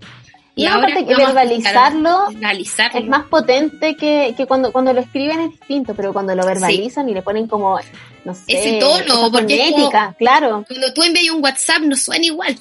[0.57, 5.93] Y ahora que verbalizarlo, es más potente que, que, cuando, cuando lo escriben es distinto,
[5.93, 7.79] pero cuando lo verbalizan y le ponen como,
[8.25, 9.71] no sé, ese tono, porque
[10.17, 10.65] claro.
[10.67, 12.57] Cuando tú envías un WhatsApp no suena igual.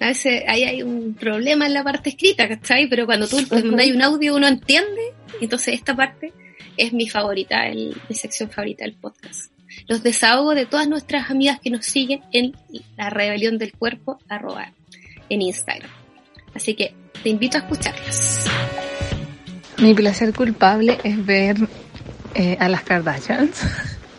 [0.00, 2.88] A veces ahí hay un problema en la parte escrita, ¿cachai?
[2.88, 6.32] Pero cuando tú mandas un audio uno entiende, entonces esta parte
[6.78, 9.52] es mi favorita, el, mi sección favorita del podcast.
[9.88, 12.56] Los desahogos de todas nuestras amigas que nos siguen en
[12.96, 14.72] la rebelión del cuerpo, arroba,
[15.28, 16.05] en Instagram.
[16.56, 18.46] Así que te invito a escucharlas.
[19.76, 21.56] Mi placer culpable es ver
[22.34, 23.60] eh, a las Kardashians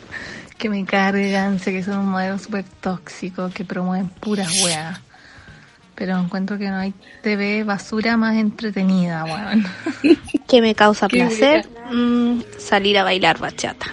[0.59, 4.99] que me cargan, sé que son un modelo súper tóxico, que promueven puras weas.
[5.95, 6.93] Pero encuentro que no hay
[7.23, 9.65] TV basura más entretenida, weón.
[10.47, 11.68] ¿Qué me causa placer?
[11.91, 13.88] Mm, salir a bailar bachata.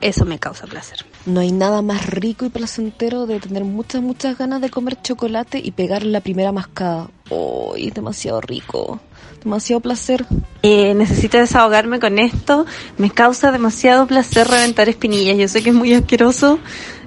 [0.00, 1.04] Eso me causa placer.
[1.26, 5.60] No hay nada más rico y placentero de tener muchas, muchas ganas de comer chocolate
[5.62, 7.10] y pegar la primera mascada.
[7.30, 9.00] ¡Oh, es demasiado rico!
[9.42, 10.24] Demasiado placer.
[10.62, 12.64] Eh, necesito desahogarme con esto.
[12.96, 15.36] Me causa demasiado placer reventar espinillas.
[15.36, 16.60] Yo sé que es muy asqueroso,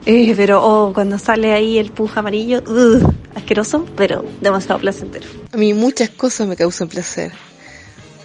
[0.05, 5.27] eh, pero oh, cuando sale ahí el puja amarillo, uh, asqueroso, pero demasiado placentero.
[5.53, 7.31] A mí muchas cosas me causan placer,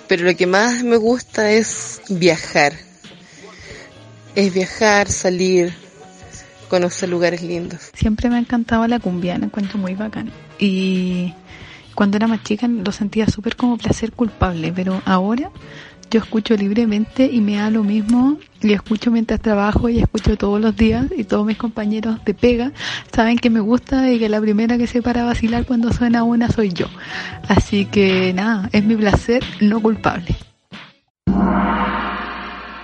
[0.09, 2.73] pero lo que más me gusta es viajar.
[4.35, 5.84] Es viajar, salir,
[6.69, 7.91] conocer lugares lindos.
[7.95, 10.31] Siempre me ha encantado la cumbia, la encuentro muy bacán.
[10.59, 11.33] Y
[11.95, 15.51] cuando era más chica lo sentía súper como placer culpable, pero ahora
[16.11, 20.61] yo escucho libremente y me da lo mismo y escucho mientras trabajo y escucho todos
[20.61, 22.73] los días y todos mis compañeros de pega
[23.13, 26.49] saben que me gusta y que la primera que se para vacilar cuando suena una
[26.49, 26.87] soy yo.
[27.49, 30.37] Así que nada, es mi placer no culpable.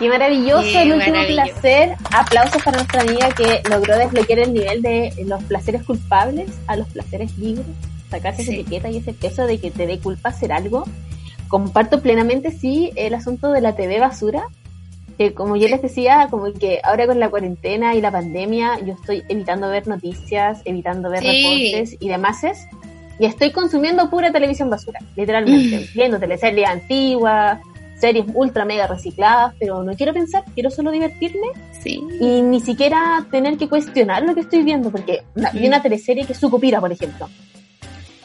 [0.00, 1.94] Qué maravilloso el último placer.
[2.10, 6.88] Aplausos para nuestra amiga que logró desbloquear el nivel de los placeres culpables a los
[6.88, 7.66] placeres libres.
[8.10, 10.84] Sacarse esa etiqueta y ese peso de que te dé culpa hacer algo.
[11.48, 14.44] Comparto plenamente, sí, el asunto de la TV basura.
[15.18, 18.94] Que como yo les decía, como que ahora con la cuarentena y la pandemia, yo
[18.94, 22.40] estoy evitando ver noticias, evitando ver reportes y demás.
[23.18, 25.90] Y estoy consumiendo pura televisión basura, literalmente.
[25.92, 27.60] Viendo teleseries antiguas,
[28.00, 31.48] series ultra mega recicladas, pero no quiero pensar, quiero solo divertirme
[31.82, 32.02] sí.
[32.20, 35.22] y ni siquiera tener que cuestionar lo que estoy viendo, porque
[35.52, 37.28] hay una teleserie que es Sucupira, por ejemplo,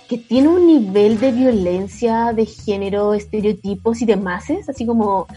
[0.08, 5.28] que tiene un nivel de violencia, de género, estereotipos y demás, así como,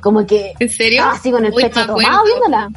[0.00, 0.52] como que...
[0.58, 1.02] ¿En serio?
[1.04, 2.70] Ah, así con el pecho tomado viéndola.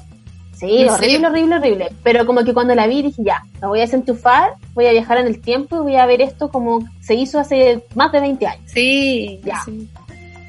[0.53, 1.89] Sí, horrible, horrible, horrible.
[2.03, 5.17] Pero como que cuando la vi dije, ya, me voy a desentufar, voy a viajar
[5.17, 8.45] en el tiempo y voy a ver esto como se hizo hace más de 20
[8.45, 8.63] años.
[8.65, 9.63] Sí, ya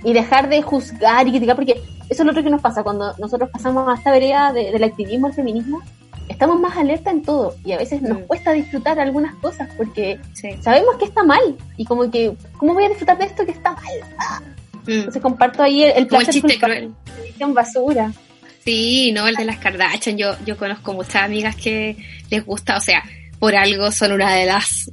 [0.05, 3.15] y dejar de juzgar y criticar, porque eso es lo otro que nos pasa cuando
[3.19, 5.83] nosotros pasamos a esta vereda del activismo, el feminismo,
[6.29, 8.23] estamos más alerta en todo y a veces nos mm.
[8.23, 10.19] cuesta disfrutar algunas cosas porque
[10.61, 13.73] sabemos que está mal y como que, ¿cómo voy a disfrutar de esto que está
[13.73, 13.85] mal?
[14.19, 14.41] Ah.
[14.87, 14.91] Mm.
[14.91, 16.93] Entonces comparto ahí el, placer chiste cruel.
[17.49, 18.13] basura.
[18.65, 21.97] Sí, no, el de las Kardashian, yo, yo conozco muchas amigas que
[22.31, 23.03] les gusta, o sea,
[23.39, 24.91] por algo son una de las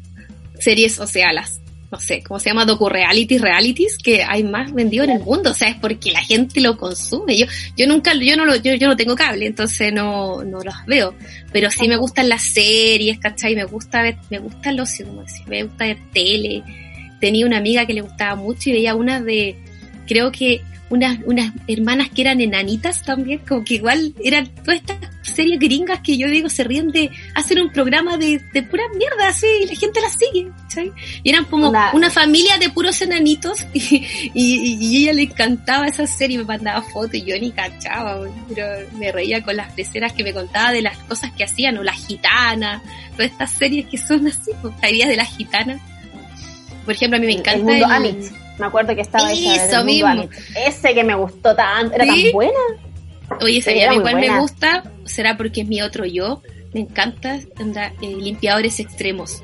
[0.60, 1.60] series, o sea, las
[1.92, 2.66] no sé, ¿cómo se llama?
[2.66, 6.60] Docu-realities, realities que hay más vendido en el mundo, o sea, es porque la gente
[6.60, 7.38] lo consume.
[7.38, 7.46] Yo,
[7.78, 11.16] yo nunca, yo no lo, yo, yo no tengo cable, entonces no, no los veo.
[11.54, 13.56] Pero sí me gustan las series, ¿cachai?
[13.56, 16.64] Me gusta ver, me gusta el ocio, como decir, me gusta ver tele.
[17.22, 19.56] Tenía una amiga que le gustaba mucho y veía una de,
[20.08, 24.98] creo que unas, unas hermanas que eran enanitas también, como que igual eran todas estas
[25.22, 29.28] series gringas que yo digo se ríen de hacer un programa de, de pura mierda
[29.28, 30.92] así y la gente las sigue, ¿sabes?
[31.24, 36.38] Y eran como una, familia de puros enanitos y, y, ella le encantaba esa serie
[36.38, 38.66] me mandaba fotos y yo ni cachaba, pero
[38.98, 41.98] me reía con las peceras que me contaba de las cosas que hacían o las
[42.08, 42.82] gitanas,
[43.12, 45.82] todas estas series que son así, pues, de las gitanas.
[46.86, 48.18] Por ejemplo, a mí me encanta el,
[48.58, 50.30] me acuerdo que estaba esa mismo.
[50.56, 52.60] Ese que me gustó tanto, era tan buena.
[53.42, 56.42] Oye, ese a mí cuál me gusta, será porque es mi otro yo.
[56.74, 59.42] Me encanta anda, eh, limpiadores extremos.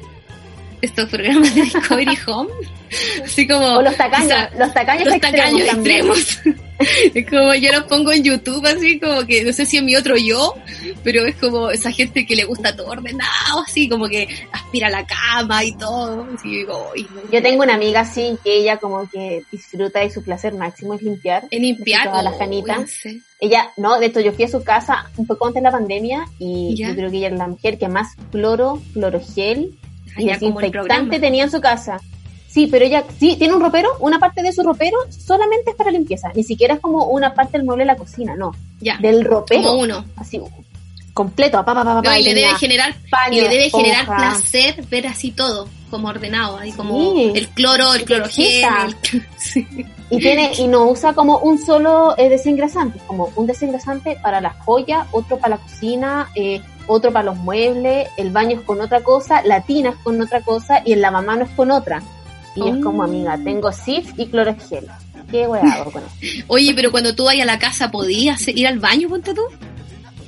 [0.81, 2.49] Estos programas de Discovery Home.
[3.23, 3.65] Así como.
[3.77, 5.40] O los tacaños, los tacaños los extremos.
[5.41, 6.62] Tacaños extremos.
[7.14, 9.96] es como yo los pongo en YouTube, así como que no sé si es mi
[9.96, 10.56] otro yo,
[11.04, 15.06] pero es como esa gente que le gusta todo ordenado, así como que aspira la
[15.06, 16.28] cama y todo.
[16.44, 21.02] yo tengo una amiga así que ella como que disfruta y su placer máximo es
[21.02, 21.46] limpiar.
[21.50, 22.10] Es limpiar.
[22.10, 22.92] Todas las canitas.
[23.40, 26.26] Ella, no, de hecho yo fui a su casa un poco antes de la pandemia
[26.40, 29.78] y yo creo que ella es la mujer que más cloro, clorogel
[30.18, 32.00] y desinfectante tenía en su casa.
[32.54, 35.90] Sí, pero ella sí tiene un ropero, una parte de su ropero solamente es para
[35.90, 38.52] limpieza, ni siquiera es como una parte del mueble de la cocina, no.
[38.80, 38.98] Ya.
[38.98, 39.64] Del ropero.
[39.64, 40.06] Como uno.
[40.18, 40.40] Así.
[41.14, 45.68] completo, No, y le debe generar, paño, y le debe generar placer ver así todo,
[45.92, 47.32] como ordenado, ahí como Sí.
[47.36, 48.64] el cloro, el clorogel,
[49.12, 49.68] el- sí.
[50.10, 54.52] Y tiene, y no usa como un solo eh, desengrasante, como un desengrasante para la
[54.52, 59.02] joya, otro para la cocina, eh, otro para los muebles, el baño es con otra
[59.02, 62.02] cosa, la tina es con otra cosa y el lavamanos es con otra.
[62.56, 64.86] Y es como, amiga, tengo SIF y clorogel.
[65.32, 66.44] ¿Qué hueá hago con eso?
[66.48, 69.42] Oye, pero cuando tú vayas a la casa, ¿podías ir al baño, ponte tú?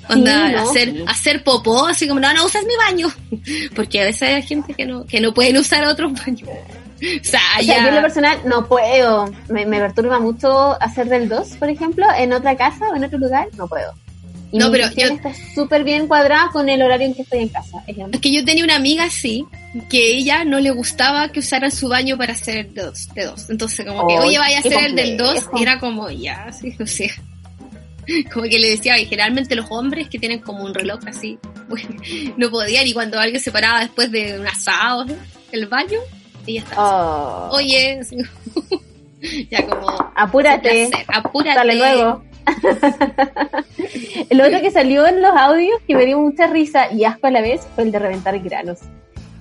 [0.10, 0.62] Onda, Sí, ¿no?
[0.62, 1.04] hacer, Sí.
[1.08, 3.08] hacer popó, así como, no, no usas mi baño.
[3.76, 6.50] Porque a veces hay gente que no, que no pueden usar otros baños.
[6.96, 10.82] O sea, O sea, ya- yo en lo personal no puedo, me, me perturba mucho
[10.82, 13.92] hacer del 2, por ejemplo, en otra casa o en otro lugar, no puedo.
[14.52, 17.40] Y No, mi pero yo- está súper bien cuadrada con el horario en que estoy
[17.40, 17.84] en casa.
[17.88, 18.12] ejemplo.
[18.14, 19.46] Es que yo tenía una amiga así,
[19.90, 23.10] que ella no le gustaba que usaran su baño para hacer el de dos.
[23.14, 23.50] De dos.
[23.50, 25.58] Entonces, como que, oye, vaya a hacer el del 2, complejo.
[25.58, 27.10] y era como, ya, sí, o sea.
[28.32, 31.88] Como que le decía, y generalmente los hombres que tienen como un reloj así, bueno,
[32.38, 35.16] no podían, y cuando alguien se paraba después de un asado, ¿no?
[35.52, 35.98] el baño,
[36.46, 37.56] ella estaba Oh.
[37.56, 38.00] oye,
[39.50, 40.88] ya como, Apúrate.
[40.90, 41.76] placer, apúrate.
[41.76, 42.24] Luego.
[44.30, 47.32] el otro que salió en los audios que me dio mucha risa y asco a
[47.32, 48.80] la vez fue el de reventar granos.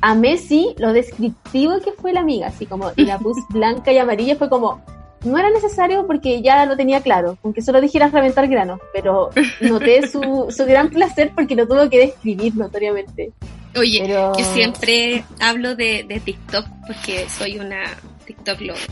[0.00, 3.98] A Messi, lo descriptivo que fue la amiga, así como, y la pus blanca y
[3.98, 4.82] amarilla fue como,
[5.24, 9.30] no era necesario porque ya lo tenía claro, aunque solo dijeras reventar granos, pero
[9.62, 13.32] noté su, su gran placer porque lo tuvo que describir notoriamente.
[13.76, 17.84] Oye, Pero- yo siempre hablo de, de TikTok porque soy una
[18.26, 18.90] TikTok lover.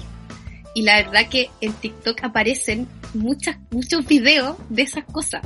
[0.75, 5.43] Y la verdad que en TikTok aparecen muchas, muchos videos de esas cosas.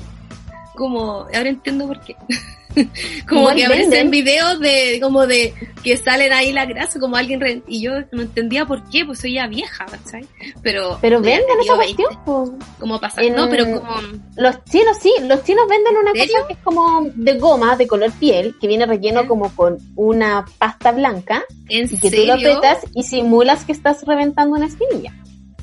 [0.77, 2.15] Como, ahora entiendo por qué.
[3.29, 4.11] como Igual que aparecen venden.
[4.11, 8.21] videos de, como de, que salen ahí la grasa, como alguien, re- y yo no
[8.23, 10.27] entendía por qué, pues soy ya vieja, ¿sabes?
[10.63, 12.59] Pero, Pero venden esa tenido 20, cuestión.
[12.79, 13.97] como pasar, En- no, pero como,
[14.37, 16.35] Los chinos sí, los chinos venden una ¿En serio?
[16.35, 20.45] cosa que es como de goma, de color piel, que viene relleno como con una
[20.59, 22.59] pasta blanca, ¿en y que tú lo serio?
[22.59, 25.15] apretas y simulas que estás reventando una espinilla.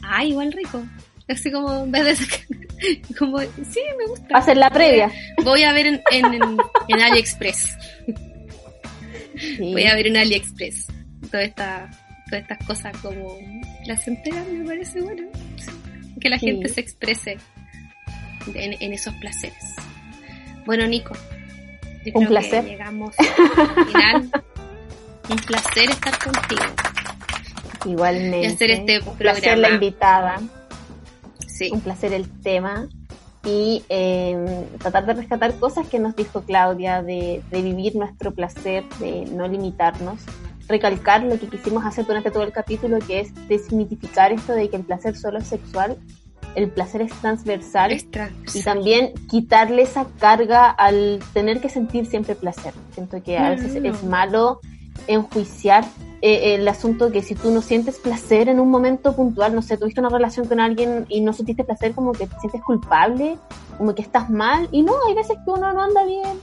[0.02, 0.82] Ah, igual rico.
[1.30, 2.40] Así como, en vez de sacar,
[3.18, 4.42] como, sí, me gusta.
[4.42, 5.12] Ser la previa.
[5.44, 6.34] Voy a ver en, en,
[6.88, 7.78] en, AliExpress.
[9.38, 9.72] Sí.
[9.74, 10.88] Voy a ver en AliExpress.
[11.32, 11.90] Toda esta,
[12.30, 13.38] todas estas cosas como
[13.86, 15.24] placenteras me parece bueno.
[16.20, 16.48] Que la Sí.
[16.48, 17.38] gente se exprese
[18.54, 19.76] en, en esos placeres.
[20.66, 21.16] Bueno, Nico.
[22.06, 22.64] yo Un creo placer.
[22.64, 24.32] Que llegamos al final.
[25.30, 26.62] Un placer estar contigo.
[27.86, 28.42] Igualmente.
[28.44, 29.74] Y hacer este Un placer la programa.
[29.74, 30.42] invitada.
[31.54, 31.70] Sí.
[31.72, 32.88] Un placer el tema.
[33.46, 38.86] Y eh, tratar de rescatar cosas que nos dijo Claudia, de, de vivir nuestro placer,
[39.00, 40.20] de no limitarnos.
[40.70, 44.78] Recalcar lo que quisimos hacer durante todo el capítulo, que es desmitificar esto de que
[44.78, 45.98] el placer solo es sexual.
[46.56, 47.92] El placer es transversal.
[47.92, 48.62] Es transversal.
[48.62, 52.74] Y también quitarle esa carga al tener que sentir siempre placer.
[52.94, 54.62] Siento que a No, veces no, es malo
[55.08, 55.86] enjuiciar
[56.22, 59.78] eh, el asunto que si tú no sientes placer en un momento puntual, no sé,
[59.78, 63.38] tuviste una relación con alguien y no sentiste placer, como que te sientes culpable,
[63.78, 64.70] como que estás mal.
[64.72, 66.40] Y no, hay veces que uno no anda bien,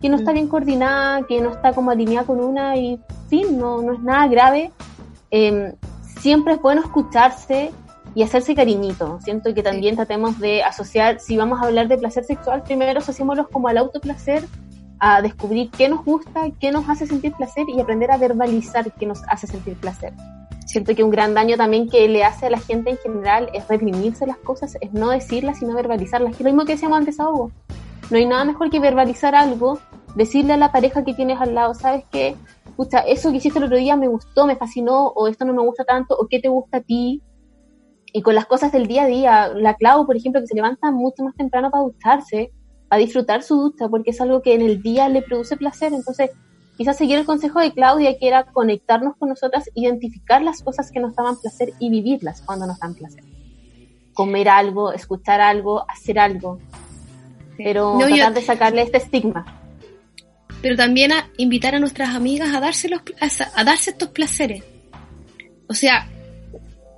[0.00, 3.80] que no está bien coordinada, que no está como alineada con una y fin, no,
[3.80, 4.70] no es nada grave.
[5.30, 5.74] Eh,
[6.20, 7.72] siempre es bueno escucharse
[8.14, 9.18] y hacerse cariñito.
[9.22, 13.48] Siento que también tratemos de asociar, si vamos a hablar de placer sexual, primero asociémoslos
[13.48, 14.44] como al autoplacer,
[15.04, 19.04] a descubrir qué nos gusta, qué nos hace sentir placer y aprender a verbalizar qué
[19.04, 20.12] nos hace sentir placer.
[20.64, 23.66] Siento que un gran daño también que le hace a la gente en general es
[23.66, 26.36] reprimirse las cosas, es no decirlas, sino verbalizarlas.
[26.36, 27.50] Que lo mismo que decíamos antes, Hugo.
[28.12, 29.80] No hay nada mejor que verbalizar algo,
[30.14, 32.36] decirle a la pareja que tienes al lado, ¿sabes qué?
[33.08, 35.84] Eso que hiciste el otro día me gustó, me fascinó, o esto no me gusta
[35.84, 37.24] tanto, o qué te gusta a ti.
[38.12, 40.92] Y con las cosas del día a día, la Clau, por ejemplo, que se levanta
[40.92, 42.52] mucho más temprano para ducharse,
[42.92, 45.94] a disfrutar su ducha, porque es algo que en el día le produce placer.
[45.94, 46.30] Entonces,
[46.76, 51.00] quizás seguir el consejo de Claudia, que era conectarnos con nosotras, identificar las cosas que
[51.00, 53.24] nos daban placer y vivirlas cuando nos dan placer.
[54.12, 56.58] Comer algo, escuchar algo, hacer algo.
[57.56, 59.58] Pero No, yo- tratar de sacarle este estigma.
[60.60, 64.62] pero también a invitar a nuestras amigas a darse, los, a, a darse estos placeres.
[65.66, 66.08] O sea,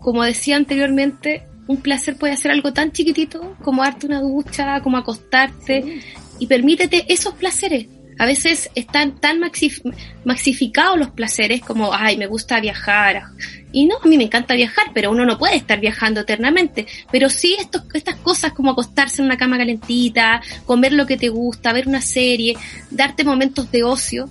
[0.01, 4.97] como decía anteriormente, un placer puede ser algo tan chiquitito como darte una ducha, como
[4.97, 6.01] acostarte,
[6.39, 7.87] y permítete esos placeres.
[8.17, 9.83] A veces están tan maxif-
[10.25, 13.25] maxificados los placeres como, ay, me gusta viajar.
[13.73, 16.87] Y no, a mí me encanta viajar, pero uno no puede estar viajando eternamente.
[17.11, 21.29] Pero sí estos, estas cosas como acostarse en una cama calentita, comer lo que te
[21.29, 22.57] gusta, ver una serie,
[22.91, 24.29] darte momentos de ocio,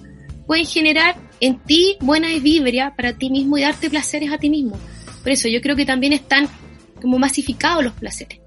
[0.48, 4.80] pueden generar en ti buena vibra para ti mismo y darte placeres a ti mismo.
[5.24, 6.48] Por eso yo creo que también están
[7.04, 8.40] como masificados los placeres.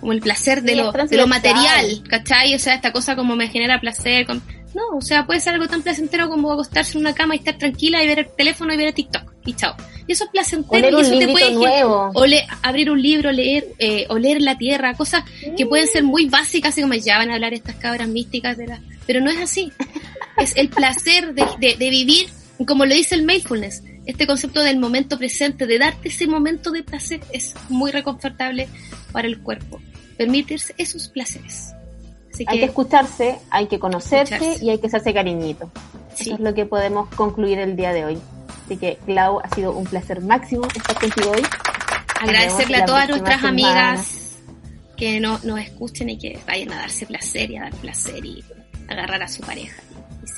[0.00, 2.54] como el placer de, lo, de material, ¿cachai?
[2.54, 4.26] O sea, esta cosa como me genera placer.
[4.26, 4.42] con-
[4.74, 7.56] No, o sea, puede ser algo tan placentero como acostarse en una cama y estar
[7.58, 9.32] tranquila y ver el teléfono y ver el TikTok.
[9.44, 9.74] Y chao.
[10.06, 12.10] Y eso es placentero y eso te puede nuevo.
[12.14, 15.24] o le- abrir un libro, leer, eh, oler la tierra, cosas
[15.56, 18.68] que pueden ser muy básicas, así como ya van a hablar estas cabras místicas de
[18.68, 18.80] la...
[19.06, 19.72] Pero no es así.
[20.38, 22.28] es el placer de, de- de vivir,
[22.66, 26.82] como lo dice el mindfulness, este concepto del momento presente, de darte ese momento de
[26.82, 28.66] placer, es muy reconfortable
[29.12, 29.80] para el cuerpo.
[30.16, 31.74] Permitirse esos placeres.
[32.32, 34.64] Así Hay que escucharse, hay que conocerse Escucharse.
[34.64, 35.70] y hay que hacerse cariñito.
[36.14, 36.22] Sí.
[36.30, 38.18] Eso es lo que podemos concluir el día de hoy.
[38.64, 41.42] Así que, Clau, ha sido un placer máximo estar contigo hoy.
[42.18, 43.50] agradecerle a todas nuestras semana.
[43.50, 44.36] amigas
[44.96, 48.42] que no, nos escuchen y que vayan a darse placer y a dar placer y
[48.88, 49.82] agarrar a su pareja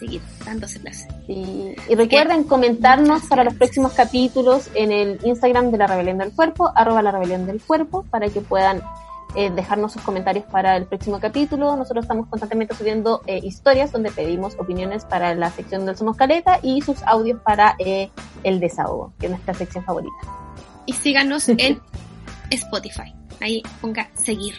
[0.00, 1.12] seguir dándose placer.
[1.28, 6.32] Y, y recuerden comentarnos para los próximos capítulos en el Instagram de la Rebelión del
[6.32, 8.82] Cuerpo, arroba la Rebelión del Cuerpo, para que puedan
[9.36, 11.76] eh, dejarnos sus comentarios para el próximo capítulo.
[11.76, 16.58] Nosotros estamos constantemente subiendo eh, historias donde pedimos opiniones para la sección del Somos Caleta
[16.62, 18.10] y sus audios para eh,
[18.42, 20.16] el desahogo, que es nuestra sección favorita.
[20.84, 21.80] Y síganos en
[22.50, 23.14] Spotify.
[23.40, 24.54] Ahí ponga seguir.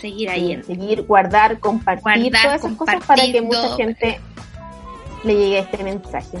[0.00, 4.20] Seguir ahí en Seguir, guardar, compartir, Guardar, todas esas cosas para que mucha gente
[5.24, 6.38] le llegue este mensaje.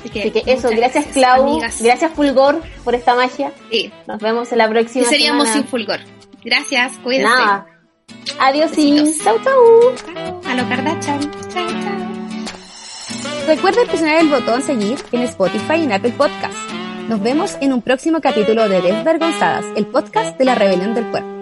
[0.00, 1.80] Así que, Así que eso, muchas gracias, Clau, amigas.
[1.80, 3.52] gracias Fulgor por esta magia.
[3.70, 3.92] Sí.
[4.08, 5.62] Nos vemos en la ¿Qué próxima seríamos semana.
[5.62, 6.00] sin fulgor?
[6.44, 7.28] Gracias, cuídense.
[7.28, 7.66] Nada.
[8.40, 10.40] Adiós y chau chau.
[10.44, 11.20] A lo Kardashian.
[11.20, 13.46] Chao, chao.
[13.46, 16.54] Recuerden presionar el botón seguir en Spotify y en Apple Podcast.
[17.08, 21.41] Nos vemos en un próximo capítulo de Desvergonzadas, el podcast de la rebelión del cuerpo.